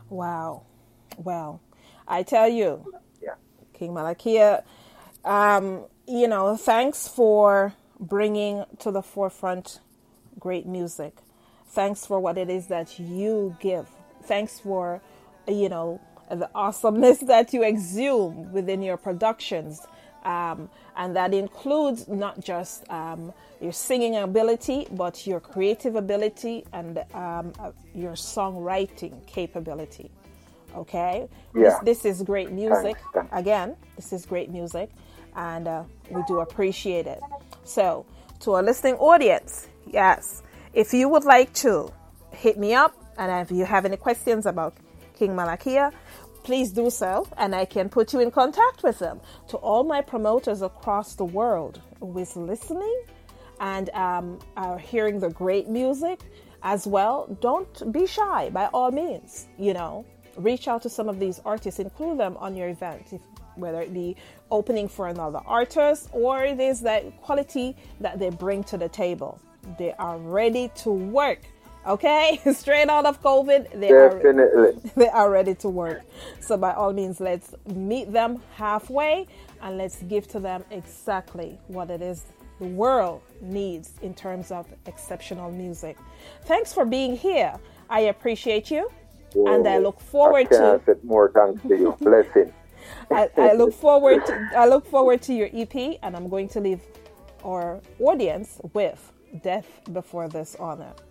Wow. 0.10 0.64
Well, 1.18 1.62
I 2.08 2.24
tell 2.24 2.50
you, 2.50 2.86
Yeah. 3.22 3.36
King 3.74 3.92
Malakiyah, 3.94 4.64
um, 5.26 5.86
you 6.08 6.28
know, 6.28 6.58
thanks 6.58 7.08
for 7.08 7.74
bringing 8.00 8.66
to 8.80 8.92
the 8.92 9.02
forefront 9.04 9.80
great 10.40 10.66
music. 10.68 11.18
Thanks 11.68 12.06
for 12.06 12.20
what 12.20 12.38
it 12.38 12.50
is 12.50 12.68
that 12.68 13.00
you 13.00 13.58
give. 13.62 13.90
Thanks 14.24 14.60
for, 14.60 15.02
you 15.48 15.70
know, 15.70 16.02
the 16.32 16.50
awesomeness 16.56 17.20
that 17.28 17.54
you 17.54 17.64
exhume 17.64 18.52
within 18.54 18.82
your 18.82 18.98
productions. 18.98 19.86
Um, 20.24 20.70
and 20.98 21.16
that 21.16 21.34
includes 21.34 22.08
not 22.08 22.40
just 22.40 22.90
um, 22.90 23.34
your 23.62 23.72
singing 23.72 24.16
ability, 24.18 24.88
but 24.92 25.26
your 25.26 25.40
creative 25.40 25.96
ability 25.96 26.66
and 26.74 27.00
um, 27.14 27.54
uh, 27.60 27.72
your 27.94 28.14
songwriting 28.14 29.26
capability. 29.28 30.12
Okay? 30.76 31.28
Yeah. 31.56 31.80
This, 31.84 32.04
this 32.04 32.06
is 32.06 32.24
great 32.24 32.52
music. 32.52 32.98
Again, 33.32 33.76
this 33.96 34.14
is 34.14 34.26
great 34.26 34.50
music, 34.50 34.90
and 35.36 35.68
uh, 35.68 35.84
we 36.10 36.22
do 36.28 36.40
appreciate 36.40 37.08
it. 37.08 37.20
So, 37.64 38.06
to 38.42 38.54
our 38.54 38.64
listening 38.64 38.96
audience, 38.96 39.68
yes, 39.88 40.44
if 40.74 40.94
you 40.94 41.10
would 41.10 41.26
like 41.26 41.54
to 41.56 41.92
hit 42.32 42.58
me 42.58 42.74
up, 42.74 42.96
and 43.18 43.42
if 43.42 43.52
you 43.52 43.66
have 43.66 43.86
any 43.86 43.98
questions 43.98 44.46
about 44.46 44.74
King 45.18 45.32
Malakiyah, 45.36 45.92
please 46.44 46.72
do 46.72 46.90
so, 46.90 47.28
and 47.38 47.56
I 47.56 47.66
can 47.66 47.90
put 47.90 48.14
you 48.14 48.20
in 48.20 48.32
contact 48.32 48.84
with 48.84 49.00
them. 49.00 49.20
To 49.50 49.58
all 49.58 49.84
my 49.84 50.02
promoters 50.02 50.62
across 50.62 51.16
the 51.16 51.26
world 51.26 51.82
who 52.00 52.18
is 52.18 52.36
listening 52.36 53.04
and 53.60 53.90
um, 53.92 54.40
are 54.56 54.78
hearing 54.78 55.20
the 55.20 55.30
great 55.30 55.68
music 55.68 56.22
as 56.64 56.88
well, 56.88 57.38
don't 57.42 57.92
be 57.92 58.06
shy 58.06 58.50
by 58.50 58.66
all 58.68 58.92
means. 58.92 59.48
You 59.58 59.74
know, 59.74 60.06
reach 60.38 60.68
out 60.68 60.82
to 60.84 60.90
some 60.90 61.10
of 61.10 61.20
these 61.20 61.42
artists, 61.46 61.80
include 61.80 62.20
them 62.20 62.38
on 62.38 62.56
your 62.56 62.70
event, 62.70 63.08
if, 63.12 63.22
whether 63.56 63.82
it 63.82 63.94
be 63.94 64.16
opening 64.52 64.88
for 64.88 65.08
another 65.08 65.42
artist 65.46 66.10
or 66.12 66.44
it 66.44 66.60
is 66.60 66.82
that 66.82 67.22
quality 67.22 67.76
that 68.00 68.20
they 68.20 68.30
bring 68.30 68.64
to 68.66 68.78
the 68.78 68.90
table. 68.90 69.40
They 69.78 69.94
are 69.94 70.18
ready 70.18 70.72
to 70.78 70.92
work. 70.92 71.42
Okay, 71.88 72.40
straight 72.54 72.90
out 72.90 73.06
of 73.06 73.22
COVID, 73.22 73.80
they 73.80 73.92
are 73.92 74.10
Definitely. 74.10 74.92
they 74.96 75.10
are 75.10 75.32
ready 75.32 75.56
to 75.56 75.70
work. 75.70 76.02
So 76.40 76.58
by 76.58 76.74
all 76.74 76.94
means, 76.94 77.20
let's 77.20 77.56
meet 77.74 78.12
them 78.12 78.42
halfway 78.56 79.28
and 79.62 79.78
let's 79.78 80.04
give 80.04 80.28
to 80.30 80.40
them 80.40 80.64
exactly 80.72 81.58
what 81.68 81.90
it 81.90 82.02
is 82.02 82.26
the 82.60 82.66
world 82.66 83.22
needs 83.42 83.94
in 84.02 84.14
terms 84.14 84.52
of 84.52 84.68
exceptional 84.86 85.52
music. 85.52 85.98
Thanks 86.44 86.74
for 86.74 86.86
being 86.86 87.16
here. 87.16 87.54
I 87.90 88.02
appreciate 88.02 88.70
you, 88.70 88.92
and 89.34 89.68
I 89.68 89.78
look 89.78 90.00
forward 90.00 90.48
I 90.48 90.78
to 90.78 90.98
more 91.04 91.32
thanks 91.32 91.62
to 91.64 91.78
you. 91.78 91.98
Blessing. 92.02 92.54
I, 93.10 93.30
I 93.38 93.54
look 93.54 93.74
forward 93.74 94.26
to 94.26 94.50
I 94.56 94.68
look 94.68 94.86
forward 94.86 95.22
to 95.24 95.34
your 95.34 95.50
EP, 95.54 96.00
and 96.04 96.16
I'm 96.16 96.30
going 96.30 96.50
to 96.50 96.60
leave 96.60 96.82
our 97.44 97.80
audience 98.00 98.60
with 98.74 99.12
"Death 99.42 99.82
Before 99.92 100.28
Dishonor." 100.28 100.94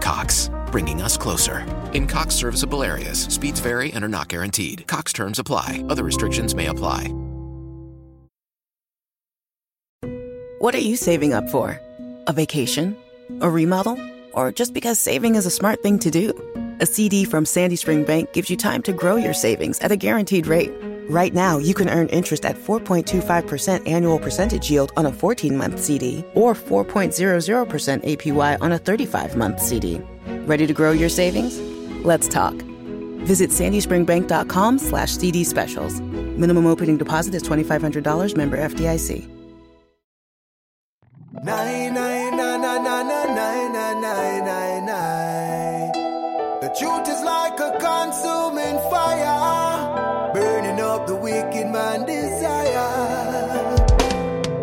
Cox, 0.00 0.50
bringing 0.70 1.02
us 1.02 1.16
closer. 1.16 1.66
In 1.92 2.06
Cox 2.06 2.34
serviceable 2.34 2.82
areas, 2.82 3.22
speeds 3.22 3.60
vary 3.60 3.92
and 3.92 4.04
are 4.04 4.08
not 4.08 4.28
guaranteed. 4.28 4.86
Cox 4.86 5.12
terms 5.12 5.38
apply, 5.38 5.84
other 5.88 6.04
restrictions 6.04 6.54
may 6.54 6.66
apply. 6.66 7.12
What 10.60 10.74
are 10.74 10.78
you 10.80 10.96
saving 10.96 11.34
up 11.34 11.48
for? 11.50 11.80
A 12.26 12.32
vacation? 12.32 12.96
A 13.40 13.48
remodel? 13.48 13.96
Or 14.32 14.50
just 14.50 14.74
because 14.74 14.98
saving 14.98 15.36
is 15.36 15.46
a 15.46 15.50
smart 15.50 15.82
thing 15.82 15.98
to 16.00 16.10
do? 16.10 16.32
A 16.80 16.86
CD 16.86 17.24
from 17.24 17.44
Sandy 17.44 17.76
Spring 17.76 18.04
Bank 18.04 18.32
gives 18.32 18.50
you 18.50 18.56
time 18.56 18.82
to 18.82 18.92
grow 18.92 19.16
your 19.16 19.34
savings 19.34 19.78
at 19.80 19.92
a 19.92 19.96
guaranteed 19.96 20.46
rate. 20.46 20.72
Right 21.08 21.32
now, 21.32 21.56
you 21.56 21.72
can 21.72 21.88
earn 21.88 22.08
interest 22.08 22.44
at 22.44 22.56
4.25% 22.56 23.88
annual 23.88 24.18
percentage 24.18 24.70
yield 24.70 24.92
on 24.94 25.06
a 25.06 25.12
14 25.12 25.56
month 25.56 25.82
CD 25.82 26.22
or 26.34 26.54
4.00% 26.54 28.04
APY 28.04 28.58
on 28.60 28.72
a 28.72 28.78
35 28.78 29.34
month 29.34 29.60
CD. 29.60 30.02
Ready 30.44 30.66
to 30.66 30.74
grow 30.74 30.92
your 30.92 31.08
savings? 31.08 31.58
Let's 32.04 32.28
talk. 32.28 32.52
Visit 33.24 33.48
sandyspringbank.com 33.50 34.78
slash 34.78 35.12
CD 35.12 35.44
specials. 35.44 36.00
Minimum 36.02 36.66
opening 36.66 36.98
deposit 36.98 37.34
is 37.34 37.42
$2,500 37.42 38.36
member 38.36 38.58
FDIC. 38.58 39.28
The 46.60 46.74
truth 46.78 47.08
is 47.08 47.22
like 47.22 47.58
a 47.60 47.78
consuming 47.80 48.76
fire, 48.90 49.47
and 51.78 52.06
desire. 52.06 53.76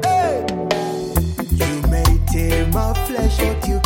Hey. 0.04 0.46
You 1.52 1.82
may 1.90 2.20
tear 2.32 2.68
my 2.68 2.94
flesh, 3.06 3.38
but 3.38 3.68
you 3.68 3.85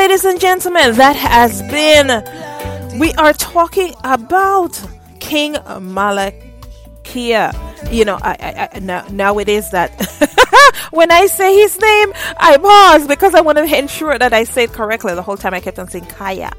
ladies 0.00 0.24
and 0.24 0.40
gentlemen, 0.40 0.94
that 0.94 1.14
has 1.14 1.60
been. 1.64 2.08
We 2.98 3.12
are 3.14 3.34
talking 3.34 3.94
about 4.02 4.82
King 5.20 5.56
Malakiyah. 5.92 6.32
You 7.92 8.06
know, 8.06 8.18
I, 8.22 8.32
I, 8.40 8.68
I 8.72 8.78
now, 8.78 9.04
now 9.10 9.38
it 9.38 9.50
is 9.50 9.70
that 9.72 9.90
when 10.90 11.10
I 11.10 11.26
say 11.26 11.54
his 11.54 11.78
name, 11.78 12.14
I 12.38 12.56
pause 12.56 13.06
because 13.06 13.34
I 13.34 13.42
want 13.42 13.58
to 13.58 13.64
ensure 13.78 14.18
that 14.18 14.32
I 14.32 14.44
say 14.44 14.64
it 14.64 14.72
correctly. 14.72 15.14
The 15.14 15.20
whole 15.20 15.36
time 15.36 15.52
I 15.52 15.60
kept 15.60 15.78
on 15.78 15.86
saying 15.86 16.06
Kaya. 16.06 16.50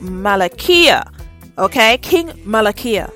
Malakiyah. 0.00 1.10
Okay? 1.56 1.96
King 1.96 2.28
Malakiyah. 2.44 3.10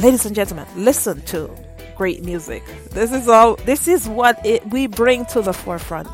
Ladies 0.00 0.26
and 0.26 0.36
gentlemen, 0.36 0.66
listen 0.76 1.22
to 1.22 1.50
great 1.96 2.22
music. 2.24 2.62
This 2.90 3.10
is 3.10 3.26
all, 3.26 3.56
this 3.64 3.88
is 3.88 4.06
what 4.06 4.44
it, 4.44 4.68
we 4.68 4.86
bring 4.86 5.24
to 5.26 5.40
the 5.40 5.54
forefront. 5.54 6.10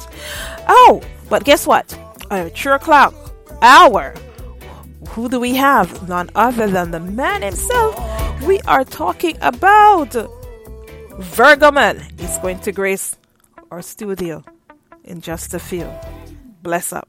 Oh, 0.68 1.02
but 1.28 1.42
guess 1.42 1.66
what? 1.66 1.98
Uh, 2.30 2.48
three 2.48 2.72
o'clock 2.72 3.14
hour. 3.62 4.14
Who 5.10 5.28
do 5.28 5.38
we 5.38 5.54
have? 5.54 6.08
None 6.08 6.30
other 6.34 6.66
than 6.66 6.90
the 6.90 7.00
man 7.00 7.42
himself. 7.42 7.94
We 8.42 8.60
are 8.62 8.84
talking 8.84 9.36
about 9.40 10.10
Virgoman. 11.18 12.20
He's 12.20 12.38
going 12.38 12.60
to 12.60 12.72
grace 12.72 13.16
our 13.70 13.82
studio 13.82 14.44
in 15.04 15.20
just 15.20 15.54
a 15.54 15.58
few. 15.58 15.88
Bless 16.62 16.92
up. 16.92 17.08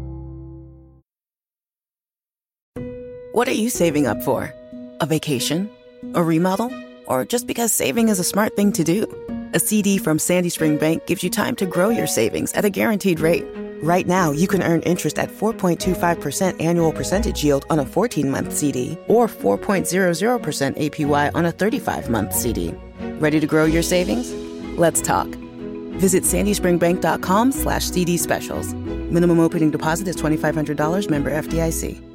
What 3.33 3.47
are 3.47 3.53
you 3.53 3.69
saving 3.69 4.07
up 4.07 4.21
for? 4.23 4.53
A 4.99 5.05
vacation? 5.05 5.69
A 6.15 6.21
remodel? 6.21 6.69
Or 7.05 7.23
just 7.23 7.47
because 7.47 7.71
saving 7.71 8.09
is 8.09 8.19
a 8.19 8.25
smart 8.25 8.57
thing 8.57 8.73
to 8.73 8.83
do? 8.83 9.07
A 9.53 9.59
CD 9.59 9.97
from 9.99 10.19
Sandy 10.19 10.49
Spring 10.49 10.77
Bank 10.77 11.05
gives 11.05 11.23
you 11.23 11.29
time 11.29 11.55
to 11.55 11.65
grow 11.65 11.87
your 11.87 12.07
savings 12.07 12.51
at 12.51 12.65
a 12.65 12.69
guaranteed 12.69 13.21
rate. 13.21 13.45
Right 13.81 14.05
now, 14.05 14.31
you 14.31 14.49
can 14.49 14.61
earn 14.61 14.81
interest 14.81 15.17
at 15.17 15.29
4.25% 15.29 16.59
annual 16.59 16.91
percentage 16.91 17.41
yield 17.41 17.65
on 17.69 17.79
a 17.79 17.85
14 17.85 18.29
month 18.29 18.51
CD 18.51 18.97
or 19.07 19.29
4.00% 19.29 20.89
APY 20.91 21.31
on 21.33 21.45
a 21.45 21.53
35 21.53 22.09
month 22.09 22.33
CD. 22.33 22.75
Ready 23.19 23.39
to 23.39 23.47
grow 23.47 23.63
your 23.63 23.81
savings? 23.81 24.33
Let's 24.77 24.99
talk. 24.99 25.27
Visit 25.99 26.23
sandyspringbank.com 26.23 27.53
slash 27.53 27.85
CD 27.85 28.17
specials. 28.17 28.73
Minimum 28.73 29.39
opening 29.39 29.71
deposit 29.71 30.09
is 30.09 30.17
$2,500 30.17 31.09
member 31.09 31.31
FDIC. 31.31 32.10